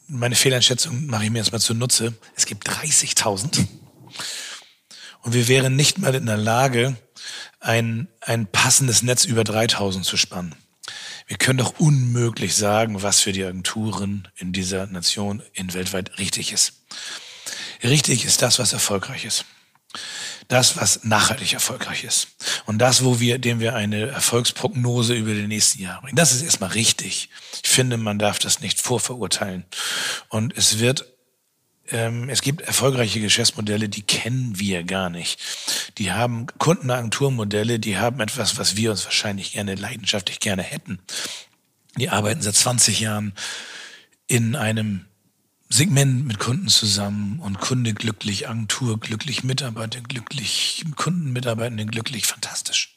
meine 0.09 0.35
Fehleinschätzung 0.35 1.07
mache 1.07 1.23
ich 1.25 1.31
mir 1.31 1.39
erstmal 1.39 1.61
zunutze. 1.61 2.13
Es 2.35 2.47
gibt 2.47 2.69
30.000 2.69 3.67
und 5.23 5.33
wir 5.33 5.47
wären 5.47 5.77
nicht 5.77 5.99
mal 5.99 6.13
in 6.17 6.27
der 6.27 6.37
Lage, 6.37 6.97
ein, 7.61 8.09
ein 8.21 8.49
passendes 8.49 9.03
Netz 9.03 9.25
über 9.25 9.43
3.000 9.43 10.03
zu 10.03 10.17
spannen. 10.17 10.57
Wir 11.29 11.39
können 11.39 11.59
doch 11.59 11.79
unmöglich 11.79 12.57
sagen, 12.57 13.01
was 13.03 13.21
für 13.21 13.33
die 13.33 13.45
Agenturen 13.45 14.27
in 14.35 14.53
dieser 14.53 14.87
Nation 14.87 15.41
in 15.53 15.73
weltweit 15.73 16.19
richtig 16.19 16.53
ist. 16.53 16.73
Richtig 17.85 18.25
ist 18.25 18.43
das, 18.43 18.59
was 18.59 18.73
erfolgreich 18.73 19.25
ist. 19.25 19.45
Das, 20.49 20.77
was 20.77 21.05
nachhaltig 21.05 21.53
erfolgreich 21.53 22.05
ist. 22.05 22.29
Und 22.67 22.79
das, 22.79 23.05
wo 23.05 23.21
wir, 23.21 23.39
dem 23.39 23.61
wir 23.61 23.75
eine 23.75 24.09
Erfolgsprognose 24.09 25.15
über 25.15 25.33
die 25.33 25.47
nächsten 25.47 25.83
Jahre 25.83 26.03
bringen. 26.03 26.17
Das 26.17 26.33
ist 26.33 26.43
erstmal 26.43 26.71
richtig. 26.71 27.31
Ich 27.63 27.71
finde, 27.71 27.97
man 27.97 28.19
darf 28.19 28.39
das 28.39 28.61
nicht 28.61 28.81
vorverurteilen. 28.81 29.65
Und 30.29 30.57
es 30.57 30.79
wird 30.81 31.07
ähm, 31.91 32.31
es 32.31 32.41
gibt 32.41 32.63
erfolgreiche 32.63 33.21
Geschäftsmodelle, 33.21 33.89
die 33.89 34.03
kennen 34.03 34.59
wir 34.59 34.85
gar 34.85 35.11
nicht. 35.11 35.39
Die 35.99 36.13
haben 36.13 36.47
Kundenagenturmodelle, 36.59 37.79
die 37.79 37.99
haben 37.99 38.21
etwas, 38.21 38.57
was 38.57 38.77
wir 38.77 38.91
uns 38.91 39.05
wahrscheinlich 39.05 39.53
gerne 39.53 39.75
leidenschaftlich 39.75 40.41
gerne 40.41 40.63
hätten. 40.63 40.99
Die 41.97 42.09
arbeiten 42.09 42.41
seit 42.41 42.57
20 42.57 43.01
Jahren 43.01 43.35
in 44.27 44.57
einem 44.57 45.05
Segment 45.69 46.27
mit 46.27 46.39
Kunden 46.39 46.69
zusammen 46.69 47.41
und 47.41 47.61
Kunde 47.61 47.95
glücklich, 47.95 48.49
Agentur 48.49 49.01
glücklich, 49.01 49.45
Mitarbeiter 49.45 50.01
glücklich, 50.01 50.85
Kunden, 50.97 51.33
Mitarbeitenden 51.33 51.91
glücklich, 51.91 52.27
fantastisch. 52.27 52.95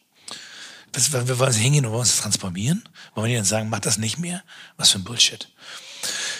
Was, 0.94 1.12
wir 1.12 1.40
wollen 1.40 1.54
hingehen 1.54 1.86
und 1.86 1.92
wollen 1.92 2.02
uns 2.02 2.18
transformieren? 2.18 2.84
Wollen 3.14 3.30
wir 3.30 3.38
dann 3.38 3.46
sagen, 3.46 3.70
mach 3.70 3.80
das 3.80 3.98
nicht 3.98 4.18
mehr? 4.18 4.44
Was 4.78 4.92
für 4.92 5.00
ein 5.00 5.04
Bullshit. 5.04 5.50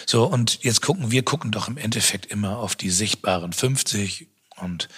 So, 0.06 0.24
und 0.24 0.62
jetzt 0.62 0.82
gucken, 0.82 1.10
wir 1.10 1.22
gucken 1.22 1.50
doch 1.50 1.68
im 1.68 1.76
Endeffekt 1.76 2.26
immer 2.26 2.58
auf 2.58 2.76
die 2.76 2.90
sichtbaren 2.90 3.52
50 3.52 4.26
und 4.56 4.88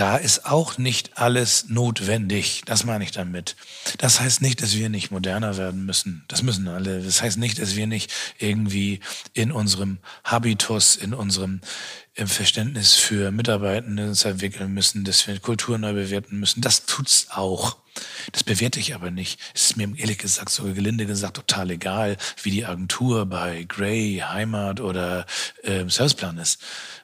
da 0.00 0.16
ist 0.16 0.46
auch 0.46 0.78
nicht 0.78 1.18
alles 1.18 1.68
notwendig. 1.68 2.62
Das 2.64 2.84
meine 2.84 3.04
ich 3.04 3.10
damit. 3.10 3.54
Das 3.98 4.18
heißt 4.18 4.40
nicht, 4.40 4.62
dass 4.62 4.74
wir 4.74 4.88
nicht 4.88 5.10
moderner 5.10 5.58
werden 5.58 5.84
müssen. 5.84 6.24
Das 6.26 6.42
müssen 6.42 6.68
alle. 6.68 7.02
Das 7.02 7.20
heißt 7.20 7.36
nicht, 7.36 7.58
dass 7.60 7.76
wir 7.76 7.86
nicht 7.86 8.10
irgendwie 8.38 9.00
in 9.34 9.52
unserem 9.52 9.98
Habitus, 10.24 10.96
in 10.96 11.12
unserem 11.12 11.60
Verständnis 12.14 12.94
für 12.94 13.30
Mitarbeitende 13.30 14.08
uns 14.08 14.24
entwickeln 14.24 14.72
müssen, 14.72 15.04
dass 15.04 15.26
wir 15.26 15.38
Kultur 15.38 15.76
neu 15.76 15.92
bewerten 15.92 16.40
müssen. 16.40 16.62
Das 16.62 16.86
tut's 16.86 17.26
auch. 17.28 17.76
Das 18.32 18.42
bewerte 18.42 18.80
ich 18.80 18.94
aber 18.94 19.10
nicht. 19.10 19.38
Es 19.54 19.64
ist 19.64 19.76
mir 19.76 19.92
ehrlich 19.98 20.16
gesagt, 20.16 20.48
sogar 20.48 20.72
gelinde 20.72 21.04
gesagt, 21.04 21.36
total 21.36 21.72
egal, 21.72 22.16
wie 22.42 22.50
die 22.50 22.64
Agentur 22.64 23.26
bei 23.26 23.64
Grey, 23.64 24.22
Heimat 24.26 24.80
oder 24.80 25.26
äh, 25.62 25.86
Serviceplan 25.86 26.38
ist. 26.38 26.58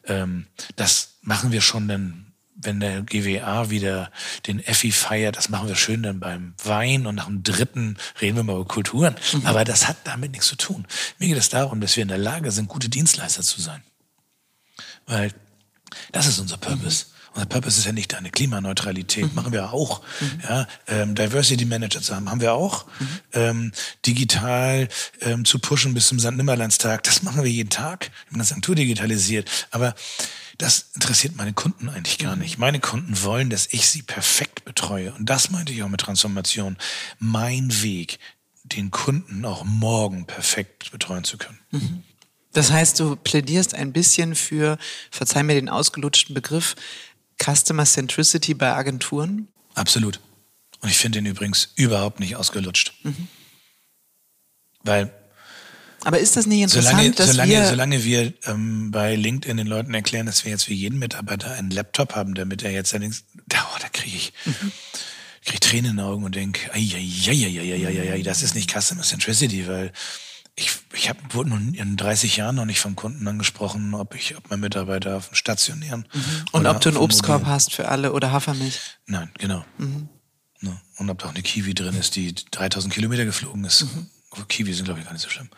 Ähm, 0.07 0.47
das 0.77 1.17
machen 1.21 1.53
wir 1.53 1.61
schon 1.61 1.89
dann 1.89 2.26
wenn 2.57 2.81
der 2.81 3.03
GWA 3.03 3.71
wieder 3.71 4.11
den 4.47 4.61
Effi 4.61 4.91
feiert, 4.93 5.37
das 5.37 5.49
machen 5.49 5.69
wir 5.69 5.77
schön 5.77 6.03
dann 6.03 6.21
beim 6.21 6.55
Wein 6.65 7.07
und 7.07 7.17
nach 7.17 7.27
dem 7.27 7.43
dritten 7.43 7.97
reden 8.21 8.37
wir 8.37 8.43
mal 8.43 8.55
über 8.55 8.65
Kulturen. 8.65 9.15
Mhm. 9.33 9.47
Aber 9.47 9.65
das 9.65 9.87
hat 9.87 9.99
damit 10.05 10.33
nichts 10.33 10.47
zu 10.47 10.57
tun. 10.57 10.87
Mir 11.19 11.29
geht 11.29 11.37
es 11.37 11.51
darum, 11.51 11.81
dass 11.81 11.97
wir 11.97 12.03
in 12.03 12.09
der 12.09 12.19
Lage 12.19 12.51
sind, 12.51 12.69
gute 12.69 12.89
Dienstleister 12.89 13.43
zu 13.43 13.61
sein. 13.61 13.83
Weil 15.07 15.33
das 16.13 16.27
ist 16.27 16.39
unser 16.39 16.57
Purpose. 16.57 17.07
Mhm. 17.07 17.17
Unser 17.35 17.47
Purpose 17.47 17.79
ist 17.79 17.85
ja 17.85 17.93
nicht 17.93 18.15
eine 18.15 18.31
Klimaneutralität, 18.31 19.27
mhm. 19.27 19.35
machen 19.35 19.53
wir 19.53 19.73
auch. 19.73 20.01
Mhm. 20.21 20.41
Ja, 20.43 20.67
ähm, 20.87 21.15
Diversity 21.15 21.67
Manager 21.67 22.01
zu 22.01 22.17
haben, 22.17 22.31
haben 22.31 22.41
wir 22.41 22.55
auch. 22.55 22.87
Mhm. 22.99 23.09
Ähm, 23.35 23.73
digital 24.07 24.89
ähm, 25.21 25.45
zu 25.45 25.59
pushen 25.59 25.93
bis 25.93 26.09
zum 26.09 26.19
St. 26.19 26.33
Nimmerlandstag, 26.33 27.03
das 27.03 27.23
machen 27.23 27.45
wir 27.45 27.51
jeden 27.51 27.69
Tag. 27.69 28.11
Wir 28.25 28.33
haben 28.33 28.39
das 28.39 28.53
Agentur 28.53 28.75
digitalisiert. 28.75 29.51
Aber 29.71 29.95
das 30.59 30.91
interessiert 30.95 31.37
meine 31.37 31.53
Kunden 31.53 31.89
eigentlich 31.89 32.19
gar 32.19 32.37
nicht. 32.37 32.59
Meine 32.59 32.81
Kunden 32.81 33.23
wollen, 33.23 33.51
dass 33.51 33.67
ich 33.73 33.89
sie 33.89 34.03
perfekt 34.03 34.65
betreue. 34.65 35.13
Und 35.15 35.27
das 35.27 35.51
meinte 35.51 35.73
ich 35.73 35.83
auch 35.83 35.89
mit 35.89 36.01
Transformation. 36.01 36.77
Mein 37.19 37.83
Weg, 37.83 38.19
den 38.65 38.91
Kunden 38.91 39.45
auch 39.45 39.65
morgen 39.65 40.27
perfekt 40.27 40.91
betreuen 40.91 41.25
zu 41.25 41.37
können. 41.37 41.59
Mhm. 41.71 42.03
Das 42.53 42.71
heißt, 42.73 42.99
du 43.01 43.17
plädierst 43.17 43.75
ein 43.75 43.93
bisschen 43.93 44.35
für, 44.35 44.79
verzeih 45.11 45.43
mir 45.43 45.55
den 45.55 45.69
ausgelutschten 45.69 46.35
Begriff, 46.35 46.75
Customer 47.43 47.85
Centricity 47.85 48.55
bei 48.55 48.73
Agenturen? 48.73 49.49
Absolut. 49.75 50.21
Und 50.81 50.89
ich 50.89 50.97
finde 50.97 51.19
ihn 51.19 51.27
übrigens 51.27 51.73
überhaupt 51.75 52.19
nicht 52.19 52.37
ausgelutscht. 52.37 52.95
Mhm. 53.03 53.29
Weil 54.85 55.13
aber 56.07 56.21
ist 56.21 56.37
das 56.37 56.47
nicht 56.47 56.61
interessant, 56.61 56.97
solange, 56.97 57.11
dass 57.11 57.31
solange, 57.31 57.51
wir... 57.51 57.67
Solange 57.67 58.05
wir 58.05 58.33
ähm, 58.47 58.91
bei 58.93 59.17
LinkedIn 59.17 59.57
den 59.57 59.67
Leuten 59.67 59.93
erklären, 59.93 60.27
dass 60.27 60.45
wir 60.45 60.53
jetzt 60.53 60.65
für 60.65 60.73
jeden 60.73 60.99
Mitarbeiter 60.99 61.53
einen 61.53 61.71
Laptop 61.71 62.15
haben, 62.15 62.35
damit 62.35 62.63
er 62.63 62.71
jetzt 62.71 62.95
allerdings... 62.95 63.25
Oh, 63.53 63.79
da 63.81 63.89
kriege 63.89 64.17
ich... 64.17 64.33
Mhm. 64.45 64.73
krieg 65.45 65.61
Tränen 65.61 65.91
in 65.91 65.97
den 65.97 66.07
Augen 66.07 66.23
und 66.23 66.35
denke, 66.35 66.71
das 68.23 68.43
ist 68.43 68.55
nicht 68.55 68.71
Customer 68.71 69.03
Centricity, 69.03 69.67
weil 69.67 69.93
ich, 70.55 70.71
ich 70.95 71.09
hab, 71.09 71.35
wurde 71.35 71.51
nun 71.51 71.75
in 71.75 71.97
30 71.97 72.37
Jahren 72.37 72.55
noch 72.55 72.67
nicht 72.67 72.81
vom 72.81 72.97
Kunden 72.97 73.27
angesprochen, 73.27 73.93
ob 73.95 74.15
ich, 74.15 74.37
ob 74.37 74.49
mein 74.49 74.61
Mitarbeiter 74.61 75.17
auf 75.17 75.29
dem 75.29 75.35
stationären. 75.35 76.07
Mhm. 76.13 76.23
Und 76.53 76.67
ob 76.67 76.81
du 76.81 76.89
einen 76.89 76.99
Obstkorb 76.99 77.43
Mobil. 77.43 77.53
hast 77.53 77.75
für 77.75 77.89
alle 77.89 78.13
oder 78.13 78.33
Hafermilch. 78.33 78.81
Nein, 79.07 79.31
genau. 79.39 79.65
Mhm. 79.79 80.09
Und 80.99 81.11
ob 81.11 81.19
da 81.19 81.27
auch 81.27 81.35
eine 81.35 81.43
Kiwi 81.43 81.75
drin 81.75 81.97
ist, 81.97 82.17
die 82.17 82.35
3000 82.35 82.93
Kilometer 82.93 83.25
geflogen 83.25 83.65
ist. 83.65 83.83
Mhm. 83.83 84.07
Kiwi 84.49 84.73
sind, 84.73 84.85
glaube 84.85 85.01
ich, 85.01 85.07
gar 85.07 85.13
nicht 85.13 85.23
so 85.23 85.29
schlimm. 85.29 85.49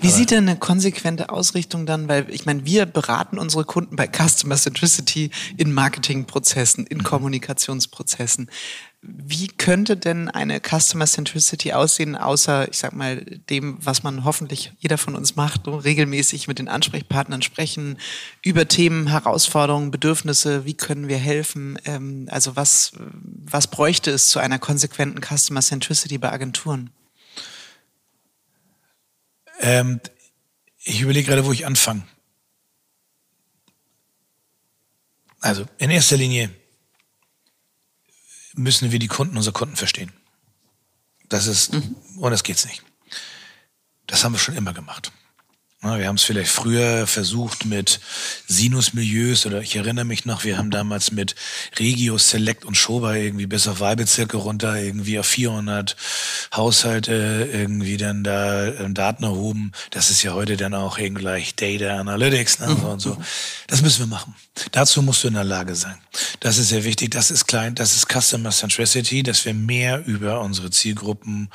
Wie 0.00 0.06
Aber 0.06 0.16
sieht 0.16 0.30
denn 0.30 0.48
eine 0.48 0.58
konsequente 0.58 1.28
Ausrichtung 1.28 1.86
dann? 1.86 2.08
Weil 2.08 2.30
ich 2.30 2.46
meine, 2.46 2.64
wir 2.64 2.86
beraten 2.86 3.38
unsere 3.38 3.64
Kunden 3.64 3.96
bei 3.96 4.06
Customer 4.08 4.56
Centricity 4.56 5.30
in 5.56 5.72
Marketingprozessen, 5.72 6.86
in 6.86 6.98
mhm. 6.98 7.02
Kommunikationsprozessen. 7.02 8.50
Wie 9.02 9.48
könnte 9.48 9.96
denn 9.96 10.28
eine 10.28 10.60
Customer 10.60 11.06
Centricity 11.06 11.72
aussehen, 11.72 12.14
außer, 12.14 12.68
ich 12.70 12.78
sag 12.78 12.92
mal, 12.92 13.16
dem, 13.50 13.76
was 13.80 14.04
man 14.04 14.24
hoffentlich 14.24 14.72
jeder 14.78 14.96
von 14.96 15.16
uns 15.16 15.34
macht, 15.34 15.62
so 15.64 15.74
regelmäßig 15.74 16.46
mit 16.46 16.60
den 16.60 16.68
Ansprechpartnern 16.68 17.42
sprechen, 17.42 17.98
über 18.42 18.68
Themen, 18.68 19.08
Herausforderungen, 19.08 19.90
Bedürfnisse, 19.90 20.64
wie 20.64 20.74
können 20.74 21.08
wir 21.08 21.18
helfen? 21.18 21.78
Ähm, 21.84 22.28
also 22.30 22.54
was, 22.54 22.92
was 22.96 23.66
bräuchte 23.66 24.12
es 24.12 24.28
zu 24.28 24.38
einer 24.38 24.60
konsequenten 24.60 25.20
Customer 25.20 25.60
Centricity 25.60 26.18
bei 26.18 26.30
Agenturen? 26.30 26.90
Ähm, 29.62 30.00
ich 30.78 31.00
überlege 31.00 31.28
gerade, 31.28 31.46
wo 31.46 31.52
ich 31.52 31.64
anfange. 31.64 32.06
Also 35.40 35.66
in 35.78 35.90
erster 35.90 36.16
Linie 36.16 36.54
müssen 38.54 38.92
wir 38.92 38.98
die 38.98 39.08
Kunden 39.08 39.36
unserer 39.36 39.54
Kunden 39.54 39.76
verstehen. 39.76 40.12
Das 41.28 41.46
ist, 41.46 41.72
mhm. 41.72 41.96
das 42.20 42.42
geht's 42.42 42.66
nicht. 42.66 42.82
Das 44.06 44.22
haben 44.24 44.32
wir 44.32 44.38
schon 44.38 44.56
immer 44.56 44.74
gemacht. 44.74 45.12
Wir 45.84 46.06
haben 46.06 46.14
es 46.14 46.22
vielleicht 46.22 46.52
früher 46.52 47.08
versucht 47.08 47.64
mit 47.64 47.98
Sinusmilieus 48.46 49.46
oder 49.46 49.62
ich 49.62 49.74
erinnere 49.74 50.04
mich 50.04 50.24
noch, 50.24 50.44
wir 50.44 50.56
haben 50.56 50.70
damals 50.70 51.10
mit 51.10 51.34
Regio 51.76 52.18
Select 52.18 52.64
und 52.64 52.76
Schober 52.76 53.16
irgendwie 53.16 53.48
bis 53.48 53.66
auf 53.66 53.80
Wahlbezirke 53.80 54.36
runter 54.36 54.80
irgendwie 54.80 55.18
auf 55.18 55.26
400 55.26 55.96
Haushalte 56.54 57.48
irgendwie 57.52 57.96
dann 57.96 58.22
da 58.22 58.68
äh, 58.68 58.90
Daten 58.90 59.24
erhoben. 59.24 59.72
Das 59.90 60.10
ist 60.10 60.22
ja 60.22 60.34
heute 60.34 60.56
dann 60.56 60.72
auch 60.72 60.98
irgendwie 60.98 61.22
gleich 61.22 61.56
Data 61.56 61.98
Analytics 61.98 62.60
ne, 62.60 62.68
und 62.68 63.00
so. 63.00 63.16
Das 63.66 63.82
müssen 63.82 64.02
wir 64.02 64.06
machen. 64.06 64.36
Dazu 64.70 65.02
musst 65.02 65.24
du 65.24 65.28
in 65.28 65.34
der 65.34 65.42
Lage 65.42 65.74
sein. 65.74 65.98
Das 66.38 66.58
ist 66.58 66.68
sehr 66.68 66.84
wichtig. 66.84 67.10
Das 67.10 67.32
ist 67.32 67.46
klein. 67.48 67.74
Das 67.74 67.96
ist 67.96 68.06
Customer 68.06 68.50
Centricity, 68.50 69.24
dass 69.24 69.44
wir 69.44 69.54
mehr 69.54 70.06
über 70.06 70.42
unsere 70.42 70.70
Zielgruppen 70.70 71.50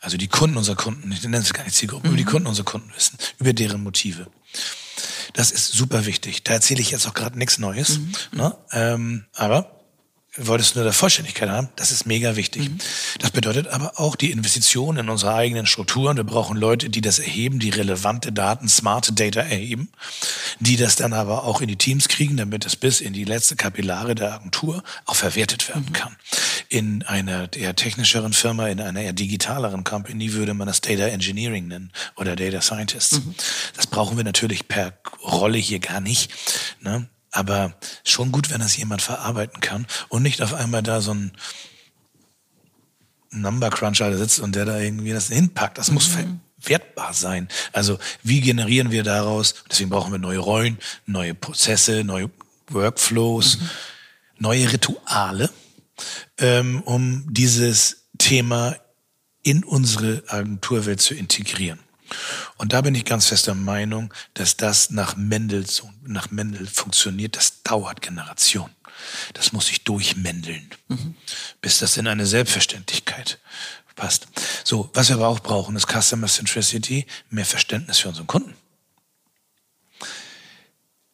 also 0.00 0.16
die 0.16 0.28
Kunden 0.28 0.56
unserer 0.56 0.76
Kunden, 0.76 1.10
ich 1.12 1.22
nenne 1.22 1.38
es 1.38 1.52
gar 1.52 1.64
nicht 1.64 1.76
Zielgruppen, 1.76 2.10
mhm. 2.10 2.16
über 2.16 2.24
die. 2.24 2.30
Kunden 2.30 2.46
unserer 2.48 2.64
Kunden 2.64 2.92
wissen, 2.94 3.18
über 3.38 3.52
deren 3.52 3.82
Motive. 3.82 4.26
Das 5.32 5.50
ist 5.50 5.72
super 5.72 6.06
wichtig. 6.06 6.42
Da 6.42 6.54
erzähle 6.54 6.80
ich 6.80 6.90
jetzt 6.90 7.06
auch 7.06 7.14
gerade 7.14 7.38
nichts 7.38 7.58
Neues. 7.58 7.98
Mhm. 7.98 8.12
Ne? 8.32 8.56
Ähm, 8.72 9.24
aber 9.34 9.77
wolltest 10.38 10.74
nur 10.74 10.84
der 10.84 10.92
Vollständigkeit 10.92 11.48
haben, 11.48 11.68
das 11.76 11.90
ist 11.90 12.06
mega 12.06 12.36
wichtig. 12.36 12.68
Mhm. 12.68 12.78
Das 13.18 13.30
bedeutet 13.30 13.68
aber 13.68 13.98
auch 13.98 14.16
die 14.16 14.30
Investition 14.30 14.96
in 14.96 15.08
unsere 15.08 15.34
eigenen 15.34 15.66
Strukturen. 15.66 16.16
Wir 16.16 16.24
brauchen 16.24 16.56
Leute, 16.56 16.90
die 16.90 17.00
das 17.00 17.18
erheben, 17.18 17.58
die 17.58 17.70
relevante 17.70 18.32
Daten, 18.32 18.68
smarte 18.68 19.12
Data 19.12 19.40
erheben, 19.40 19.90
die 20.60 20.76
das 20.76 20.96
dann 20.96 21.12
aber 21.12 21.44
auch 21.44 21.60
in 21.60 21.68
die 21.68 21.76
Teams 21.76 22.08
kriegen, 22.08 22.36
damit 22.36 22.66
es 22.66 22.76
bis 22.76 23.00
in 23.00 23.12
die 23.12 23.24
letzte 23.24 23.56
Kapillare 23.56 24.14
der 24.14 24.34
Agentur 24.34 24.82
auch 25.04 25.16
verwertet 25.16 25.68
werden 25.68 25.86
mhm. 25.88 25.92
kann. 25.92 26.16
In 26.68 27.02
einer 27.02 27.52
eher 27.54 27.74
technischeren 27.74 28.32
Firma, 28.32 28.68
in 28.68 28.80
einer 28.80 29.00
eher 29.00 29.12
digitaleren 29.12 29.84
Company 29.84 30.32
würde 30.34 30.54
man 30.54 30.66
das 30.66 30.80
Data 30.80 31.06
Engineering 31.06 31.68
nennen 31.68 31.92
oder 32.16 32.36
Data 32.36 32.60
Scientists. 32.60 33.20
Mhm. 33.20 33.34
Das 33.74 33.86
brauchen 33.86 34.16
wir 34.16 34.24
natürlich 34.24 34.68
per 34.68 34.98
Rolle 35.22 35.58
hier 35.58 35.78
gar 35.78 36.00
nicht. 36.00 36.30
Ne? 36.80 37.08
Aber 37.38 37.72
schon 38.02 38.32
gut, 38.32 38.50
wenn 38.50 38.58
das 38.60 38.76
jemand 38.76 39.00
verarbeiten 39.00 39.60
kann 39.60 39.86
und 40.08 40.24
nicht 40.24 40.42
auf 40.42 40.54
einmal 40.54 40.82
da 40.82 41.00
so 41.00 41.14
ein 41.14 41.30
Number 43.30 43.70
Cruncher 43.70 44.16
sitzt 44.18 44.40
und 44.40 44.56
der 44.56 44.64
da 44.64 44.80
irgendwie 44.80 45.12
das 45.12 45.28
hinpackt. 45.28 45.78
Das 45.78 45.86
mhm. 45.86 45.94
muss 45.94 46.10
wertbar 46.60 47.14
sein. 47.14 47.46
Also 47.72 48.00
wie 48.24 48.40
generieren 48.40 48.90
wir 48.90 49.04
daraus? 49.04 49.54
Deswegen 49.70 49.90
brauchen 49.90 50.10
wir 50.10 50.18
neue 50.18 50.38
Rollen, 50.38 50.78
neue 51.06 51.32
Prozesse, 51.32 52.02
neue 52.02 52.28
Workflows, 52.70 53.60
mhm. 53.60 53.70
neue 54.38 54.72
Rituale, 54.72 55.48
ähm, 56.38 56.82
um 56.82 57.24
dieses 57.32 58.08
Thema 58.18 58.74
in 59.44 59.62
unsere 59.62 60.24
Agenturwelt 60.26 61.00
zu 61.00 61.14
integrieren. 61.14 61.78
Und 62.56 62.72
da 62.72 62.80
bin 62.80 62.94
ich 62.94 63.04
ganz 63.04 63.26
fester 63.26 63.54
Meinung, 63.54 64.12
dass 64.34 64.56
das 64.56 64.90
nach 64.90 65.16
Mendel, 65.16 65.64
nach 66.04 66.30
Mendel 66.30 66.66
funktioniert. 66.66 67.36
Das 67.36 67.62
dauert 67.62 68.02
Generationen. 68.02 68.74
Das 69.34 69.52
muss 69.52 69.66
sich 69.66 69.84
durchmändeln, 69.84 70.70
mhm. 70.88 71.14
bis 71.60 71.78
das 71.78 71.96
in 71.96 72.08
eine 72.08 72.26
Selbstverständlichkeit 72.26 73.38
passt. 73.94 74.26
So, 74.64 74.90
was 74.94 75.08
wir 75.08 75.16
aber 75.16 75.28
auch 75.28 75.40
brauchen, 75.40 75.76
ist 75.76 75.88
Customer 75.88 76.26
Centricity, 76.26 77.06
mehr 77.30 77.46
Verständnis 77.46 77.98
für 77.98 78.08
unseren 78.08 78.26
Kunden. 78.26 78.54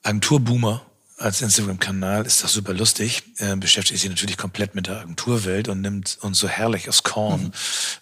Agenturboomer 0.02 0.84
als 1.16 1.40
Instagram-Kanal 1.42 2.26
ist 2.26 2.42
das 2.42 2.52
super 2.52 2.72
lustig, 2.72 3.22
äh, 3.38 3.54
beschäftigt 3.56 4.00
sich 4.00 4.10
natürlich 4.10 4.36
komplett 4.36 4.74
mit 4.74 4.88
der 4.88 5.00
Agenturwelt 5.00 5.68
und 5.68 5.80
nimmt 5.80 6.18
uns 6.22 6.38
so 6.38 6.48
herrlich 6.48 6.88
aus 6.88 7.02
Korn. 7.02 7.42
Mhm. 7.42 7.52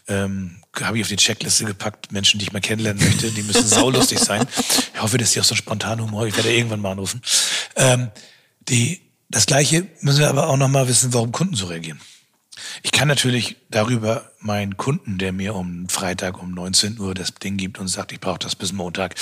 Ähm, 0.09 0.57
Habe 0.81 0.97
ich 0.97 1.05
auf 1.05 1.09
die 1.09 1.17
Checkliste 1.17 1.65
gepackt, 1.65 2.11
Menschen, 2.13 2.39
die 2.39 2.47
ich 2.47 2.53
mal 2.53 2.61
kennenlernen 2.61 3.05
möchte, 3.05 3.31
die 3.31 3.43
müssen 3.43 3.67
saulustig 3.67 4.19
sein. 4.19 4.47
Ich 4.95 5.03
hoffe, 5.03 5.19
dass 5.19 5.33
die 5.33 5.41
auch 5.41 5.45
so 5.45 5.55
spontan 5.55 6.01
Humor, 6.01 6.27
ich 6.27 6.37
werde 6.37 6.55
irgendwann 6.55 6.81
mal 6.81 6.93
anrufen. 6.93 7.21
Ähm, 7.77 8.11
die, 8.69 9.03
das 9.29 9.47
Gleiche 9.47 9.87
müssen 10.01 10.21
wir 10.21 10.29
aber 10.29 10.49
auch 10.49 10.57
nochmal 10.57 10.89
wissen, 10.89 11.13
warum 11.13 11.33
Kunden 11.33 11.55
so 11.55 11.67
reagieren. 11.67 12.01
Ich 12.83 12.93
kann 12.93 13.09
natürlich 13.09 13.57
darüber 13.71 14.31
meinen 14.41 14.77
Kunden, 14.77 15.19
der 15.19 15.33
mir 15.33 15.55
um 15.55 15.89
Freitag 15.89 16.43
um 16.43 16.53
19 16.53 16.99
Uhr 16.99 17.15
das 17.15 17.35
Ding 17.35 17.57
gibt 17.57 17.79
und 17.79 17.89
sagt, 17.89 18.13
ich 18.13 18.21
brauche 18.21 18.39
das 18.39 18.57
bis 18.57 18.73
Montag, 18.73 19.15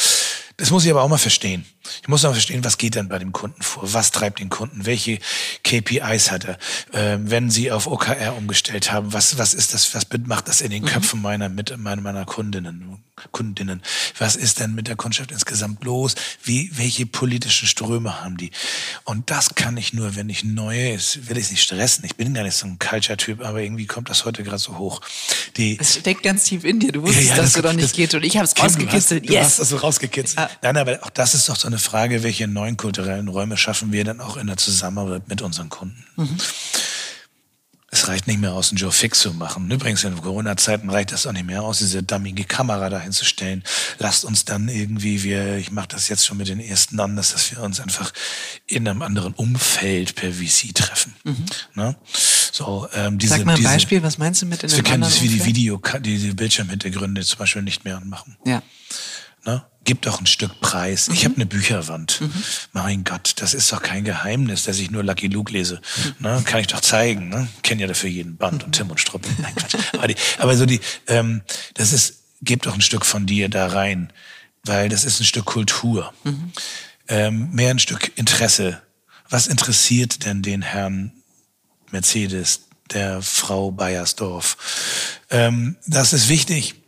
das 0.61 0.71
muss 0.71 0.85
ich 0.85 0.91
aber 0.91 1.03
auch 1.03 1.09
mal 1.09 1.17
verstehen. 1.17 1.65
Ich 2.03 2.09
muss 2.09 2.25
auch 2.27 2.33
verstehen, 2.33 2.63
was 2.63 2.77
geht 2.77 2.95
denn 2.95 3.09
bei 3.09 3.19
dem 3.19 3.33
Kunden 3.33 3.63
vor? 3.63 3.83
Was 3.95 4.11
treibt 4.11 4.41
den 4.41 4.51
Kunden? 4.51 4.85
Welche 4.85 5.19
KPIs 5.65 6.31
hat 6.31 6.45
er? 6.45 6.59
Äh, 6.93 7.19
wenn 7.23 7.51
Sie 7.51 7.73
auf 7.73 7.87
OKR 7.87 8.37
umgestellt 8.37 8.93
haben, 8.93 9.15
was, 9.15 9.39
was 9.39 9.55
ist 9.55 9.73
das, 9.73 9.95
was 9.95 10.07
macht 10.27 10.49
das 10.49 10.61
in 10.61 10.71
den 10.71 10.83
mhm. 10.83 10.89
Köpfen 10.89 11.23
meiner, 11.23 11.49
mit, 11.49 11.77
meiner, 11.79 12.03
meiner 12.03 12.27
Kundinnen, 12.27 13.03
Kundinnen? 13.31 13.83
Was 14.18 14.37
ist 14.37 14.61
denn 14.61 14.75
mit 14.75 14.89
der 14.89 14.97
Kundschaft 14.97 15.31
insgesamt 15.31 15.85
los? 15.85 16.14
Wie, 16.43 16.71
welche 16.75 17.07
politischen 17.07 17.68
Ströme 17.68 18.23
haben 18.23 18.37
die? 18.37 18.51
Und 19.05 19.31
das 19.31 19.55
kann 19.55 19.77
ich 19.77 19.93
nur, 19.93 20.16
wenn 20.16 20.29
ich 20.29 20.45
neue, 20.45 20.93
ist, 20.93 21.29
will 21.29 21.37
ich 21.37 21.51
nicht 21.51 21.62
stressen. 21.62 22.05
Ich 22.05 22.16
bin 22.16 22.35
gar 22.35 22.43
nicht 22.43 22.57
so 22.57 22.66
ein 22.66 22.79
Culture-Typ, 22.79 23.45
aber 23.45 23.61
irgendwie 23.61 23.87
kommt 23.87 24.11
das 24.11 24.25
heute 24.25 24.43
gerade 24.43 24.59
so 24.59 24.79
hoch. 24.79 25.01
Die, 25.57 25.79
es 25.81 25.97
steckt 25.97 26.23
ganz 26.23 26.45
tief 26.45 26.64
in 26.64 26.81
dir. 26.81 26.93
Du 26.93 27.03
wusstest, 27.03 27.29
ja, 27.29 27.35
ja, 27.35 27.37
dass 27.37 27.53
das, 27.53 27.62
du 27.62 27.62
doch 27.62 27.73
nicht 27.73 27.95
geht 27.95 28.14
und 28.14 28.25
ich 28.25 28.37
habe 28.37 28.47
es 28.47 28.57
rausgekitzelt. 28.57 29.29
Du 29.29 29.29
hast, 29.29 29.35
yes. 29.35 29.41
Du 29.41 29.45
hast 29.47 29.59
das 29.61 29.68
so 29.68 29.77
rausgekitzelt. 29.77 30.39
Ah. 30.39 30.51
Nein, 30.62 30.77
aber 30.77 30.99
auch 31.03 31.11
das 31.11 31.35
ist 31.35 31.49
doch 31.49 31.57
so 31.57 31.66
eine 31.66 31.79
Frage, 31.79 32.23
welche 32.23 32.47
neuen 32.49 32.77
kulturellen 32.77 33.29
Räume 33.29 33.57
schaffen 33.57 33.93
wir 33.93 34.05
dann 34.05 34.21
auch 34.21 34.37
in 34.37 34.47
der 34.47 34.57
Zusammenarbeit 34.57 35.29
mit 35.29 35.43
unseren 35.43 35.68
Kunden. 35.68 36.05
Mhm. 36.16 36.37
Es 37.93 38.07
reicht 38.07 38.28
nicht 38.28 38.41
mehr 38.41 38.53
aus, 38.53 38.70
einen 38.70 38.78
Joe 38.78 38.93
Fix 38.93 39.18
zu 39.18 39.32
machen. 39.34 39.68
Übrigens, 39.68 40.05
in 40.05 40.14
Corona-Zeiten 40.14 40.88
reicht 40.91 41.11
das 41.11 41.26
auch 41.26 41.32
nicht 41.32 41.47
mehr 41.47 41.62
aus, 41.62 41.78
diese 41.78 42.05
dummige 42.05 42.45
Kamera 42.45 42.88
dahin 42.88 43.11
zu 43.11 43.24
stellen. 43.24 43.64
Lasst 43.99 44.24
uns 44.24 44.45
dann 44.45 44.68
irgendwie, 44.68 45.24
wir, 45.24 45.57
ich 45.57 45.72
mache 45.72 45.88
das 45.88 46.09
jetzt 46.09 46.24
schon 46.24 46.36
mit 46.36 46.47
den 46.47 46.61
ersten 46.61 47.01
anders, 47.01 47.32
dass 47.32 47.51
wir 47.51 47.61
uns 47.61 47.80
einfach 47.80 48.12
in 48.66 48.86
einem 48.86 49.03
anderen 49.03 49.34
Umfeld 49.34 50.14
per 50.14 50.32
VC 50.32 50.72
treffen. 50.72 51.14
Mhm. 51.24 51.45
Ne? 51.74 51.97
So, 52.53 52.88
ähm, 52.95 53.18
diese, 53.18 53.36
Sag 53.36 53.45
mal 53.45 53.53
ein 53.53 53.57
diese, 53.59 53.68
Beispiel, 53.68 54.03
was 54.05 54.18
meinst 54.18 54.43
du 54.43 54.47
mit 54.47 54.62
in 54.62 54.70
einem 54.70 54.76
Wir 54.76 54.84
können 54.84 55.03
das 55.03 55.20
wie 55.20 55.28
die 55.28 55.45
Video, 55.45 55.80
die, 56.01 56.18
die 56.18 56.32
Bildschirmhintergründe 56.32 57.22
zum 57.22 57.38
Beispiel 57.38 57.62
nicht 57.62 57.84
mehr 57.84 57.97
anmachen. 57.97 58.36
Ja. 58.45 58.62
Ne? 59.45 59.64
Gib 59.84 60.03
doch 60.03 60.20
ein 60.20 60.26
Stück 60.26 60.61
Preis. 60.61 61.09
Mhm. 61.09 61.14
Ich 61.14 61.24
habe 61.24 61.36
eine 61.36 61.47
Bücherwand. 61.47 62.20
Mhm. 62.20 62.32
Mein 62.72 63.05
Gott, 63.05 63.34
das 63.36 63.55
ist 63.55 63.72
doch 63.72 63.82
kein 63.82 64.05
Geheimnis, 64.05 64.64
dass 64.64 64.78
ich 64.78 64.91
nur 64.91 65.03
Lucky 65.03 65.28
Luke 65.28 65.53
lese. 65.53 65.80
Mhm. 65.97 66.26
Ne? 66.26 66.43
Kann 66.45 66.61
ich 66.61 66.66
doch 66.66 66.80
zeigen. 66.80 67.28
Ne? 67.28 67.49
Kenn 67.62 67.78
ja 67.78 67.86
dafür 67.86 68.11
jeden 68.11 68.36
Band 68.36 68.62
und 68.62 68.68
mhm. 68.68 68.72
Tim 68.72 68.91
und 68.91 69.01
Strupp. 69.01 69.26
Nein, 69.38 69.55
Quatsch. 69.55 69.76
aber, 69.95 70.09
die, 70.09 70.16
aber 70.38 70.57
so 70.57 70.66
die, 70.66 70.80
ähm, 71.07 71.43
das 71.74 71.93
ist, 71.93 72.24
gib 72.43 72.62
doch 72.62 72.74
ein 72.74 72.82
Stück 72.82 73.07
von 73.07 73.26
dir 73.26 73.49
da 73.49 73.68
rein, 73.68 74.12
weil 74.64 74.88
das 74.88 75.05
ist 75.05 75.20
ein 75.20 75.24
Stück 75.24 75.47
Kultur. 75.47 76.12
Mhm. 76.24 76.53
Ähm, 77.09 77.51
mehr 77.53 77.70
ein 77.70 77.78
Stück 77.78 78.12
Interesse. 78.16 78.82
Was 79.30 79.47
interessiert 79.47 80.26
denn 80.26 80.43
den 80.43 80.61
Herrn 80.61 81.12
Mercedes, 81.91 82.62
der 82.91 83.22
Frau 83.22 83.70
Bayersdorf? 83.70 84.57
Ähm, 85.30 85.76
das 85.86 86.12
ist 86.12 86.28
wichtig 86.28 86.80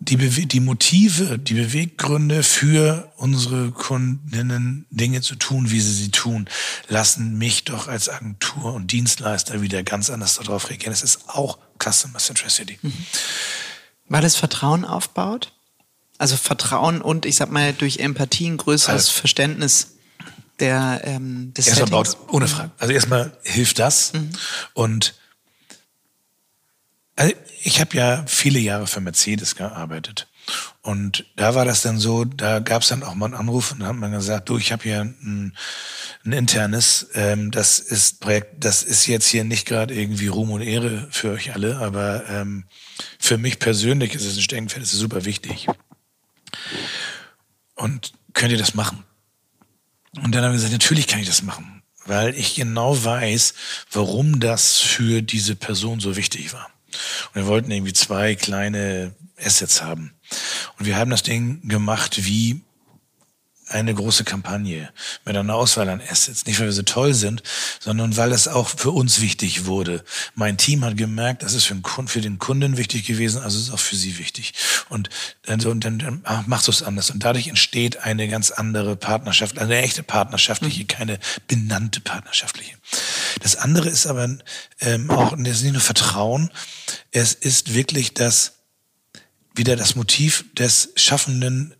die, 0.00 0.16
Bewe 0.16 0.46
die 0.46 0.60
Motive, 0.60 1.38
die 1.38 1.54
Beweggründe 1.54 2.42
für 2.42 3.12
unsere 3.16 3.70
Kundinnen 3.70 4.86
Dinge 4.90 5.20
zu 5.20 5.36
tun, 5.36 5.70
wie 5.70 5.80
sie 5.80 5.92
sie 5.92 6.10
tun, 6.10 6.48
lassen 6.88 7.36
mich 7.36 7.64
doch 7.64 7.86
als 7.86 8.08
Agentur 8.08 8.72
und 8.72 8.92
Dienstleister 8.92 9.60
wieder 9.60 9.82
ganz 9.82 10.08
anders 10.08 10.36
darauf 10.36 10.70
reagieren. 10.70 10.94
Es 10.94 11.02
ist 11.02 11.28
auch 11.28 11.58
Customer 11.78 12.18
Centricity. 12.18 12.78
Mhm. 12.80 12.92
Weil 14.08 14.24
es 14.24 14.36
Vertrauen 14.36 14.86
aufbaut? 14.86 15.52
Also 16.16 16.36
Vertrauen 16.36 17.02
und 17.02 17.26
ich 17.26 17.36
sag 17.36 17.50
mal 17.50 17.72
durch 17.74 17.98
Empathie 17.98 18.48
ein 18.48 18.56
größeres 18.56 19.08
also, 19.08 19.12
Verständnis 19.12 19.96
der 20.60 21.02
ähm, 21.04 21.52
des 21.54 21.66
erstmal 21.66 21.90
baut, 21.90 22.16
ohne 22.28 22.48
Frage. 22.48 22.70
Also 22.78 22.92
erstmal 22.92 23.32
hilft 23.42 23.78
das 23.78 24.12
mhm. 24.12 24.30
und 24.74 25.14
also 27.20 27.34
ich 27.62 27.80
habe 27.80 27.94
ja 27.98 28.24
viele 28.26 28.58
Jahre 28.58 28.86
für 28.86 29.02
Mercedes 29.02 29.54
gearbeitet. 29.54 30.26
Und 30.80 31.26
da 31.36 31.54
war 31.54 31.66
das 31.66 31.82
dann 31.82 31.98
so, 31.98 32.24
da 32.24 32.60
gab 32.60 32.80
es 32.80 32.88
dann 32.88 33.02
auch 33.02 33.14
mal 33.14 33.26
einen 33.26 33.34
Anruf 33.34 33.72
und 33.72 33.80
dann 33.80 33.88
hat 33.88 33.96
man 33.96 34.10
gesagt, 34.10 34.48
du, 34.48 34.56
ich 34.56 34.72
habe 34.72 34.84
hier 34.84 35.02
ein, 35.02 35.54
ein 36.24 36.32
internes, 36.32 37.10
ähm, 37.12 37.50
das 37.50 37.78
ist 37.78 38.20
Projekt, 38.20 38.64
das 38.64 38.82
ist 38.82 39.06
jetzt 39.06 39.28
hier 39.28 39.44
nicht 39.44 39.66
gerade 39.66 39.92
irgendwie 39.92 40.28
Ruhm 40.28 40.50
und 40.50 40.62
Ehre 40.62 41.08
für 41.10 41.32
euch 41.32 41.52
alle, 41.52 41.76
aber 41.76 42.26
ähm, 42.30 42.64
für 43.18 43.36
mich 43.36 43.58
persönlich 43.58 44.14
ist 44.14 44.24
es 44.24 44.38
ein 44.38 44.42
Steckenpferd, 44.42 44.82
ist 44.82 44.92
super 44.92 45.26
wichtig. 45.26 45.66
Und 47.74 48.14
könnt 48.32 48.50
ihr 48.50 48.58
das 48.58 48.72
machen? 48.72 49.04
Und 50.22 50.34
dann 50.34 50.42
haben 50.42 50.52
wir 50.52 50.56
gesagt, 50.56 50.72
natürlich 50.72 51.06
kann 51.06 51.20
ich 51.20 51.28
das 51.28 51.42
machen, 51.42 51.82
weil 52.06 52.34
ich 52.34 52.54
genau 52.54 53.04
weiß, 53.04 53.52
warum 53.92 54.40
das 54.40 54.78
für 54.78 55.20
diese 55.20 55.54
Person 55.54 56.00
so 56.00 56.16
wichtig 56.16 56.54
war. 56.54 56.70
Und 57.28 57.42
wir 57.42 57.46
wollten 57.46 57.70
irgendwie 57.70 57.92
zwei 57.92 58.34
kleine 58.34 59.12
Assets 59.42 59.82
haben. 59.82 60.12
Und 60.78 60.86
wir 60.86 60.96
haben 60.96 61.10
das 61.10 61.22
Ding 61.22 61.66
gemacht 61.68 62.24
wie 62.24 62.62
eine 63.70 63.94
große 63.94 64.24
Kampagne 64.24 64.90
mit 65.24 65.36
einer 65.36 65.54
Auswahl 65.54 65.88
an 65.88 66.00
Assets. 66.00 66.46
Nicht, 66.46 66.58
weil 66.58 66.66
wir 66.66 66.72
so 66.72 66.82
toll 66.82 67.14
sind, 67.14 67.42
sondern 67.78 68.16
weil 68.16 68.32
es 68.32 68.48
auch 68.48 68.68
für 68.68 68.90
uns 68.90 69.20
wichtig 69.20 69.66
wurde. 69.66 70.04
Mein 70.34 70.58
Team 70.58 70.84
hat 70.84 70.96
gemerkt, 70.96 71.42
das 71.42 71.54
ist 71.54 71.64
für 71.64 71.74
den, 71.74 71.82
Kunden, 71.82 72.08
für 72.08 72.20
den 72.20 72.38
Kunden 72.38 72.76
wichtig 72.76 73.06
gewesen, 73.06 73.42
also 73.42 73.58
ist 73.58 73.68
es 73.68 73.72
auch 73.72 73.80
für 73.80 73.96
sie 73.96 74.18
wichtig. 74.18 74.54
Und 74.88 75.08
dann, 75.42 75.60
so, 75.60 75.70
und 75.70 75.84
dann, 75.84 75.98
dann 75.98 76.22
machst 76.46 76.66
du 76.66 76.72
es 76.72 76.82
anders. 76.82 77.10
Und 77.10 77.24
dadurch 77.24 77.48
entsteht 77.48 77.98
eine 77.98 78.28
ganz 78.28 78.50
andere 78.50 78.96
Partnerschaft, 78.96 79.58
eine 79.58 79.80
echte 79.82 80.02
partnerschaftliche, 80.02 80.82
mhm. 80.82 80.88
keine 80.88 81.18
benannte 81.46 82.00
partnerschaftliche. 82.00 82.76
Das 83.40 83.56
andere 83.56 83.88
ist 83.88 84.06
aber 84.06 84.28
ähm, 84.80 85.10
auch, 85.10 85.34
das 85.38 85.58
ist 85.58 85.62
nicht 85.62 85.72
nur 85.72 85.80
Vertrauen, 85.80 86.50
es 87.12 87.34
ist 87.34 87.74
wirklich 87.74 88.14
das, 88.14 88.58
wieder 89.54 89.76
das 89.76 89.94
Motiv 89.94 90.44
des 90.54 90.90
Schaffenden, 90.96 91.74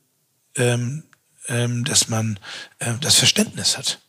ähm, 0.56 1.04
dass 1.84 2.08
man 2.08 2.38
äh, 2.78 2.94
das 3.00 3.16
Verständnis 3.16 3.76
hat. 3.76 4.00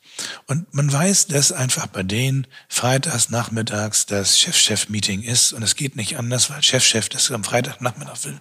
Und 0.48 0.74
man 0.74 0.92
weiß, 0.92 1.28
dass 1.28 1.52
einfach 1.52 1.88
bei 1.88 2.04
denen 2.04 2.48
freitags 2.68 3.30
nachmittags 3.30 4.06
das 4.06 4.40
Chef-Chef-Meeting 4.40 5.24
ist 5.24 5.54
und 5.54 5.64
es 5.64 5.76
geht 5.76 5.96
nicht 5.96 6.18
anders, 6.18 6.50
weil 6.50 6.62
Chef-Chef 6.62 7.10
das 7.10 7.32
am 7.32 7.44
Freitagnachmittag 7.44 8.24
will. 8.24 8.40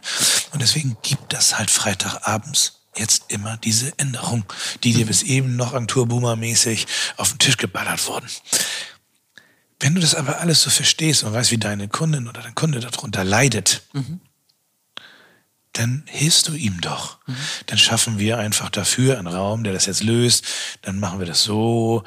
Und 0.52 0.60
deswegen 0.60 0.96
gibt 1.02 1.32
das 1.32 1.58
halt 1.58 1.70
Freitagabends 1.70 2.80
jetzt 2.96 3.24
immer 3.28 3.56
diese 3.56 3.96
Änderung, 3.98 4.44
die 4.82 4.92
dir 4.92 5.06
bis 5.06 5.22
eben 5.22 5.56
noch 5.56 5.72
Agenturboomer-mäßig 5.74 6.86
auf 7.16 7.30
den 7.30 7.38
Tisch 7.38 7.56
geballert 7.56 8.06
wurden. 8.06 8.26
Wenn 9.78 9.94
du 9.94 10.00
das 10.00 10.14
aber 10.14 10.40
alles 10.40 10.60
so 10.62 10.70
verstehst 10.70 11.22
und 11.22 11.32
weißt, 11.32 11.52
wie 11.52 11.58
deine 11.58 11.88
Kundin 11.88 12.28
oder 12.28 12.42
dein 12.42 12.54
Kunde 12.54 12.80
darunter 12.80 13.24
leidet, 13.24 13.82
mhm 13.92 14.20
dann 15.72 16.04
hilfst 16.06 16.48
du 16.48 16.54
ihm 16.54 16.80
doch. 16.80 17.18
Mhm. 17.26 17.36
Dann 17.66 17.78
schaffen 17.78 18.18
wir 18.18 18.38
einfach 18.38 18.70
dafür 18.70 19.18
einen 19.18 19.28
Raum, 19.28 19.64
der 19.64 19.72
das 19.72 19.86
jetzt 19.86 20.02
löst. 20.02 20.44
Dann 20.82 20.98
machen 20.98 21.18
wir 21.18 21.26
das 21.26 21.42
so. 21.42 22.04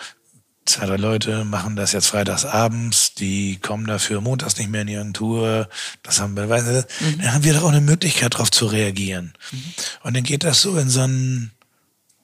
Zwei, 0.65 0.85
drei 0.85 0.95
Leute 0.95 1.43
machen 1.43 1.75
das 1.75 1.91
jetzt 1.91 2.07
freitags 2.07 2.45
abends, 2.45 3.13
die 3.15 3.57
kommen 3.57 3.85
dafür 3.85 4.21
montags 4.21 4.57
nicht 4.57 4.69
mehr 4.69 4.81
in 4.81 4.87
die 4.87 4.95
Agentur. 4.95 5.67
Das 6.03 6.21
haben 6.21 6.37
wir, 6.37 6.47
weißt 6.47 6.67
du, 6.67 6.87
mhm. 7.01 7.17
dann 7.21 7.33
haben 7.33 7.43
wir 7.43 7.53
doch 7.53 7.63
auch 7.63 7.69
eine 7.69 7.81
Möglichkeit, 7.81 8.35
darauf 8.35 8.49
zu 8.49 8.67
reagieren. 8.67 9.33
Mhm. 9.51 9.73
Und 10.03 10.15
dann 10.15 10.23
geht 10.23 10.45
das 10.45 10.61
so 10.61 10.77
in 10.77 10.89
so 10.89 11.01
einen 11.01 11.51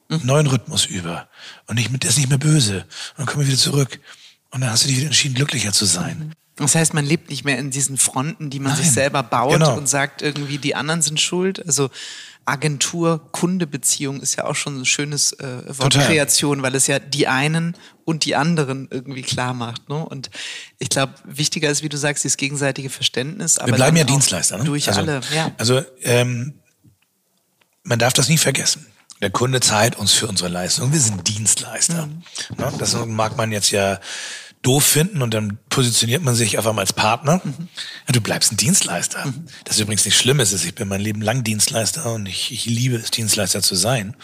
einen 0.09 0.25
neuen 0.25 0.47
Rhythmus 0.47 0.85
über 0.85 1.29
und 1.67 1.75
nicht 1.75 1.91
mit, 1.91 2.03
ist 2.03 2.17
nicht 2.17 2.29
mehr 2.29 2.37
böse. 2.37 2.79
Und 2.79 3.19
dann 3.19 3.25
kommen 3.27 3.41
wir 3.41 3.47
wieder 3.47 3.61
zurück. 3.61 3.99
Und 4.51 4.61
dann 4.61 4.71
hast 4.71 4.83
du 4.83 4.87
dich 4.87 4.97
wieder 4.97 5.07
entschieden, 5.07 5.35
glücklicher 5.35 5.71
zu 5.71 5.85
sein. 5.85 6.33
Das 6.59 6.75
heißt, 6.75 6.93
man 6.93 7.05
lebt 7.05 7.29
nicht 7.29 7.45
mehr 7.45 7.57
in 7.57 7.71
diesen 7.71 7.97
Fronten, 7.97 8.49
die 8.49 8.59
man 8.59 8.73
Nein. 8.73 8.81
sich 8.81 8.91
selber 8.91 9.23
baut 9.23 9.53
Genau. 9.53 9.77
und 9.77 9.87
sagt 9.87 10.21
irgendwie, 10.21 10.57
die 10.57 10.75
anderen 10.75 11.01
sind 11.01 11.19
schuld. 11.19 11.65
Also 11.65 11.89
Agentur-Kunde-Beziehung 12.45 14.21
ist 14.21 14.35
ja 14.35 14.45
auch 14.45 14.55
schon 14.55 14.81
ein 14.81 14.85
schönes 14.85 15.33
äh, 15.33 15.61
Wortkreation, 15.67 16.61
weil 16.61 16.75
es 16.75 16.87
ja 16.87 16.99
die 16.99 17.27
einen 17.27 17.75
und 18.05 18.25
die 18.25 18.35
anderen 18.35 18.87
irgendwie 18.91 19.21
klar 19.21 19.53
macht. 19.53 19.87
Ne? 19.89 20.03
Und 20.03 20.29
ich 20.79 20.89
glaube, 20.89 21.13
wichtiger 21.25 21.69
ist, 21.69 21.83
wie 21.83 21.89
du 21.89 21.97
sagst, 21.97 22.23
dieses 22.23 22.37
gegenseitige 22.37 22.89
Verständnis. 22.89 23.57
Aber 23.59 23.67
Wir 23.67 23.75
bleiben 23.75 23.97
ja 23.97 24.03
Dienstleister. 24.03 24.57
Ne? 24.57 24.63
Durch 24.63 24.87
also, 24.87 25.01
alle, 25.01 25.21
ja. 25.33 25.51
Also 25.57 25.81
ähm, 26.01 26.55
man 27.83 27.99
darf 27.99 28.13
das 28.13 28.29
nie 28.29 28.37
vergessen. 28.37 28.87
Der 29.21 29.29
Kunde 29.29 29.59
zahlt 29.59 29.97
uns 29.97 30.13
für 30.13 30.27
unsere 30.27 30.49
Leistung. 30.49 30.91
Wir 30.93 30.99
sind 30.99 31.27
Dienstleister. 31.27 32.07
Mhm. 32.07 32.23
Ne? 32.57 32.73
Das 32.79 32.95
mag 33.05 33.37
man 33.37 33.51
jetzt 33.51 33.71
ja 33.71 33.99
doof 34.61 34.83
finden 34.83 35.21
und 35.21 35.33
dann 35.33 35.57
positioniert 35.69 36.21
man 36.21 36.35
sich 36.35 36.57
auf 36.57 36.67
einmal 36.67 36.83
als 36.83 36.93
Partner. 36.93 37.41
Mhm. 37.43 37.69
Ja, 38.07 38.13
du 38.13 38.21
bleibst 38.21 38.51
ein 38.51 38.57
Dienstleister. 38.57 39.33
Das 39.63 39.75
ist 39.75 39.81
übrigens 39.81 40.05
nicht 40.05 40.17
schlimm. 40.17 40.39
Ist, 40.39 40.53
ich 40.53 40.75
bin 40.75 40.87
mein 40.87 41.01
Leben 41.01 41.21
lang 41.21 41.43
Dienstleister 41.43 42.13
und 42.13 42.25
ich, 42.25 42.51
ich 42.51 42.65
liebe 42.65 42.97
es, 42.97 43.11
Dienstleister 43.11 43.61
zu 43.61 43.75
sein. 43.75 44.15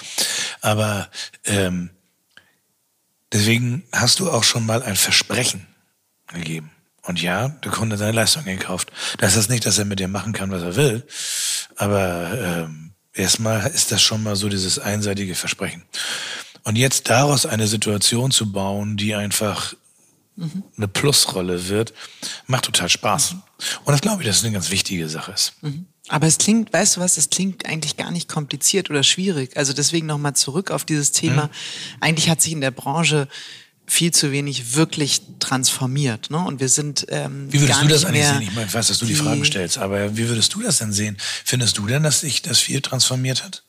Aber 0.61 1.09
ähm, 1.45 1.89
deswegen 3.31 3.83
hast 3.93 4.19
du 4.19 4.29
auch 4.29 4.43
schon 4.43 4.65
mal 4.65 4.83
ein 4.83 4.97
Versprechen 4.97 5.67
gegeben. 6.33 6.71
Und 7.03 7.21
ja, 7.21 7.49
der 7.49 7.71
Kunde 7.71 7.93
hat 7.93 7.99
seine 7.99 8.11
Leistung 8.11 8.43
gekauft. 8.45 8.91
Das 9.19 9.37
heißt 9.37 9.49
nicht, 9.49 9.65
dass 9.65 9.77
er 9.77 9.85
mit 9.85 9.99
dir 9.99 10.07
machen 10.07 10.33
kann, 10.33 10.51
was 10.51 10.63
er 10.63 10.75
will. 10.75 11.07
Aber 11.75 12.31
ähm, 12.33 12.91
erstmal 13.13 13.67
ist 13.67 13.91
das 13.91 14.01
schon 14.01 14.23
mal 14.23 14.35
so 14.35 14.49
dieses 14.49 14.79
einseitige 14.79 15.35
Versprechen. 15.35 15.83
Und 16.63 16.77
jetzt 16.77 17.09
daraus 17.09 17.45
eine 17.45 17.67
Situation 17.67 18.31
zu 18.31 18.51
bauen, 18.51 18.97
die 18.97 19.13
einfach 19.13 19.75
eine 20.77 20.87
Plusrolle 20.87 21.69
wird, 21.69 21.93
macht 22.47 22.65
total 22.65 22.89
Spaß. 22.89 23.35
Und 23.85 23.91
das 23.91 24.01
glaube 24.01 24.21
ich, 24.21 24.27
dass 24.27 24.37
es 24.37 24.43
eine 24.43 24.53
ganz 24.53 24.69
wichtige 24.69 25.07
Sache 25.07 25.31
ist. 25.31 25.53
Aber 26.09 26.27
es 26.27 26.37
klingt, 26.37 26.71
weißt 26.73 26.97
du 26.97 27.01
was, 27.01 27.17
es 27.17 27.29
klingt 27.29 27.65
eigentlich 27.65 27.97
gar 27.97 28.11
nicht 28.11 28.27
kompliziert 28.27 28.89
oder 28.89 29.03
schwierig. 29.03 29.57
Also 29.57 29.73
deswegen 29.73 30.05
nochmal 30.05 30.35
zurück 30.35 30.71
auf 30.71 30.85
dieses 30.85 31.11
Thema. 31.11 31.45
Mhm. 31.45 31.49
Eigentlich 32.01 32.29
hat 32.29 32.41
sich 32.41 32.51
in 32.51 32.61
der 32.61 32.71
Branche 32.71 33.27
viel 33.87 34.11
zu 34.11 34.31
wenig 34.31 34.75
wirklich 34.75 35.21
transformiert. 35.39 36.31
Ne? 36.31 36.39
Und 36.39 36.59
wir 36.59 36.69
sind 36.69 37.05
ähm, 37.09 37.51
Wie 37.51 37.61
würdest 37.61 37.83
du 37.83 37.87
das 37.87 38.05
eigentlich 38.05 38.25
sehen? 38.25 38.41
Ich 38.41 38.53
meine, 38.53 38.67
ich 38.67 38.73
weiß, 38.73 38.87
dass 38.87 38.97
du 38.97 39.05
die, 39.05 39.15
Fragen 39.15 39.45
stellst, 39.45 39.77
aber 39.77 40.17
wie 40.17 40.27
würdest 40.27 40.53
du 40.53 40.61
das 40.61 40.79
denn 40.79 40.91
sehen? 40.91 41.17
Findest 41.43 41.77
du 41.77 41.85
denn, 41.85 42.03
dass 42.03 42.21
sich 42.21 42.41
das 42.41 42.59
viel 42.59 42.81
transformiert 42.81 43.43
hat? 43.43 43.63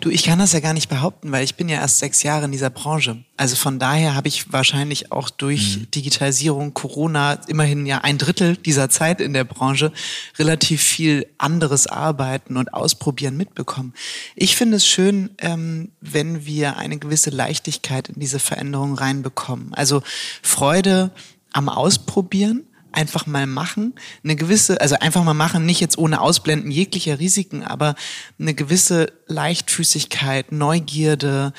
Du, 0.00 0.10
ich 0.10 0.22
kann 0.22 0.38
das 0.38 0.52
ja 0.52 0.60
gar 0.60 0.74
nicht 0.74 0.88
behaupten, 0.88 1.32
weil 1.32 1.42
ich 1.42 1.56
bin 1.56 1.68
ja 1.68 1.80
erst 1.80 1.98
sechs 1.98 2.22
Jahre 2.22 2.44
in 2.44 2.52
dieser 2.52 2.70
Branche. 2.70 3.24
Also 3.36 3.56
von 3.56 3.80
daher 3.80 4.14
habe 4.14 4.28
ich 4.28 4.52
wahrscheinlich 4.52 5.10
auch 5.10 5.28
durch 5.28 5.78
Mhm. 5.78 5.90
Digitalisierung, 5.90 6.72
Corona, 6.72 7.40
immerhin 7.48 7.84
ja 7.84 7.98
ein 7.98 8.16
Drittel 8.16 8.56
dieser 8.56 8.88
Zeit 8.90 9.20
in 9.20 9.32
der 9.32 9.42
Branche, 9.44 9.92
relativ 10.38 10.82
viel 10.82 11.26
anderes 11.38 11.88
Arbeiten 11.88 12.56
und 12.56 12.74
Ausprobieren 12.74 13.36
mitbekommen. 13.36 13.92
Ich 14.36 14.54
finde 14.54 14.76
es 14.76 14.86
schön, 14.86 15.30
ähm, 15.38 15.90
wenn 16.00 16.46
wir 16.46 16.76
eine 16.76 16.98
gewisse 16.98 17.30
Leichtigkeit 17.30 18.08
in 18.08 18.20
diese 18.20 18.38
Veränderung 18.38 18.94
reinbekommen. 18.94 19.74
Also 19.74 20.02
Freude 20.42 21.10
am 21.52 21.68
Ausprobieren 21.68 22.64
einfach 22.96 23.26
mal 23.26 23.46
machen, 23.46 23.94
eine 24.24 24.36
gewisse, 24.36 24.80
also 24.80 24.96
einfach 24.98 25.22
mal 25.22 25.34
machen, 25.34 25.66
nicht 25.66 25.80
jetzt 25.80 25.98
ohne 25.98 26.20
Ausblenden 26.20 26.70
jeglicher 26.70 27.18
Risiken, 27.18 27.62
aber 27.62 27.94
eine 28.40 28.54
gewisse 28.54 29.12
Leichtfüßigkeit, 29.26 30.50
Neugierde, 30.50 31.52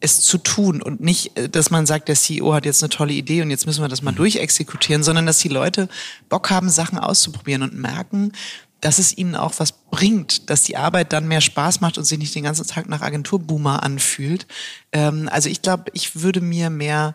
es 0.00 0.20
zu 0.20 0.38
tun 0.38 0.82
und 0.82 1.00
nicht, 1.00 1.36
äh, 1.38 1.48
dass 1.48 1.70
man 1.70 1.86
sagt, 1.86 2.08
der 2.08 2.14
CEO 2.14 2.52
hat 2.52 2.66
jetzt 2.66 2.82
eine 2.82 2.90
tolle 2.90 3.14
Idee 3.14 3.42
und 3.42 3.50
jetzt 3.50 3.66
müssen 3.66 3.82
wir 3.82 3.88
das 3.88 4.02
mal 4.02 4.12
durchexekutieren, 4.12 5.02
sondern 5.02 5.26
dass 5.26 5.38
die 5.38 5.48
Leute 5.48 5.88
Bock 6.28 6.50
haben, 6.50 6.68
Sachen 6.68 6.98
auszuprobieren 6.98 7.62
und 7.62 7.74
merken, 7.74 8.32
dass 8.80 8.98
es 8.98 9.16
ihnen 9.16 9.34
auch 9.34 9.54
was 9.56 9.72
bringt, 9.72 10.50
dass 10.50 10.62
die 10.62 10.76
Arbeit 10.76 11.12
dann 11.14 11.26
mehr 11.26 11.40
Spaß 11.40 11.80
macht 11.80 11.96
und 11.96 12.04
sich 12.04 12.18
nicht 12.18 12.34
den 12.34 12.44
ganzen 12.44 12.66
Tag 12.66 12.88
nach 12.88 13.00
Agenturboomer 13.00 13.82
anfühlt. 13.82 14.46
Ähm, 14.92 15.28
also 15.32 15.48
ich 15.48 15.62
glaube, 15.62 15.84
ich 15.94 16.20
würde 16.20 16.42
mir 16.42 16.68
mehr 16.68 17.14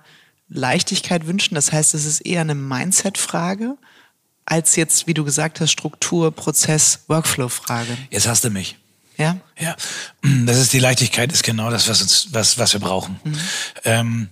Leichtigkeit 0.51 1.27
wünschen. 1.27 1.55
Das 1.55 1.71
heißt, 1.71 1.93
es 1.93 2.05
ist 2.05 2.21
eher 2.21 2.41
eine 2.41 2.55
Mindset-Frage 2.55 3.77
als 4.45 4.75
jetzt, 4.75 5.07
wie 5.07 5.13
du 5.13 5.23
gesagt 5.23 5.61
hast, 5.61 5.71
Struktur, 5.71 6.31
Prozess, 6.31 7.05
Workflow-Frage. 7.07 7.97
Jetzt 8.09 8.27
hast 8.27 8.43
du 8.43 8.49
mich. 8.49 8.77
Ja? 9.17 9.37
Ja, 9.57 9.75
das 10.23 10.57
ist 10.57 10.73
die 10.73 10.79
Leichtigkeit, 10.79 11.31
ist 11.31 11.43
genau 11.43 11.69
das, 11.69 11.87
was, 11.87 12.01
uns, 12.01 12.27
was, 12.31 12.57
was 12.57 12.73
wir 12.73 12.79
brauchen. 12.79 13.19
Ähm, 13.83 14.29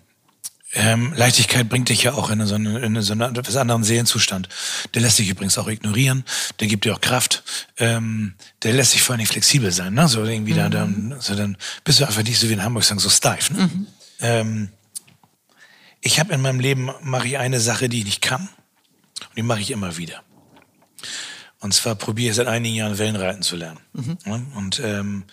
ähm, 0.73 1.13
Leichtigkeit 1.15 1.67
bringt 1.67 1.89
dich 1.89 2.03
ja 2.03 2.13
auch 2.13 2.29
in 2.29 2.45
so 2.45 2.55
einen, 2.55 2.75
in 2.75 3.01
so 3.01 3.13
einen 3.13 3.35
etwas 3.35 3.55
anderen 3.55 3.83
Seelenzustand. 3.83 4.49
Der 4.93 5.01
lässt 5.01 5.17
dich 5.17 5.29
übrigens 5.29 5.57
auch 5.57 5.67
ignorieren, 5.67 6.23
der 6.59 6.67
gibt 6.67 6.85
dir 6.85 6.93
auch 6.93 7.01
Kraft, 7.01 7.43
ähm, 7.77 8.35
der 8.63 8.73
lässt 8.73 8.91
sich 8.91 9.01
vor 9.01 9.15
allem 9.15 9.25
flexibel 9.25 9.71
sein. 9.71 9.93
Ne? 9.93 10.07
So 10.07 10.23
irgendwie 10.23 10.53
da, 10.53 10.69
dann, 10.69 11.15
so 11.19 11.33
dann 11.35 11.57
bist 11.83 11.99
du 11.99 12.05
einfach 12.05 12.23
nicht 12.23 12.39
so 12.39 12.49
wie 12.49 12.53
in 12.53 12.63
Hamburg 12.63 12.83
sagen, 12.83 12.99
so 12.99 13.09
steif. 13.09 13.49
Ne? 13.49 13.69
Ähm, 14.21 14.69
ich 16.01 16.19
habe 16.19 16.33
in 16.33 16.41
meinem 16.41 16.59
Leben 16.59 16.89
mache 17.01 17.27
ich 17.27 17.37
eine 17.37 17.59
Sache, 17.59 17.89
die 17.89 17.99
ich 17.99 18.05
nicht 18.05 18.21
kann, 18.21 18.49
und 19.21 19.37
die 19.37 19.43
mache 19.43 19.61
ich 19.61 19.71
immer 19.71 19.97
wieder. 19.97 20.23
Und 21.59 21.73
zwar 21.73 21.95
probiere 21.95 22.29
ich 22.29 22.35
seit 22.37 22.47
einigen 22.47 22.75
Jahren 22.75 22.97
Wellenreiten 22.97 23.41
zu 23.41 23.57
lernen. 23.57 23.79
Ja, 24.25 24.39
Und 24.55 24.79
ähm, 24.83 25.25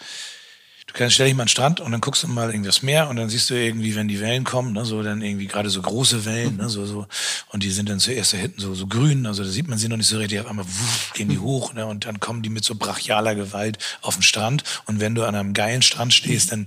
du 0.88 0.92
kannst 0.92 1.14
stell 1.14 1.26
dich 1.26 1.36
mal 1.36 1.42
an 1.42 1.46
den 1.46 1.50
Strand 1.50 1.78
und 1.78 1.92
dann 1.92 2.00
guckst 2.00 2.24
du 2.24 2.28
mal 2.28 2.48
irgendwie 2.50 2.66
das 2.66 2.82
Meer 2.82 3.08
und 3.08 3.14
dann 3.14 3.28
siehst 3.28 3.48
du 3.48 3.54
irgendwie, 3.54 3.94
wenn 3.94 4.08
die 4.08 4.18
Wellen 4.20 4.42
kommen, 4.42 4.72
ne, 4.72 4.84
so 4.84 5.02
dann 5.04 5.22
irgendwie 5.22 5.46
gerade 5.46 5.70
so 5.70 5.80
große 5.80 6.24
Wellen, 6.24 6.56
ne, 6.56 6.68
so 6.68 6.84
so. 6.84 7.06
Und 7.50 7.62
die 7.62 7.70
sind 7.70 7.88
dann 7.88 8.00
zuerst 8.00 8.32
da 8.32 8.38
hinten 8.38 8.60
so 8.60 8.74
so 8.74 8.88
grün, 8.88 9.26
also 9.26 9.44
da 9.44 9.50
sieht 9.50 9.68
man 9.68 9.78
sie 9.78 9.88
noch 9.88 9.98
nicht 9.98 10.08
so 10.08 10.18
richtig, 10.18 10.40
auf 10.40 10.46
einmal 10.46 10.64
wuff, 10.66 11.12
gehen 11.14 11.28
die 11.28 11.38
hoch, 11.38 11.72
ne, 11.74 11.86
und 11.86 12.06
dann 12.06 12.18
kommen 12.18 12.42
die 12.42 12.50
mit 12.50 12.64
so 12.64 12.74
brachialer 12.74 13.36
Gewalt 13.36 13.78
auf 14.02 14.14
den 14.16 14.22
Strand. 14.22 14.64
Und 14.86 14.98
wenn 14.98 15.14
du 15.14 15.24
an 15.24 15.36
einem 15.36 15.54
geilen 15.54 15.82
Strand 15.82 16.12
stehst, 16.12 16.50
dann 16.50 16.66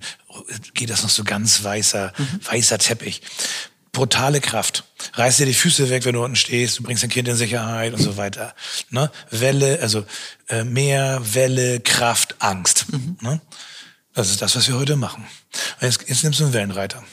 geht 0.74 0.90
das 0.90 1.04
noch 1.04 1.10
so 1.10 1.26
ganz 1.26 1.64
weißer 1.64 2.14
weißer 2.50 2.78
Teppich 2.78 3.22
brutale 3.92 4.42
Kraft. 4.42 4.84
Reiß 5.14 5.38
dir 5.38 5.46
die 5.46 5.54
Füße 5.54 5.90
weg, 5.90 6.06
wenn 6.06 6.14
du 6.14 6.24
unten 6.24 6.36
stehst, 6.36 6.80
du 6.80 6.84
bringst 6.84 7.04
dein 7.04 7.10
Kind 7.10 7.28
in 7.28 7.36
Sicherheit 7.36 7.94
und 7.94 8.02
so 8.02 8.18
weiter. 8.18 8.54
Ne? 8.90 9.12
Welle, 9.32 9.80
also 9.82 10.06
äh, 10.48 10.64
Meer, 10.64 11.22
Welle, 11.34 11.80
Kraft, 11.80 12.36
Angst. 12.40 12.86
Ne? 13.22 13.42
Das 14.14 14.30
ist 14.30 14.42
das, 14.42 14.56
was 14.56 14.68
wir 14.68 14.76
heute 14.76 14.96
machen. 14.96 15.26
Jetzt, 15.82 16.08
jetzt 16.08 16.24
nimmst 16.24 16.40
du 16.40 16.46
einen 16.46 16.54
Wellenreiter. 16.54 17.04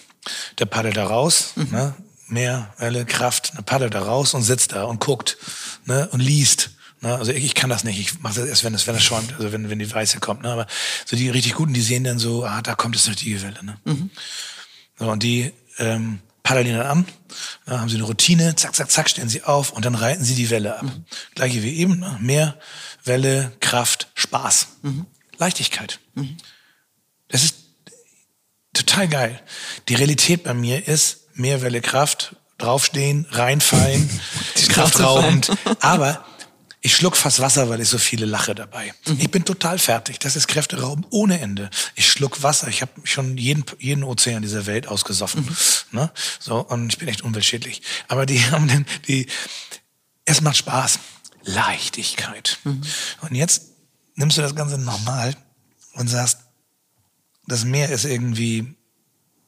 Der 0.58 0.66
paddelt 0.66 0.96
da 0.96 1.06
raus, 1.06 1.52
ne? 1.56 1.94
Meer, 2.28 2.74
Welle, 2.78 3.04
Kraft, 3.04 3.56
der 3.56 3.62
paddelt 3.62 3.94
da 3.94 4.02
raus 4.02 4.34
und 4.34 4.42
sitzt 4.42 4.72
da 4.72 4.84
und 4.84 5.00
guckt 5.00 5.36
ne? 5.84 6.08
und 6.10 6.20
liest. 6.20 6.70
Ne? 7.00 7.14
Also 7.14 7.32
ich, 7.32 7.44
ich 7.44 7.54
kann 7.54 7.70
das 7.70 7.84
nicht. 7.84 8.00
Ich 8.00 8.20
mache 8.20 8.40
das 8.40 8.48
erst, 8.48 8.64
wenn 8.64 8.74
es, 8.74 8.86
wenn 8.86 8.96
es 8.96 9.04
schäumt, 9.04 9.34
also 9.38 9.52
wenn, 9.52 9.70
wenn 9.70 9.78
die 9.78 9.92
Weiße 9.92 10.18
kommt. 10.18 10.42
Ne? 10.42 10.50
Aber 10.50 10.66
so 11.04 11.16
die 11.16 11.30
richtig 11.30 11.54
Guten, 11.54 11.72
die 11.72 11.82
sehen 11.82 12.04
dann 12.04 12.18
so, 12.18 12.44
ah, 12.44 12.62
da 12.62 12.74
kommt 12.74 12.96
jetzt 12.96 13.06
eine 13.06 13.14
richtige 13.14 13.42
Welle. 13.42 13.64
Ne? 13.64 13.76
So, 14.98 15.08
und 15.08 15.22
die 15.22 15.52
ähm, 15.78 16.20
paddeln 16.46 16.68
ihn 16.68 16.76
dann 16.76 16.86
an, 16.86 17.06
dann 17.64 17.80
haben 17.80 17.88
sie 17.88 17.96
eine 17.96 18.04
Routine, 18.04 18.54
zack, 18.54 18.76
zack, 18.76 18.88
zack, 18.88 19.10
stellen 19.10 19.28
sie 19.28 19.42
auf 19.42 19.72
und 19.72 19.84
dann 19.84 19.96
reiten 19.96 20.22
sie 20.22 20.36
die 20.36 20.48
Welle 20.48 20.78
ab. 20.78 20.86
Gleiche 21.34 21.64
wie 21.64 21.76
eben, 21.76 21.98
ne? 21.98 22.16
mehr 22.20 22.56
Welle, 23.02 23.50
Kraft, 23.58 24.06
Spaß, 24.14 24.68
Leichtigkeit. 25.38 25.98
Das 27.26 27.42
ist 27.42 27.56
total 28.72 29.08
geil. 29.08 29.42
Die 29.88 29.96
Realität 29.96 30.44
bei 30.44 30.54
mir 30.54 30.86
ist 30.86 31.26
mehr 31.34 31.62
Welle, 31.62 31.80
Kraft, 31.80 32.36
draufstehen, 32.58 33.26
reinfallen, 33.30 34.08
kraftraubend, 34.68 35.50
aber 35.80 36.24
ich 36.86 36.94
schluck 36.94 37.16
fast 37.16 37.40
Wasser, 37.40 37.68
weil 37.68 37.80
ich 37.80 37.88
so 37.88 37.98
viele 37.98 38.26
lache 38.26 38.54
dabei. 38.54 38.94
Ich 39.18 39.28
bin 39.32 39.44
total 39.44 39.76
fertig. 39.76 40.20
Das 40.20 40.36
ist 40.36 40.46
Kräfteraum 40.46 41.04
ohne 41.10 41.40
Ende. 41.40 41.68
Ich 41.96 42.08
schluck 42.08 42.44
Wasser. 42.44 42.68
Ich 42.68 42.80
habe 42.80 42.92
schon 43.02 43.36
jeden, 43.36 43.64
jeden 43.80 44.04
Ozean 44.04 44.40
dieser 44.40 44.66
Welt 44.66 44.86
ausgesoffen. 44.86 45.48
Ne? 45.90 46.12
So, 46.38 46.60
und 46.60 46.92
ich 46.92 46.98
bin 46.98 47.08
echt 47.08 47.22
umweltschädlich. 47.22 47.82
Aber 48.06 48.24
die 48.24 48.38
haben 48.52 48.68
dann, 48.68 48.86
die, 49.08 49.26
es 50.26 50.42
macht 50.42 50.58
Spaß. 50.58 51.00
Leichtigkeit. 51.42 52.60
Und 52.64 53.34
jetzt 53.34 53.72
nimmst 54.14 54.38
du 54.38 54.42
das 54.42 54.54
Ganze 54.54 54.78
nochmal 54.78 55.34
und 55.94 56.06
sagst, 56.06 56.38
das 57.48 57.64
Meer 57.64 57.90
ist 57.90 58.04
irgendwie 58.04 58.76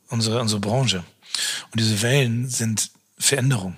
unsere, 0.09 0.41
unsere 0.41 0.61
Branche. 0.61 1.05
Und 1.70 1.78
diese 1.78 2.03
Wellen 2.03 2.49
sind 2.49 2.91
Veränderung. 3.16 3.76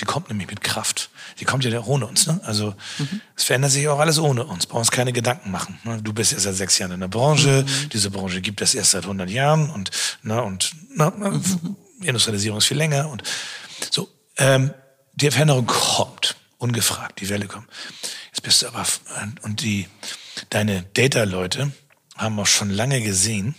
Die 0.00 0.04
kommt 0.04 0.28
nämlich 0.28 0.48
mit 0.48 0.60
Kraft. 0.60 1.10
Die 1.40 1.44
kommt 1.44 1.64
ja 1.64 1.82
ohne 1.82 2.06
uns. 2.06 2.26
Ne? 2.26 2.40
Also 2.44 2.74
es 3.36 3.44
verändert 3.44 3.72
sich 3.72 3.88
auch 3.88 3.98
alles 3.98 4.18
ohne 4.18 4.44
uns. 4.44 4.66
Brauchen 4.66 4.80
uns 4.80 4.90
keine 4.90 5.12
Gedanken 5.12 5.50
machen. 5.50 5.78
Ne? 5.84 6.00
Du 6.02 6.12
bist 6.12 6.32
erst 6.32 6.44
seit 6.44 6.54
sechs 6.54 6.78
Jahren 6.78 6.92
in 6.92 7.00
der 7.00 7.08
Branche. 7.08 7.64
Diese 7.92 8.10
Branche 8.10 8.40
gibt 8.40 8.60
es 8.60 8.74
erst 8.74 8.92
seit 8.92 9.02
100 9.04 9.28
Jahren 9.28 9.70
und 9.70 9.90
na, 10.22 10.40
und 10.40 10.72
na, 10.94 11.12
na, 11.16 11.40
Industrialisierung 12.00 12.58
ist 12.58 12.66
viel 12.66 12.76
länger 12.76 13.08
und 13.08 13.22
so. 13.90 14.08
Ähm, 14.36 14.72
die 15.14 15.30
Veränderung 15.30 15.66
kommt 15.66 16.36
ungefragt. 16.58 17.20
Die 17.20 17.28
Welle 17.28 17.46
kommt. 17.46 17.66
Jetzt 18.26 18.42
bist 18.42 18.62
du 18.62 18.68
aber 18.68 18.86
und 19.42 19.62
die 19.62 19.88
deine 20.50 20.84
Data-Leute 20.94 21.72
haben 22.16 22.38
auch 22.38 22.46
schon 22.46 22.70
lange 22.70 23.00
gesehen, 23.00 23.54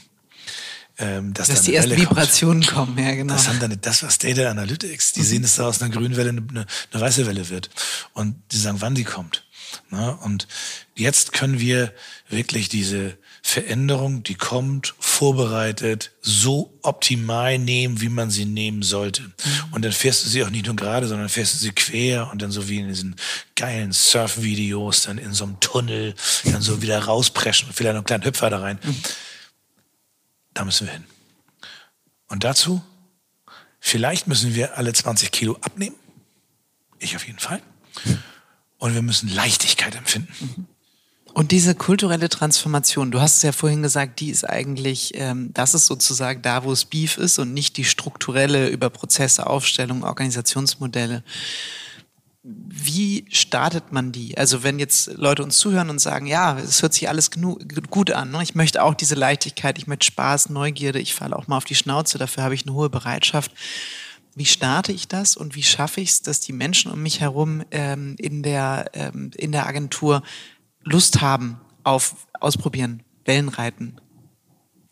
ähm, 1.00 1.34
dass, 1.34 1.47
dass 1.47 1.60
da 1.60 1.66
die 1.66 1.76
ersten 1.76 1.91
Welle 1.91 2.06
kommt. 2.06 2.18
Vibrationen 2.18 2.66
kommen, 2.66 2.97
ja 2.97 3.16
genau. 3.16 3.34
Das 3.34 3.47
haben 3.47 3.60
dann 3.60 3.78
das 3.82 4.04
was 4.04 4.18
Data 4.18 4.50
Analytics. 4.50 5.14
Die 5.14 5.24
sehen, 5.24 5.41
dass 5.41 5.56
da 5.56 5.68
aus 5.68 5.82
einer 5.82 5.93
grünen 5.93 6.18
Welle 6.18 6.30
eine, 6.30 6.41
eine, 6.50 6.66
eine 6.91 7.02
weiße 7.02 7.26
Welle 7.26 7.50
wird. 7.50 7.70
Und 8.14 8.36
die 8.52 8.58
sagen, 8.58 8.82
wann 8.82 8.95
die 8.95 9.06
kommt. 9.06 9.45
Na, 9.91 10.10
und 10.10 10.47
jetzt 10.95 11.32
können 11.32 11.60
wir 11.60 11.93
wirklich 12.28 12.70
diese 12.70 13.18
Veränderung, 13.41 14.24
die 14.24 14.36
kommt, 14.36 14.95
vorbereitet, 15.00 16.12
so 16.22 16.78
optimal 16.82 17.58
nehmen, 17.58 18.02
wie 18.02 18.10
man 18.10 18.30
sie 18.30 18.45
nehmen 18.45 18.84
sollte. 18.84 19.32
Und 19.72 19.86
dann 19.86 19.91
fährst 19.91 20.26
du 20.26 20.30
sie 20.30 20.43
auch 20.43 20.50
nicht 20.50 20.66
nur 20.66 20.76
gerade, 20.76 21.08
sondern 21.08 21.30
fährst 21.30 21.54
du 21.54 21.58
sie 21.60 21.72
quer 21.72 22.30
und 22.32 22.41
dann 22.41 22.52
so 22.52 22.68
wie 22.68 22.80
in 22.80 22.88
diesen 22.88 23.16
geilen 23.56 23.91
Surf-Videos, 23.91 25.04
dann 25.04 25.18
in 25.18 25.34
so 25.34 25.45
einem 25.45 25.60
Tunnel, 25.60 26.16
dann 26.45 26.62
so 26.62 26.82
wieder 26.82 27.00
rauspreschen 27.00 27.70
und 27.70 27.76
vielleicht 27.76 27.93
noch 27.93 28.00
einen 28.00 28.06
kleinen 28.06 28.26
Hüpfer 28.26 28.50
da 28.50 28.60
rein. 28.60 28.80
Da 30.60 30.66
müssen 30.66 30.88
wir 30.88 30.93
hin. 30.93 31.05
Und 32.28 32.43
dazu, 32.43 32.82
vielleicht 33.80 34.28
müssen 34.28 34.55
wir 34.55 34.78
alle 34.78 34.91
20 34.91 35.32
Kilo 35.32 35.57
abnehmen. 35.62 35.95
Ich 36.99 37.16
auf 37.16 37.26
jeden 37.26 37.39
Fall. 37.39 37.62
Und 38.78 38.93
wir 38.93 39.01
müssen 39.01 39.30
Leichtigkeit 39.30 39.95
empfinden. 39.95 40.68
Und 41.34 41.51
diese 41.51 41.76
kulturelle 41.76 42.28
Transformation, 42.28 43.10
du 43.10 43.22
hast 43.22 43.38
es 43.38 43.43
ja 43.43 43.53
vorhin 43.53 43.82
gesagt, 43.82 44.20
die 44.20 44.32
ist 44.32 44.43
eigentlich, 44.43 45.14
ähm, 45.16 45.53
das 45.53 45.76
ist 45.76 45.86
sozusagen 45.86 46.41
da, 46.41 46.66
wo 46.66 46.74
es 46.74 46.84
Beef 46.84 47.18
ist 47.18 47.39
und 47.39 47.53
nicht 47.53 47.78
die 47.78 47.86
strukturelle 47.86 48.68
über 48.68 48.89
Prozesse, 48.89 49.47
Aufstellung, 49.47 50.03
Organisationsmodelle. 50.03 51.24
Wie 52.42 53.26
startet 53.30 53.92
man 53.92 54.14
die? 54.14 54.38
Also 54.38 54.64
wenn 54.64 54.80
jetzt 54.80 55.08
Leute 55.18 55.44
uns 55.44 55.58
zuhören 55.58 55.90
und 55.90 56.00
sagen, 56.00 56.26
ja, 56.26 56.58
es 56.58 56.82
hört 56.82 56.94
sich 56.94 57.10
alles 57.10 57.32
gut 57.90 58.12
an, 58.12 58.32
ne? 58.32 58.42
ich 58.42 58.56
möchte 58.56 58.82
auch 58.82 58.94
diese 58.94 59.16
Leichtigkeit, 59.16 59.78
ich 59.78 59.88
möchte 59.88 60.06
Spaß, 60.06 60.50
Neugierde, 60.50 61.00
ich 61.00 61.14
falle 61.14 61.36
auch 61.36 61.48
mal 61.48 61.58
auf 61.58 61.66
die 61.66 61.76
Schnauze, 61.76 62.18
dafür 62.18 62.44
habe 62.44 62.54
ich 62.54 62.66
eine 62.66 62.74
hohe 62.74 62.90
Bereitschaft. 62.90 63.52
Wie 64.36 64.46
starte 64.46 64.94
ich 64.94 65.10
das 65.10 65.36
und 65.36 65.56
wie 65.56 65.64
schaffe 65.64 66.00
ich 66.00 66.12
es, 66.12 66.22
dass 66.22 66.40
die 66.40 66.54
Menschen 66.54 66.92
um 66.92 67.02
mich 67.04 67.20
herum 67.20 67.66
ähm, 67.72 68.16
in, 68.18 68.42
der, 68.42 68.90
ähm, 68.94 69.32
in 69.36 69.52
der 69.52 69.68
Agentur 69.68 70.24
Lust 70.82 71.20
haben 71.20 71.60
auf 71.84 72.16
Ausprobieren, 72.40 73.04
Wellenreiten? 73.26 74.00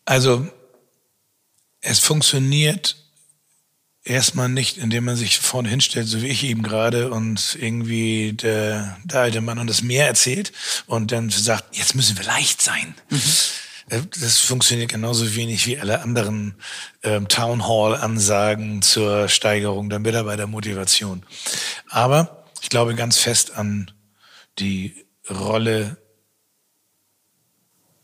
Also 0.03 0.47
es 1.79 1.99
funktioniert 1.99 3.06
erstmal 4.09 4.49
nicht, 4.49 4.77
indem 4.77 5.05
man 5.05 5.15
sich 5.15 5.39
vorne 5.39 5.69
hinstellt, 5.69 6.07
so 6.07 6.21
wie 6.21 6.27
ich 6.27 6.43
eben 6.43 6.63
gerade, 6.63 7.11
und 7.11 7.57
irgendwie 7.59 8.33
der, 8.33 8.97
der 9.03 9.21
alte 9.21 9.41
Mann 9.41 9.59
und 9.59 9.67
das 9.67 9.81
Meer 9.81 10.07
erzählt 10.07 10.51
und 10.85 11.11
dann 11.11 11.29
sagt, 11.29 11.75
jetzt 11.75 11.95
müssen 11.95 12.17
wir 12.17 12.25
leicht 12.25 12.61
sein. 12.61 12.95
Äh, 13.89 14.01
Das 14.19 14.39
funktioniert 14.39 14.89
genauso 14.91 15.35
wenig 15.35 15.65
wie 15.67 15.77
alle 15.77 16.01
anderen 16.01 16.55
ähm, 17.03 17.27
Town 17.27 17.67
Hall 17.67 17.95
Ansagen 17.95 18.81
zur 18.81 19.27
Steigerung 19.29 19.89
der 19.89 19.99
Mitarbeitermotivation. 19.99 21.23
Aber 21.89 22.45
ich 22.61 22.69
glaube 22.69 22.95
ganz 22.95 23.17
fest 23.17 23.55
an 23.55 23.91
die 24.59 25.05
Rolle 25.29 25.97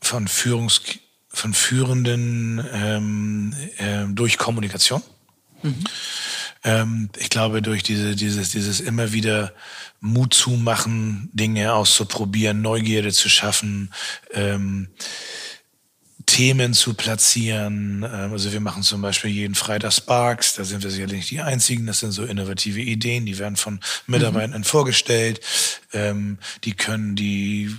von 0.00 0.28
Führungs 0.28 0.82
von 1.28 1.52
Führenden 1.52 2.64
ähm, 2.72 3.54
ähm, 3.78 4.14
durch 4.14 4.38
Kommunikation. 4.38 5.02
Ähm, 6.64 7.10
ich 7.18 7.30
glaube, 7.30 7.62
durch 7.62 7.82
diese, 7.82 8.16
dieses, 8.16 8.50
dieses 8.50 8.80
immer 8.80 9.12
wieder 9.12 9.52
Mut 10.00 10.34
zu 10.34 10.50
machen, 10.50 11.30
Dinge 11.32 11.74
auszuprobieren, 11.74 12.62
Neugierde 12.62 13.12
zu 13.12 13.28
schaffen, 13.28 13.92
ähm, 14.32 14.88
Themen 16.26 16.74
zu 16.74 16.94
platzieren. 16.94 18.02
Ähm, 18.02 18.32
Also 18.32 18.52
wir 18.52 18.60
machen 18.60 18.82
zum 18.82 19.02
Beispiel 19.02 19.30
jeden 19.30 19.54
Freitag 19.54 19.92
Sparks, 19.92 20.54
da 20.54 20.64
sind 20.64 20.82
wir 20.82 20.90
sicherlich 20.90 21.16
nicht 21.18 21.30
die 21.30 21.40
Einzigen, 21.40 21.86
das 21.86 22.00
sind 22.00 22.12
so 22.12 22.24
innovative 22.24 22.80
Ideen, 22.80 23.26
die 23.26 23.38
werden 23.38 23.56
von 23.56 23.80
Mitarbeitern 24.06 24.64
vorgestellt. 24.64 25.40
Ähm, 25.92 26.38
Die 26.64 26.72
können 26.72 27.14
die, 27.14 27.70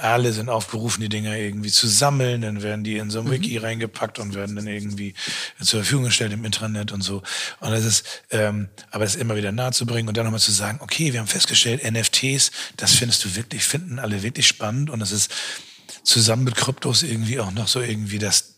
alle 0.00 0.32
sind 0.32 0.48
aufgerufen, 0.48 1.00
die 1.00 1.08
Dinger 1.08 1.36
irgendwie 1.36 1.70
zu 1.70 1.88
sammeln, 1.88 2.42
dann 2.42 2.62
werden 2.62 2.84
die 2.84 2.96
in 2.96 3.10
so 3.10 3.20
ein 3.20 3.30
Wiki 3.30 3.56
reingepackt 3.56 4.18
und 4.18 4.34
werden 4.34 4.54
dann 4.56 4.66
irgendwie 4.66 5.14
zur 5.60 5.80
Verfügung 5.80 6.04
gestellt 6.04 6.32
im 6.32 6.44
Intranet 6.44 6.92
und 6.92 7.02
so. 7.02 7.22
Und 7.60 7.70
das 7.72 7.84
ist, 7.84 8.04
ähm, 8.30 8.68
aber 8.90 9.04
das 9.04 9.16
immer 9.16 9.36
wieder 9.36 9.52
nahe 9.52 9.72
zu 9.72 9.86
bringen 9.86 10.08
und 10.08 10.16
dann 10.16 10.24
nochmal 10.24 10.40
zu 10.40 10.52
sagen, 10.52 10.78
okay, 10.80 11.12
wir 11.12 11.20
haben 11.20 11.26
festgestellt, 11.26 11.82
NFTs, 11.84 12.50
das 12.76 12.94
findest 12.94 13.24
du 13.24 13.34
wirklich, 13.34 13.64
finden 13.64 13.98
alle 13.98 14.22
wirklich 14.22 14.46
spannend 14.46 14.90
und 14.90 15.00
das 15.00 15.12
ist 15.12 15.30
zusammen 16.06 16.44
mit 16.44 16.54
Kryptos 16.54 17.02
irgendwie 17.02 17.40
auch 17.40 17.50
noch 17.50 17.68
so 17.68 17.80
irgendwie 17.80 18.18
das 18.18 18.54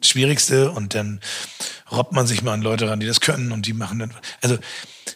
Schwierigste 0.00 0.70
und 0.70 0.94
dann 0.94 1.20
robbt 1.90 2.12
man 2.12 2.26
sich 2.26 2.42
mal 2.42 2.54
an 2.54 2.62
Leute 2.62 2.88
ran, 2.88 3.00
die 3.00 3.06
das 3.06 3.20
können 3.20 3.52
und 3.52 3.66
die 3.66 3.72
machen 3.72 3.98
dann, 3.98 4.14
also 4.40 4.58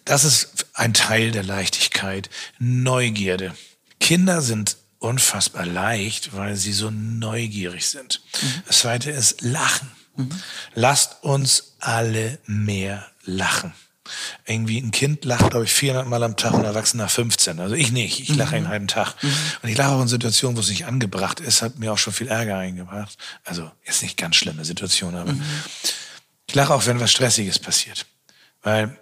das 0.05 0.25
ist 0.25 0.67
ein 0.75 0.95
Teil 0.95 1.31
der 1.31 1.45
Leichtigkeit. 1.45 2.31
Neugierde. 2.59 3.55
Kinder 4.01 4.43
sind 4.43 4.77
unfassbar 4.99 5.67
leicht, 5.67 6.35
weil 6.35 6.57
sie 6.57 6.73
so 6.73 6.91
neugierig 6.91 7.87
sind. 7.87 8.23
Das 8.67 8.81
zweite 8.81 9.11
ist 9.11 9.43
Lachen. 9.43 9.91
Lasst 10.75 11.23
uns 11.23 11.77
alle 11.81 12.39
mehr 12.47 13.07
lachen. 13.25 13.73
Irgendwie 14.47 14.79
ein 14.79 14.91
Kind 14.91 15.25
lacht, 15.25 15.51
glaube 15.51 15.65
ich, 15.65 15.73
400 15.73 16.07
Mal 16.07 16.23
am 16.23 16.37
Tag, 16.37 16.55
ein 16.55 16.65
Erwachsener 16.65 17.09
15. 17.09 17.61
Also 17.61 17.75
ich 17.75 17.93
nicht. 17.93 18.21
Ich 18.21 18.35
lache 18.35 18.57
einen 18.57 18.69
halben 18.69 18.89
Tag. 18.89 19.15
Und 19.63 19.69
ich 19.69 19.77
lache 19.77 19.93
auch 19.93 20.03
in 20.03 20.09
Situationen, 20.09 20.57
wo 20.57 20.61
es 20.61 20.69
nicht 20.69 20.87
angebracht 20.87 21.41
ist, 21.41 21.63
hat 21.63 21.79
mir 21.79 21.93
auch 21.93 21.99
schon 21.99 22.13
viel 22.13 22.29
Ärger 22.29 22.59
eingebracht. 22.59 23.17
Also 23.45 23.71
ist 23.85 24.03
nicht 24.03 24.17
ganz 24.17 24.37
schlimme 24.37 24.65
Situation, 24.65 25.15
aber 25.15 25.35
ich 26.47 26.55
lache 26.55 26.75
auch, 26.75 26.87
wenn 26.87 27.01
was 27.01 27.11
Stressiges 27.11 27.59
passiert. 27.59 28.07
Weil 28.63 28.99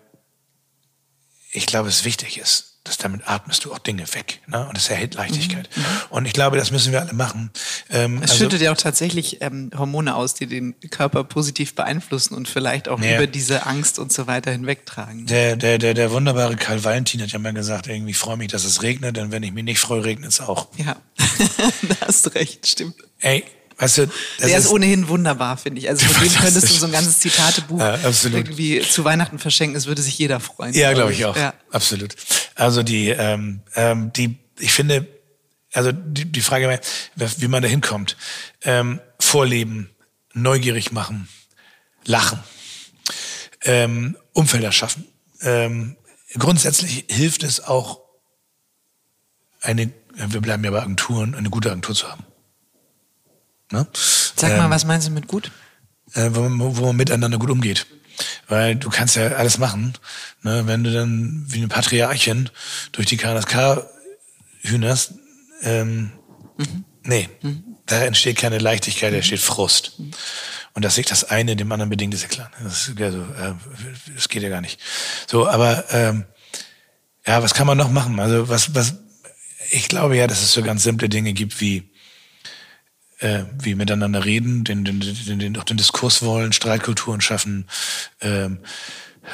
ich 1.50 1.66
glaube, 1.66 1.88
es 1.88 2.04
wichtig 2.04 2.38
ist, 2.38 2.69
dass 2.84 2.96
damit 2.96 3.28
atmest 3.28 3.64
du 3.64 3.72
auch 3.72 3.78
Dinge 3.78 4.04
weg. 4.14 4.40
Ne? 4.46 4.66
Und 4.66 4.76
das 4.76 4.88
erhält 4.88 5.14
Leichtigkeit. 5.14 5.68
Und 6.08 6.24
ich 6.26 6.32
glaube, 6.32 6.56
das 6.56 6.70
müssen 6.70 6.92
wir 6.92 7.00
alle 7.02 7.12
machen. 7.12 7.50
Ähm, 7.90 8.22
Es 8.22 8.38
schüttet 8.38 8.60
ja 8.62 8.72
auch 8.72 8.76
tatsächlich 8.76 9.42
ähm, 9.42 9.70
Hormone 9.76 10.14
aus, 10.14 10.32
die 10.34 10.46
den 10.46 10.74
Körper 10.90 11.22
positiv 11.24 11.74
beeinflussen 11.74 12.34
und 12.34 12.48
vielleicht 12.48 12.88
auch 12.88 12.98
Ja. 13.00 13.16
über 13.16 13.26
diese 13.26 13.66
Angst 13.66 13.98
und 13.98 14.12
so 14.12 14.26
weiter 14.26 14.50
hinwegtragen. 14.50 15.26
Der, 15.26 15.56
der, 15.56 15.76
der, 15.78 15.92
der 15.94 16.10
wunderbare 16.10 16.56
Karl 16.56 16.82
Valentin 16.82 17.20
hat 17.20 17.30
ja 17.32 17.38
mal 17.38 17.52
gesagt, 17.52 17.86
irgendwie, 17.86 18.12
ich 18.12 18.18
freue 18.18 18.38
mich, 18.38 18.48
dass 18.48 18.64
es 18.64 18.82
regnet, 18.82 19.16
denn 19.16 19.30
wenn 19.30 19.42
ich 19.42 19.52
mich 19.52 19.64
nicht 19.64 19.78
freue, 19.80 20.02
regnet 20.02 20.30
es 20.32 20.40
auch. 20.40 20.68
Ja, 20.78 20.96
da 21.82 22.06
hast 22.06 22.26
du 22.26 22.30
recht, 22.30 22.66
stimmt. 22.66 22.94
Ey, 23.18 23.44
weißt 23.80 23.98
du, 23.98 24.10
Der 24.40 24.58
ist, 24.58 24.68
ohnehin 24.68 25.08
wunderbar, 25.08 25.56
finde 25.56 25.80
ich. 25.80 25.88
Also 25.88 26.06
von 26.08 26.22
dem 26.22 26.34
könntest 26.34 26.70
du 26.70 26.74
so 26.74 26.86
ein 26.86 26.92
ganzes 26.92 27.18
Zitatebuch 27.18 27.80
Ja, 27.80 27.98
irgendwie 28.02 28.80
zu 28.82 29.04
Weihnachten 29.04 29.38
verschenken. 29.38 29.76
Es 29.76 29.86
würde 29.86 30.02
sich 30.02 30.18
jeder 30.18 30.38
freuen. 30.40 30.74
Ja, 30.74 30.92
glaube 30.92 31.12
ich 31.12 31.24
auch. 31.24 31.36
Ja. 31.36 31.54
Absolut. 31.70 32.14
Also 32.54 32.82
die, 32.82 33.08
ähm, 33.08 33.62
ähm, 33.74 34.12
die, 34.12 34.38
ich 34.58 34.72
finde, 34.72 35.06
also 35.72 35.92
die, 35.92 36.26
die 36.26 36.40
Frage, 36.40 36.80
wie 37.14 37.48
man 37.48 37.62
da 37.62 37.68
hinkommt, 37.68 38.16
ähm, 38.62 39.00
vorleben, 39.18 39.90
neugierig 40.34 40.92
machen, 40.92 41.28
lachen, 42.04 42.38
ähm, 43.64 44.16
Umfelder 44.32 44.72
schaffen. 44.72 45.06
Ähm, 45.42 45.96
grundsätzlich 46.38 47.06
hilft 47.08 47.42
es 47.42 47.60
auch, 47.60 48.00
eine, 49.62 49.90
wir 50.14 50.40
bleiben 50.40 50.64
ja 50.64 50.70
bei 50.70 50.80
Agenturen, 50.80 51.34
eine 51.34 51.50
gute 51.50 51.70
Agentur 51.70 51.94
zu 51.94 52.10
haben. 52.10 52.24
Ne? 53.70 53.86
Sag 54.36 54.56
mal, 54.56 54.70
was 54.70 54.84
meinst 54.84 55.08
du 55.08 55.12
mit 55.12 55.26
gut? 55.26 55.50
äh, 56.14 56.30
wo, 56.32 56.40
man, 56.48 56.76
wo 56.76 56.86
man 56.86 56.96
miteinander 56.96 57.38
gut 57.38 57.50
umgeht. 57.50 57.86
Weil 58.48 58.76
du 58.76 58.90
kannst 58.90 59.16
ja 59.16 59.28
alles 59.28 59.58
machen. 59.58 59.94
Ne? 60.42 60.66
Wenn 60.66 60.84
du 60.84 60.92
dann 60.92 61.44
wie 61.48 61.58
eine 61.58 61.68
Patriarchin 61.68 62.50
durch 62.92 63.06
die 63.06 63.16
KNSK 63.16 63.86
hühnerst, 64.62 65.14
ähm, 65.62 66.12
nee, 67.02 67.28
da 67.86 68.04
entsteht 68.04 68.36
keine 68.36 68.58
Leichtigkeit, 68.58 69.12
da 69.12 69.16
entsteht 69.16 69.40
Frust. 69.40 69.98
Und 70.74 70.84
dass 70.84 70.96
sich 70.96 71.06
das 71.06 71.24
eine 71.24 71.56
dem 71.56 71.72
anderen 71.72 71.90
bedingt, 71.90 72.14
ist 72.14 72.22
ja 72.22 72.28
klar. 72.28 72.50
Das, 72.62 72.88
ist, 72.88 73.00
also, 73.00 73.22
äh, 73.22 73.54
das 74.14 74.28
geht 74.28 74.42
ja 74.42 74.48
gar 74.48 74.60
nicht. 74.60 74.78
So, 75.26 75.48
aber 75.48 75.84
ähm, 75.90 76.24
ja, 77.26 77.42
was 77.42 77.54
kann 77.54 77.66
man 77.66 77.78
noch 77.78 77.90
machen? 77.90 78.20
Also 78.20 78.48
was, 78.48 78.74
was, 78.74 78.94
ich 79.70 79.88
glaube 79.88 80.16
ja, 80.16 80.26
dass 80.26 80.42
es 80.42 80.52
so 80.52 80.62
ganz 80.62 80.82
simple 80.82 81.08
Dinge 81.08 81.32
gibt 81.32 81.60
wie 81.60 81.89
äh, 83.20 83.44
wie 83.58 83.74
miteinander 83.74 84.24
reden, 84.24 84.64
den, 84.64 84.84
den, 84.84 85.00
den, 85.00 85.38
den, 85.38 85.56
auch 85.56 85.64
den 85.64 85.76
Diskurs 85.76 86.22
wollen, 86.22 86.52
Streitkulturen 86.52 87.20
schaffen. 87.20 87.66
Ähm, 88.20 88.58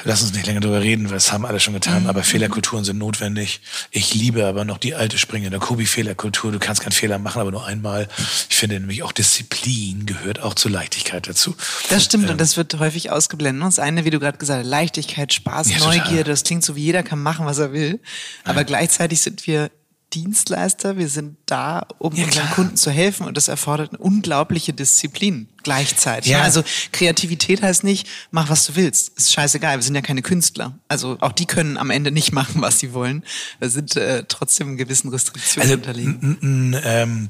lass 0.03 0.21
uns 0.21 0.33
nicht 0.33 0.45
länger 0.45 0.59
drüber 0.59 0.81
reden, 0.81 1.09
weil 1.09 1.17
es 1.17 1.31
haben 1.31 1.45
alle 1.45 1.59
schon 1.59 1.73
getan, 1.73 2.07
aber 2.07 2.23
Fehlerkulturen 2.23 2.83
sind 2.83 2.97
notwendig. 2.97 3.61
Ich 3.91 4.13
liebe 4.13 4.45
aber 4.45 4.65
noch 4.65 4.77
die 4.77 4.93
alte 4.93 5.17
Springe 5.17 5.49
der 5.49 5.59
Kobi-Fehlerkultur. 5.59 6.51
Du 6.51 6.59
kannst 6.59 6.81
keinen 6.81 6.91
Fehler 6.91 7.17
machen, 7.17 7.39
aber 7.39 7.51
nur 7.51 7.65
einmal. 7.65 8.07
Ich 8.49 8.57
finde 8.57 8.79
nämlich 8.79 9.03
auch 9.03 9.11
Disziplin 9.13 10.05
gehört 10.05 10.41
auch 10.41 10.53
zur 10.53 10.71
Leichtigkeit 10.71 11.27
dazu. 11.27 11.55
Das 11.89 12.03
stimmt 12.03 12.29
und 12.29 12.41
das 12.41 12.57
wird 12.57 12.77
häufig 12.79 13.11
ausgeblendet. 13.11 13.65
Das 13.65 13.79
eine, 13.79 14.05
wie 14.05 14.09
du 14.09 14.19
gerade 14.19 14.37
gesagt 14.37 14.59
hast, 14.59 14.69
Leichtigkeit, 14.69 15.33
Spaß, 15.33 15.71
Ja. 15.71 15.79
Neugierde, 15.79 16.25
das 16.31 16.43
klingt 16.43 16.63
so 16.63 16.75
wie 16.75 16.83
jeder 16.83 17.03
kann 17.03 17.21
machen, 17.21 17.45
was 17.45 17.57
er 17.57 17.71
will. 17.71 17.99
Aber 18.43 18.63
gleichzeitig 18.63 19.21
sind 19.21 19.47
wir 19.47 19.71
Dienstleister, 20.13 20.97
wir 20.97 21.09
sind 21.09 21.37
da, 21.47 21.85
um 21.97 22.15
Ja, 22.15 22.23
unseren 22.25 22.43
klar. 22.43 22.55
Kunden 22.55 22.77
zu 22.77 22.91
helfen 22.91 23.25
und 23.27 23.35
das 23.35 23.49
erfordert 23.49 23.89
eine 23.89 23.97
unglaubliche 23.99 24.71
Disziplin 24.73 25.49
gleichzeitig. 25.63 26.31
Ja. 26.31 26.41
Also 26.43 26.63
Kreativität 26.93 27.61
heißt 27.61 27.83
nicht, 27.83 28.07
mach 28.31 28.49
was 28.49 28.65
du 28.65 28.75
willst. 28.75 29.09
Ist 29.17 29.33
scheißegal, 29.33 29.77
wir 29.77 29.83
sind 29.83 29.95
ja 29.95 30.01
keine 30.01 30.21
Künstler. 30.21 30.79
Also 30.87 31.17
auch 31.19 31.33
die 31.33 31.45
können 31.45 31.77
am 31.77 31.89
Ende 31.89 32.11
nicht 32.11 32.31
machen, 32.33 32.61
was 32.61 32.79
sie 32.79 32.93
wollen. 32.93 33.23
Wir 33.59 33.69
sind 33.69 33.97
äh, 33.97 34.23
trotzdem 34.27 34.77
gewissen 34.77 35.09
Restriktionen 35.09 35.69
Also 35.69 35.73
unterlegen. 35.75 36.79
ähm, 36.83 37.29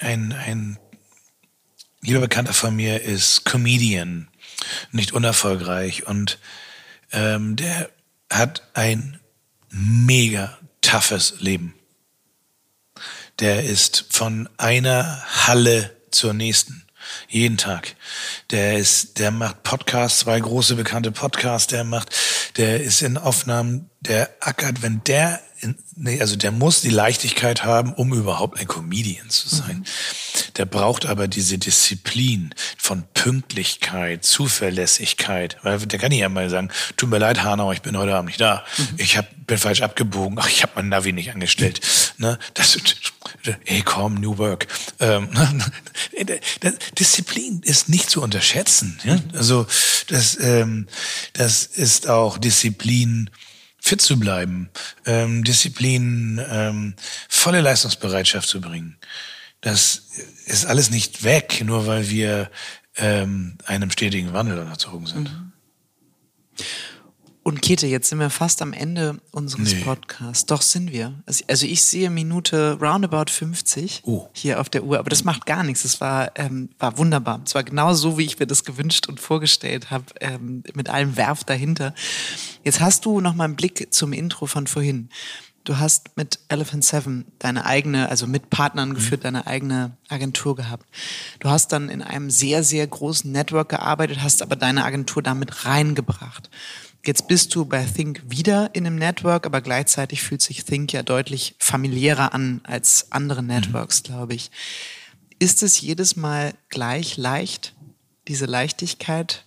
ein, 0.00 0.32
ein 0.32 0.78
lieber 2.02 2.20
Bekannter 2.20 2.52
von 2.52 2.76
mir 2.76 3.02
ist 3.02 3.44
Comedian, 3.46 4.28
nicht 4.92 5.12
unerfolgreich 5.12 6.06
und 6.06 6.38
ähm, 7.12 7.56
der 7.56 7.88
hat 8.30 8.68
ein 8.74 9.20
mega 9.70 10.58
toughes 10.84 11.34
Leben. 11.40 11.74
Der 13.40 13.64
ist 13.64 14.06
von 14.10 14.48
einer 14.58 15.22
Halle 15.46 15.96
zur 16.10 16.34
nächsten. 16.34 16.86
Jeden 17.28 17.56
Tag. 17.56 17.96
Der 18.50 18.78
ist, 18.78 19.18
der 19.18 19.30
macht 19.30 19.62
Podcasts, 19.62 20.20
zwei 20.20 20.38
große 20.40 20.74
bekannte 20.74 21.10
Podcasts, 21.10 21.66
der 21.66 21.84
macht, 21.84 22.14
der 22.56 22.82
ist 22.82 23.02
in 23.02 23.18
Aufnahmen, 23.18 23.90
der 24.00 24.30
ackert, 24.40 24.82
wenn 24.82 25.02
der, 25.04 25.40
nee, 25.96 26.20
also 26.20 26.36
der 26.36 26.50
muss 26.50 26.80
die 26.80 26.90
Leichtigkeit 26.90 27.64
haben, 27.64 27.92
um 27.92 28.12
überhaupt 28.12 28.58
ein 28.58 28.66
Comedian 28.66 29.30
zu 29.30 29.48
sein. 29.48 29.84
Der 30.56 30.64
braucht 30.64 31.06
aber 31.06 31.28
diese 31.28 31.58
Disziplin 31.58 32.54
von 32.76 33.04
Pünktlichkeit, 33.14 34.24
Zuverlässigkeit, 34.24 35.56
weil 35.62 35.78
der 35.78 35.98
kann 35.98 36.10
nicht 36.10 36.24
einmal 36.24 36.50
sagen, 36.50 36.70
tut 36.96 37.10
mir 37.10 37.18
leid, 37.18 37.42
Hanau, 37.42 37.72
ich 37.72 37.82
bin 37.82 37.96
heute 37.96 38.14
Abend 38.14 38.28
nicht 38.28 38.40
da. 38.40 38.64
Ich 38.96 39.16
hab, 39.16 39.28
bin 39.46 39.58
falsch 39.58 39.82
abgebogen, 39.82 40.38
ach, 40.38 40.48
ich 40.48 40.62
habe 40.62 40.72
mein 40.76 40.88
Navi 40.88 41.12
nicht 41.12 41.30
angestellt. 41.32 41.80
Ne? 42.18 42.38
Das, 42.54 42.78
hey, 43.64 43.82
komm, 43.84 44.14
New 44.14 44.38
Work. 44.38 44.66
Ähm, 45.00 45.28
das, 46.60 46.74
Disziplin 46.98 47.60
ist 47.64 47.88
nicht 47.88 48.10
zu 48.10 48.22
unterschätzen. 48.22 48.98
Ja? 49.04 49.18
Also 49.34 49.66
das, 50.08 50.38
ähm, 50.40 50.88
das 51.32 51.64
ist 51.64 52.08
auch 52.08 52.38
Disziplin, 52.38 53.30
fit 53.84 54.00
zu 54.00 54.18
bleiben, 54.18 54.70
ähm, 55.04 55.44
Disziplin, 55.44 56.40
ähm, 56.48 56.94
volle 57.28 57.60
Leistungsbereitschaft 57.60 58.48
zu 58.48 58.62
bringen. 58.62 58.96
Das 59.60 60.08
ist 60.46 60.64
alles 60.64 60.90
nicht 60.90 61.22
weg, 61.22 61.62
nur 61.66 61.86
weil 61.86 62.08
wir 62.08 62.50
ähm, 62.96 63.58
einem 63.66 63.90
stetigen 63.90 64.32
Wandel 64.32 64.58
unterzogen 64.58 65.04
sind. 65.06 65.30
Und 67.44 67.60
Käthe, 67.60 67.86
jetzt 67.86 68.08
sind 68.08 68.18
wir 68.18 68.30
fast 68.30 68.62
am 68.62 68.72
Ende 68.72 69.20
unseres 69.30 69.74
Nee. 69.74 69.82
Podcasts. 69.84 70.46
Doch 70.46 70.62
sind 70.62 70.90
wir. 70.92 71.12
Also- 71.26 71.44
Also 71.46 71.66
ich 71.66 71.84
sehe 71.84 72.08
Minute 72.08 72.78
roundabout 72.80 73.30
50 73.30 74.00
Oh. 74.04 74.28
hier 74.32 74.60
auf 74.60 74.70
der 74.70 74.82
Uhr, 74.82 74.98
aber 74.98 75.10
das 75.10 75.24
macht 75.24 75.44
gar 75.44 75.62
nichts. 75.62 75.84
Es 75.84 76.00
war, 76.00 76.32
ähm, 76.36 76.70
war 76.78 76.96
wunderbar. 76.96 77.42
Es 77.44 77.54
war 77.54 77.62
genau 77.62 77.92
so, 77.92 78.16
wie 78.16 78.24
ich 78.24 78.38
mir 78.38 78.46
das 78.46 78.64
gewünscht 78.64 79.08
und 79.08 79.20
vorgestellt 79.20 79.90
habe, 79.90 80.06
ähm, 80.22 80.62
mit 80.74 80.88
allem 80.88 81.18
Werf 81.18 81.44
dahinter. 81.44 81.94
Jetzt 82.64 82.80
hast 82.80 83.04
du 83.04 83.20
noch 83.20 83.34
mal 83.34 83.44
einen 83.44 83.56
Blick 83.56 83.88
zum 83.92 84.14
Intro 84.14 84.46
von 84.46 84.66
vorhin. 84.66 85.10
Du 85.64 85.78
hast 85.78 86.14
mit 86.16 86.40
Elephant 86.48 86.84
Seven 86.84 87.24
deine 87.38 87.64
eigene, 87.64 88.10
also 88.10 88.26
mit 88.26 88.50
Partnern 88.50 88.92
geführt, 88.94 89.24
deine 89.24 89.46
eigene 89.46 89.96
Agentur 90.10 90.56
gehabt. 90.56 90.86
Du 91.40 91.48
hast 91.48 91.72
dann 91.72 91.88
in 91.88 92.02
einem 92.02 92.28
sehr, 92.28 92.62
sehr 92.62 92.86
großen 92.86 93.30
Network 93.32 93.70
gearbeitet, 93.70 94.22
hast 94.22 94.42
aber 94.42 94.56
deine 94.56 94.84
Agentur 94.84 95.22
damit 95.22 95.64
reingebracht. 95.64 96.50
Jetzt 97.06 97.28
bist 97.28 97.54
du 97.54 97.66
bei 97.66 97.84
Think 97.84 98.22
wieder 98.28 98.70
in 98.72 98.86
einem 98.86 98.96
Network, 98.96 99.44
aber 99.44 99.60
gleichzeitig 99.60 100.22
fühlt 100.22 100.40
sich 100.40 100.64
Think 100.64 100.92
ja 100.92 101.02
deutlich 101.02 101.54
familiärer 101.58 102.32
an 102.32 102.60
als 102.64 103.12
andere 103.12 103.42
Networks, 103.42 104.02
glaube 104.02 104.34
ich. 104.34 104.50
Ist 105.38 105.62
es 105.62 105.80
jedes 105.80 106.16
Mal 106.16 106.54
gleich 106.70 107.16
leicht, 107.18 107.74
diese 108.26 108.46
Leichtigkeit 108.46 109.44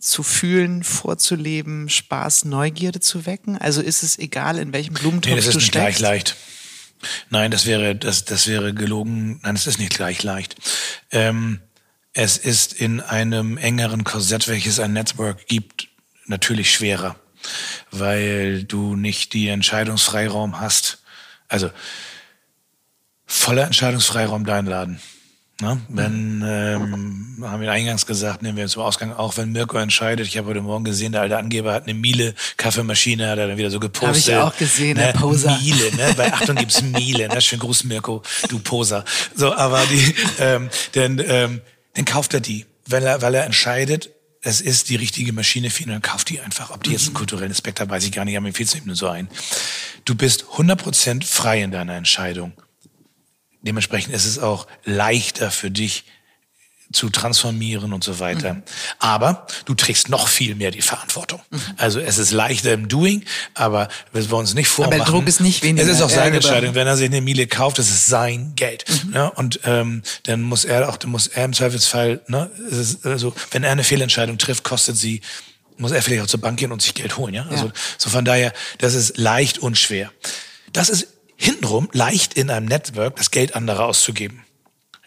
zu 0.00 0.22
fühlen, 0.22 0.82
vorzuleben, 0.82 1.88
Spaß, 1.88 2.44
Neugierde 2.46 2.98
zu 2.98 3.24
wecken? 3.24 3.56
Also 3.56 3.80
ist 3.80 4.02
es 4.02 4.18
egal, 4.18 4.58
in 4.58 4.72
welchem 4.72 4.94
Blumentopf 4.94 5.30
Nee, 5.30 5.36
das 5.36 5.46
ist 5.46 5.54
du 5.54 5.58
nicht 5.58 5.72
gleich 5.72 5.96
steckst? 5.96 6.00
leicht. 6.00 6.36
Nein, 7.30 7.50
das 7.50 7.66
wäre, 7.66 7.94
das, 7.94 8.24
das 8.24 8.46
wäre 8.48 8.74
gelogen. 8.74 9.38
Nein, 9.42 9.54
es 9.54 9.66
ist 9.66 9.78
nicht 9.78 9.94
gleich 9.94 10.22
leicht. 10.22 10.56
Ähm, 11.12 11.60
es 12.12 12.36
ist 12.36 12.72
in 12.72 13.00
einem 13.00 13.58
engeren 13.58 14.04
Korsett, 14.04 14.48
welches 14.48 14.80
ein 14.80 14.92
Network 14.92 15.46
gibt, 15.46 15.88
natürlich 16.26 16.72
schwerer, 16.72 17.16
weil 17.90 18.64
du 18.64 18.96
nicht 18.96 19.32
die 19.32 19.48
Entscheidungsfreiraum 19.48 20.60
hast. 20.60 21.02
Also 21.48 21.70
voller 23.26 23.64
Entscheidungsfreiraum 23.64 24.44
dein 24.44 24.66
Laden. 24.66 25.00
Ne? 25.60 25.80
Wenn, 25.88 26.42
ähm, 26.44 27.44
haben 27.48 27.62
wir 27.62 27.70
eingangs 27.70 28.06
gesagt, 28.06 28.42
nehmen 28.42 28.58
wir 28.58 28.66
zum 28.66 28.82
Ausgang 28.82 29.12
auch, 29.12 29.36
wenn 29.36 29.52
Mirko 29.52 29.78
entscheidet, 29.78 30.26
ich 30.26 30.36
habe 30.36 30.48
heute 30.48 30.60
Morgen 30.62 30.82
gesehen, 30.82 31.12
der 31.12 31.20
alte 31.20 31.36
Angeber 31.36 31.72
hat 31.72 31.84
eine 31.84 31.94
Miele 31.94 32.34
Kaffeemaschine, 32.56 33.28
hat 33.30 33.38
er 33.38 33.46
dann 33.46 33.56
wieder 33.56 33.70
so 33.70 33.78
gepostet. 33.78 34.34
Hab 34.34 34.48
ich 34.48 34.54
auch 34.54 34.58
gesehen, 34.58 34.96
der 34.96 35.14
ne? 35.14 35.20
Poser. 35.20 35.56
Miele, 35.60 35.94
ne? 35.94 36.14
Bei 36.16 36.32
Achtung 36.32 36.56
gibt's 36.56 36.82
Miele, 36.82 37.28
ne? 37.28 37.40
Schönen 37.40 37.60
Gruß, 37.60 37.84
Mirko, 37.84 38.22
du 38.48 38.58
Poser. 38.58 39.04
So, 39.36 39.54
aber 39.54 39.84
die, 39.86 40.14
ähm, 40.40 40.70
dann, 40.92 41.22
ähm, 41.24 41.60
dann 41.94 42.04
kauft 42.04 42.34
er 42.34 42.40
die, 42.40 42.66
weil 42.86 43.04
er, 43.04 43.22
weil 43.22 43.34
er 43.36 43.44
entscheidet, 43.44 44.10
es 44.44 44.60
ist 44.60 44.90
die 44.90 44.96
richtige 44.96 45.32
Maschine 45.32 45.70
für 45.70 45.84
ihn, 45.84 45.88
dann 45.88 46.02
kauft 46.02 46.28
die 46.28 46.38
einfach. 46.40 46.70
Ob 46.70 46.84
die 46.84 46.92
jetzt 46.92 47.06
einen 47.06 47.14
kulturellen 47.14 47.50
Aspekt 47.50 47.80
hat, 47.80 47.88
weiß 47.88 48.04
ich 48.04 48.12
gar 48.12 48.26
nicht, 48.26 48.36
aber 48.36 48.46
mir 48.46 48.52
fiel 48.52 48.66
es 48.66 48.74
eben 48.74 48.86
nur 48.86 48.96
so 48.96 49.08
ein. 49.08 49.28
Du 50.04 50.14
bist 50.14 50.44
100% 50.44 51.24
frei 51.24 51.62
in 51.62 51.70
deiner 51.70 51.94
Entscheidung. 51.94 52.52
Dementsprechend 53.62 54.14
ist 54.14 54.26
es 54.26 54.38
auch 54.38 54.66
leichter 54.84 55.50
für 55.50 55.70
dich 55.70 56.04
zu 56.94 57.10
transformieren 57.10 57.92
und 57.92 58.04
so 58.04 58.18
weiter. 58.20 58.62
Aber 58.98 59.46
du 59.64 59.74
trägst 59.74 60.08
noch 60.08 60.28
viel 60.28 60.54
mehr 60.54 60.70
die 60.70 60.82
Verantwortung. 60.82 61.40
Also 61.76 62.00
es 62.00 62.18
ist 62.18 62.30
leichter 62.30 62.72
im 62.72 62.88
Doing, 62.88 63.24
aber 63.54 63.88
wir 64.12 64.30
wollen 64.30 64.40
uns 64.42 64.54
nicht 64.54 64.68
vormachen. 64.68 64.98
der 64.98 65.06
Druck 65.06 65.26
ist 65.26 65.40
nicht 65.40 65.62
weniger. 65.62 65.84
Es 65.86 65.92
ist 65.96 66.02
auch 66.02 66.10
seine 66.10 66.26
genau. 66.30 66.36
Entscheidung. 66.36 66.74
Wenn 66.74 66.86
er 66.86 66.96
sich 66.96 67.06
eine 67.06 67.20
Miele 67.20 67.46
kauft, 67.46 67.78
das 67.78 67.88
ist 67.88 68.06
sein 68.06 68.52
Geld. 68.56 68.84
Ja, 69.12 69.26
und 69.28 69.60
ähm, 69.64 70.02
dann 70.24 70.42
muss 70.42 70.64
er 70.64 70.88
auch, 70.88 70.96
dann 70.96 71.10
muss 71.10 71.26
er 71.26 71.44
im 71.44 71.52
Zweifelsfall, 71.52 72.20
ne, 72.28 72.50
ist, 72.70 73.04
also 73.04 73.34
wenn 73.50 73.64
er 73.64 73.72
eine 73.72 73.84
Fehlentscheidung 73.84 74.38
trifft, 74.38 74.64
kostet 74.64 74.96
sie 74.96 75.20
muss 75.76 75.90
er 75.90 76.02
vielleicht 76.02 76.22
auch 76.22 76.26
zur 76.28 76.40
Bank 76.40 76.58
gehen 76.58 76.70
und 76.70 76.82
sich 76.82 76.94
Geld 76.94 77.16
holen, 77.16 77.34
ja? 77.34 77.46
Also 77.50 77.66
Ja. 77.66 77.72
so 77.98 78.08
von 78.08 78.24
daher, 78.24 78.52
das 78.78 78.94
ist 78.94 79.18
leicht 79.18 79.58
und 79.58 79.76
schwer. 79.76 80.12
Das 80.72 80.88
ist 80.88 81.08
hintenrum 81.36 81.88
leicht 81.92 82.34
in 82.34 82.48
einem 82.50 82.66
Network, 82.66 83.16
das 83.16 83.30
Geld 83.32 83.56
anderer 83.56 83.86
auszugeben. 83.86 84.44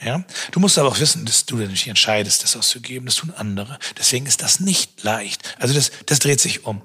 Ja? 0.04 0.24
Du 0.52 0.60
musst 0.60 0.78
aber 0.78 0.90
auch 0.90 1.00
wissen, 1.00 1.26
dass 1.26 1.46
du 1.46 1.58
nicht 1.58 1.88
entscheidest, 1.88 2.44
das 2.44 2.56
auszugeben, 2.56 3.08
das 3.08 3.16
tun 3.16 3.34
andere. 3.36 3.80
Deswegen 3.98 4.26
ist 4.26 4.42
das 4.42 4.60
nicht 4.60 5.04
leicht. 5.04 5.56
Also 5.60 5.74
das, 5.74 5.92
das 6.06 6.20
dreht 6.20 6.40
sich 6.40 6.66
um. 6.66 6.82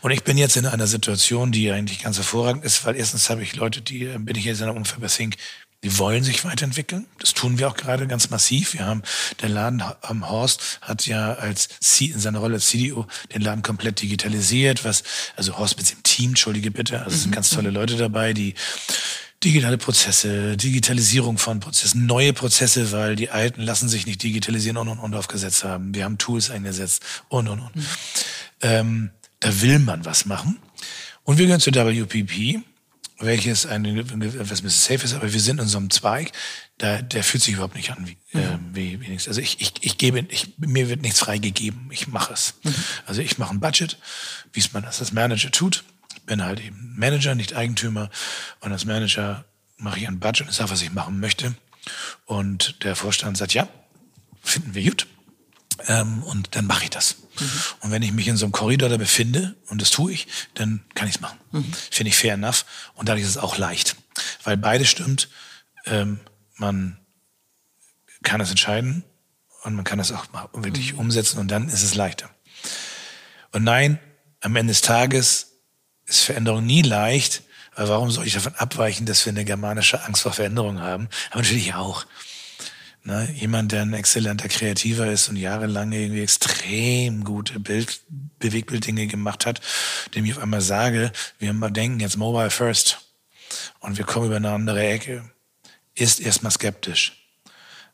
Und 0.00 0.10
ich 0.10 0.24
bin 0.24 0.38
jetzt 0.38 0.56
in 0.56 0.66
einer 0.66 0.86
Situation, 0.86 1.52
die 1.52 1.70
eigentlich 1.70 2.02
ganz 2.02 2.16
hervorragend 2.16 2.64
ist, 2.64 2.84
weil 2.86 2.96
erstens 2.96 3.28
habe 3.28 3.42
ich 3.42 3.54
Leute, 3.56 3.82
die 3.82 4.04
äh, 4.04 4.18
bin 4.18 4.36
ich 4.36 4.44
jetzt 4.44 4.60
in 4.60 4.84
bei 4.98 5.08
Think, 5.08 5.36
die 5.82 5.98
wollen 5.98 6.24
sich 6.24 6.44
weiterentwickeln. 6.46 7.06
Das 7.18 7.34
tun 7.34 7.58
wir 7.58 7.68
auch 7.68 7.76
gerade 7.76 8.06
ganz 8.06 8.30
massiv. 8.30 8.72
Wir 8.72 8.86
haben, 8.86 9.02
der 9.42 9.50
Laden 9.50 9.82
am 10.00 10.28
Horst 10.30 10.78
hat 10.80 11.06
ja 11.06 11.34
als 11.34 11.68
C, 11.80 12.06
in 12.06 12.18
seiner 12.18 12.38
Rolle 12.38 12.54
als 12.54 12.68
CDO 12.68 13.06
den 13.34 13.42
Laden 13.42 13.62
komplett 13.62 14.00
digitalisiert, 14.00 14.84
was, 14.84 15.02
also 15.36 15.58
Horst 15.58 15.76
mit 15.76 15.90
dem 15.90 16.02
Team, 16.02 16.30
entschuldige 16.30 16.70
bitte, 16.70 17.00
also 17.00 17.14
es 17.14 17.22
sind 17.24 17.32
ganz 17.34 17.50
tolle 17.50 17.68
Leute 17.68 17.96
dabei, 17.96 18.32
die 18.32 18.54
digitale 19.44 19.78
Prozesse, 19.78 20.56
Digitalisierung 20.56 21.38
von 21.38 21.60
Prozessen, 21.60 22.06
neue 22.06 22.32
Prozesse, 22.32 22.92
weil 22.92 23.16
die 23.16 23.30
alten 23.30 23.62
lassen 23.62 23.88
sich 23.88 24.06
nicht 24.06 24.22
digitalisieren 24.22 24.76
und 24.78 24.88
und 24.88 24.98
und 24.98 25.14
aufgesetzt 25.14 25.64
haben. 25.64 25.94
Wir 25.94 26.04
haben 26.04 26.18
Tools 26.18 26.50
eingesetzt 26.50 27.04
und 27.28 27.48
und 27.48 27.60
und. 27.60 27.72
Ähm, 28.62 29.10
da 29.40 29.60
will 29.60 29.78
man 29.78 30.04
was 30.04 30.24
machen. 30.24 30.58
Und 31.22 31.38
wir 31.38 31.46
gehören 31.46 31.60
zu 31.60 31.70
WPP, 31.70 32.62
welches 33.20 33.66
ein 33.66 33.84
etwas 33.84 34.12
ein 34.12 34.18
bisschen 34.20 34.70
safe 34.70 35.04
ist, 35.04 35.14
aber 35.14 35.32
wir 35.32 35.40
sind 35.40 35.60
in 35.60 35.68
so 35.68 35.78
einem 35.78 35.90
Zweig, 35.90 36.32
da, 36.78 37.00
der 37.02 37.22
fühlt 37.22 37.42
sich 37.42 37.54
überhaupt 37.54 37.76
nicht 37.76 37.90
an 37.90 38.06
wie, 38.06 38.38
äh, 38.38 38.58
wie, 38.72 39.00
wie 39.00 39.08
nichts. 39.08 39.28
Also 39.28 39.40
ich, 39.40 39.60
ich, 39.60 39.72
ich 39.80 39.98
gebe, 39.98 40.26
ich, 40.28 40.54
mir 40.58 40.88
wird 40.88 41.02
nichts 41.02 41.20
freigegeben, 41.20 41.88
ich 41.90 42.08
mache 42.08 42.32
es. 42.32 42.54
Also 43.06 43.20
ich 43.20 43.38
mache 43.38 43.54
ein 43.54 43.60
Budget, 43.60 43.98
wie 44.52 44.60
es 44.60 44.72
man 44.72 44.82
das 44.82 45.00
als 45.00 45.12
Manager 45.12 45.50
tut. 45.50 45.84
Bin 46.26 46.42
halt 46.42 46.60
eben 46.60 46.94
Manager, 46.96 47.34
nicht 47.34 47.54
Eigentümer. 47.54 48.10
Und 48.60 48.72
als 48.72 48.84
Manager 48.84 49.44
mache 49.76 49.98
ich 49.98 50.08
ein 50.08 50.20
Budget 50.20 50.46
und 50.46 50.52
sage, 50.52 50.70
was 50.70 50.82
ich 50.82 50.92
machen 50.92 51.20
möchte. 51.20 51.54
Und 52.24 52.82
der 52.84 52.96
Vorstand 52.96 53.36
sagt, 53.36 53.54
ja, 53.54 53.68
finden 54.42 54.74
wir 54.74 54.84
gut. 54.84 55.06
Ähm, 55.86 56.22
und 56.22 56.54
dann 56.54 56.66
mache 56.66 56.84
ich 56.84 56.90
das. 56.90 57.16
Und 57.80 57.90
wenn 57.90 58.02
ich 58.02 58.12
mich 58.12 58.28
in 58.28 58.36
so 58.36 58.46
einem 58.46 58.52
Korridor 58.52 58.88
da 58.88 58.96
befinde, 58.96 59.56
und 59.68 59.82
das 59.82 59.90
tue 59.90 60.12
ich, 60.12 60.28
dann 60.54 60.84
kann 60.94 61.08
ich 61.08 61.16
es 61.16 61.20
machen. 61.20 61.38
Finde 61.90 62.08
ich 62.08 62.16
fair 62.16 62.34
enough. 62.34 62.64
Und 62.94 63.08
dadurch 63.08 63.24
ist 63.24 63.30
es 63.30 63.38
auch 63.38 63.58
leicht. 63.58 63.96
Weil 64.44 64.56
beides 64.56 64.88
stimmt. 64.88 65.28
Ähm, 65.86 66.20
man 66.56 66.98
kann 68.22 68.40
es 68.40 68.50
entscheiden 68.50 69.04
und 69.62 69.74
man 69.74 69.84
kann 69.84 69.98
es 69.98 70.12
auch 70.12 70.26
wirklich 70.52 70.94
umsetzen 70.94 71.38
und 71.38 71.48
dann 71.48 71.68
ist 71.68 71.82
es 71.82 71.94
leichter. 71.94 72.30
Und 73.52 73.64
nein, 73.64 73.98
am 74.40 74.56
Ende 74.56 74.72
des 74.72 74.80
Tages 74.80 75.53
ist 76.06 76.22
Veränderung 76.22 76.66
nie 76.66 76.82
leicht, 76.82 77.42
Aber 77.74 77.88
warum 77.88 78.10
soll 78.10 78.26
ich 78.26 78.34
davon 78.34 78.54
abweichen, 78.54 79.06
dass 79.06 79.24
wir 79.26 79.32
eine 79.32 79.44
germanische 79.44 80.04
Angst 80.04 80.22
vor 80.22 80.32
Veränderung 80.32 80.80
haben? 80.80 81.08
Aber 81.30 81.40
natürlich 81.40 81.74
auch. 81.74 82.06
Ne? 83.02 83.28
Jemand, 83.34 83.72
der 83.72 83.82
ein 83.82 83.92
exzellenter 83.92 84.48
Kreativer 84.48 85.10
ist 85.10 85.28
und 85.28 85.36
jahrelang 85.36 85.92
irgendwie 85.92 86.22
extrem 86.22 87.24
gute 87.24 87.60
Bild, 87.60 88.00
Bewegbilddinge 88.38 89.06
gemacht 89.06 89.44
hat, 89.44 89.60
dem 90.14 90.24
ich 90.24 90.36
auf 90.36 90.42
einmal 90.42 90.60
sage, 90.60 91.12
wir 91.38 91.52
denken 91.70 92.00
jetzt 92.00 92.16
Mobile 92.16 92.50
First 92.50 93.00
und 93.80 93.98
wir 93.98 94.04
kommen 94.04 94.26
über 94.26 94.36
eine 94.36 94.50
andere 94.50 94.86
Ecke, 94.86 95.30
ist 95.94 96.20
erstmal 96.20 96.52
skeptisch. 96.52 97.26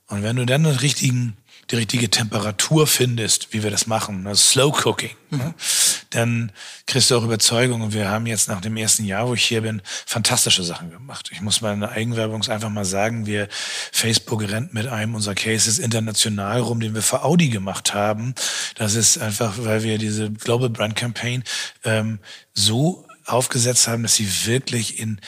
Und 0.06 0.22
wenn 0.22 0.36
du 0.36 0.46
dann 0.46 0.64
den 0.64 0.76
richtigen 0.76 1.36
die 1.70 1.76
richtige 1.76 2.10
Temperatur 2.10 2.86
findest, 2.86 3.52
wie 3.52 3.62
wir 3.62 3.70
das 3.70 3.86
machen, 3.86 4.26
also 4.26 4.42
Slow 4.42 4.76
Cooking, 4.84 5.16
mhm. 5.30 5.38
ne? 5.38 5.54
Dann 6.10 6.52
kriegst 6.86 7.10
du 7.10 7.16
auch 7.16 7.24
Überzeugung. 7.24 7.80
Und 7.80 7.94
wir 7.94 8.08
haben 8.08 8.26
jetzt 8.26 8.48
nach 8.48 8.60
dem 8.60 8.76
ersten 8.76 9.04
Jahr, 9.04 9.28
wo 9.28 9.34
ich 9.34 9.44
hier 9.44 9.62
bin, 9.62 9.80
fantastische 10.06 10.62
Sachen 10.62 10.90
gemacht. 10.90 11.30
Ich 11.32 11.40
muss 11.40 11.60
meine 11.60 11.90
Eigenwerbung 11.90 12.42
einfach 12.48 12.68
mal 12.68 12.84
sagen, 12.84 13.26
wir 13.26 13.48
Facebook 13.92 14.42
rennt 14.42 14.74
mit 14.74 14.86
einem 14.86 15.14
unserer 15.14 15.34
Cases 15.34 15.78
international 15.78 16.60
rum, 16.60 16.80
den 16.80 16.94
wir 16.94 17.02
für 17.02 17.22
Audi 17.22 17.48
gemacht 17.48 17.94
haben. 17.94 18.34
Das 18.74 18.94
ist 18.94 19.18
einfach, 19.18 19.54
weil 19.58 19.82
wir 19.82 19.98
diese 19.98 20.30
Global 20.30 20.68
Brand 20.68 20.96
Campaign 20.96 21.44
ähm, 21.84 22.18
so 22.54 23.06
aufgesetzt 23.24 23.86
haben, 23.88 24.02
dass 24.02 24.16
sie 24.16 24.46
wirklich 24.46 24.98
in 24.98 25.20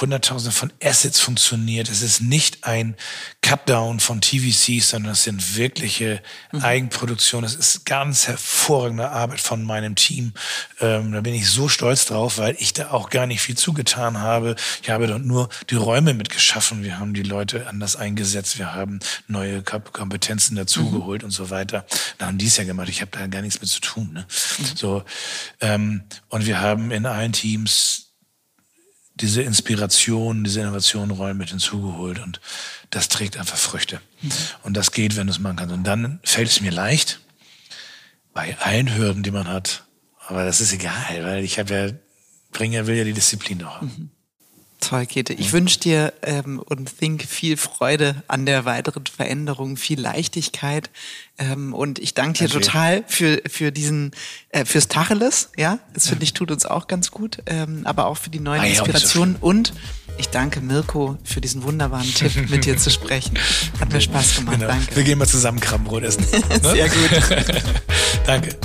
Hunderttausende 0.00 0.54
von 0.54 0.72
Assets 0.82 1.20
funktioniert. 1.20 1.88
Es 1.88 2.02
ist 2.02 2.20
nicht 2.20 2.64
ein 2.64 2.96
Cutdown 3.42 3.98
von 4.00 4.20
TVCs, 4.20 4.90
sondern 4.90 5.12
es 5.12 5.24
sind 5.24 5.56
wirkliche 5.56 6.22
mhm. 6.52 6.62
Eigenproduktionen. 6.62 7.44
Es 7.44 7.56
ist 7.56 7.84
ganz 7.86 8.28
hervorragende 8.28 9.10
Arbeit 9.10 9.40
von 9.40 9.64
meinem 9.64 9.96
Team. 9.96 10.32
Ähm, 10.80 11.12
da 11.12 11.20
bin 11.20 11.34
ich 11.34 11.48
so 11.48 11.68
stolz 11.68 12.04
drauf, 12.04 12.38
weil 12.38 12.56
ich 12.58 12.72
da 12.72 12.90
auch 12.90 13.10
gar 13.10 13.26
nicht 13.26 13.40
viel 13.40 13.56
zugetan 13.56 14.18
habe. 14.18 14.54
Ich 14.82 14.90
habe 14.90 15.06
dort 15.06 15.24
nur 15.24 15.48
die 15.68 15.76
Räume 15.76 16.14
mitgeschaffen. 16.14 16.84
Wir 16.84 16.98
haben 16.98 17.12
die 17.12 17.22
Leute 17.22 17.66
anders 17.66 17.96
eingesetzt. 17.96 18.58
Wir 18.58 18.72
haben 18.72 19.00
neue 19.26 19.62
Kompetenzen 19.62 20.54
dazugeholt 20.54 21.22
mhm. 21.22 21.26
und 21.26 21.32
so 21.32 21.50
weiter. 21.50 21.84
Da 22.18 22.26
haben 22.26 22.38
die 22.38 22.46
es 22.46 22.56
ja 22.56 22.64
gemacht. 22.64 22.88
Ich 22.88 23.00
habe 23.00 23.10
da 23.10 23.26
gar 23.26 23.42
nichts 23.42 23.60
mit 23.60 23.68
zu 23.68 23.80
tun. 23.80 24.12
Ne? 24.12 24.26
Mhm. 24.58 24.64
So 24.76 25.04
ähm, 25.60 26.02
und 26.28 26.46
wir 26.46 26.60
haben 26.60 26.90
in 26.90 27.06
allen 27.06 27.32
Teams 27.32 28.09
diese 29.20 29.42
Inspiration, 29.42 30.44
diese 30.44 30.60
Innovation 30.60 31.10
Rollen 31.10 31.36
mit 31.36 31.50
hinzugeholt 31.50 32.18
und 32.18 32.40
das 32.90 33.08
trägt 33.08 33.36
einfach 33.36 33.56
Früchte. 33.56 34.00
Mhm. 34.22 34.30
Und 34.62 34.76
das 34.76 34.92
geht, 34.92 35.16
wenn 35.16 35.26
du 35.26 35.32
es 35.32 35.38
machen 35.38 35.56
kannst. 35.56 35.74
Und 35.74 35.84
dann 35.84 36.20
fällt 36.24 36.48
es 36.48 36.60
mir 36.60 36.72
leicht, 36.72 37.20
bei 38.32 38.56
allen 38.60 38.94
Hürden, 38.96 39.22
die 39.22 39.30
man 39.30 39.48
hat, 39.48 39.84
aber 40.26 40.44
das 40.44 40.60
ist 40.60 40.72
egal, 40.72 41.24
weil 41.24 41.44
ich 41.44 41.58
habe 41.58 41.74
ja, 41.74 41.92
Bringer 42.52 42.86
will 42.86 42.96
ja 42.96 43.04
die 43.04 43.12
Disziplin 43.12 43.58
noch 43.58 43.76
haben. 43.76 43.86
Mhm. 43.86 44.10
Toll, 44.80 45.04
Käthe. 45.06 45.34
Ich 45.34 45.52
wünsche 45.52 45.78
dir 45.78 46.12
ähm, 46.22 46.58
und 46.58 46.98
Think 46.98 47.22
viel 47.22 47.58
Freude 47.58 48.22
an 48.28 48.46
der 48.46 48.64
weiteren 48.64 49.04
Veränderung, 49.06 49.76
viel 49.76 50.00
Leichtigkeit. 50.00 50.90
Ähm, 51.38 51.74
und 51.74 51.98
ich 51.98 52.14
danke 52.14 52.38
dir 52.38 52.44
okay. 52.46 52.64
total 52.64 53.04
für, 53.06 53.42
für 53.46 53.72
diesen, 53.72 54.12
äh, 54.48 54.64
fürs 54.64 54.88
Tacheles, 54.88 55.50
ja. 55.56 55.78
Das 55.92 56.08
finde 56.08 56.24
ich 56.24 56.32
tut 56.32 56.50
uns 56.50 56.64
auch 56.64 56.86
ganz 56.86 57.10
gut, 57.10 57.42
ähm, 57.46 57.82
aber 57.84 58.06
auch 58.06 58.16
für 58.16 58.30
die 58.30 58.40
neuen 58.40 58.62
ah, 58.62 58.66
Inspirationen. 58.66 59.36
So 59.40 59.46
und 59.46 59.74
ich 60.16 60.28
danke 60.28 60.60
Mirko 60.60 61.18
für 61.24 61.40
diesen 61.40 61.62
wunderbaren 61.62 62.12
Tipp, 62.12 62.50
mit 62.50 62.64
dir 62.64 62.76
zu 62.76 62.90
sprechen. 62.90 63.38
Hat 63.80 63.92
mir 63.92 64.00
Spaß 64.02 64.36
gemacht. 64.36 64.56
Genau. 64.56 64.68
Danke. 64.68 64.96
Wir 64.96 65.02
gehen 65.02 65.18
mal 65.18 65.28
zusammen 65.28 65.60
Krabbenbrot 65.60 66.02
essen. 66.02 66.26
Ne? 66.50 66.72
Sehr 66.72 66.88
gut. 66.88 67.62
danke. 68.26 68.56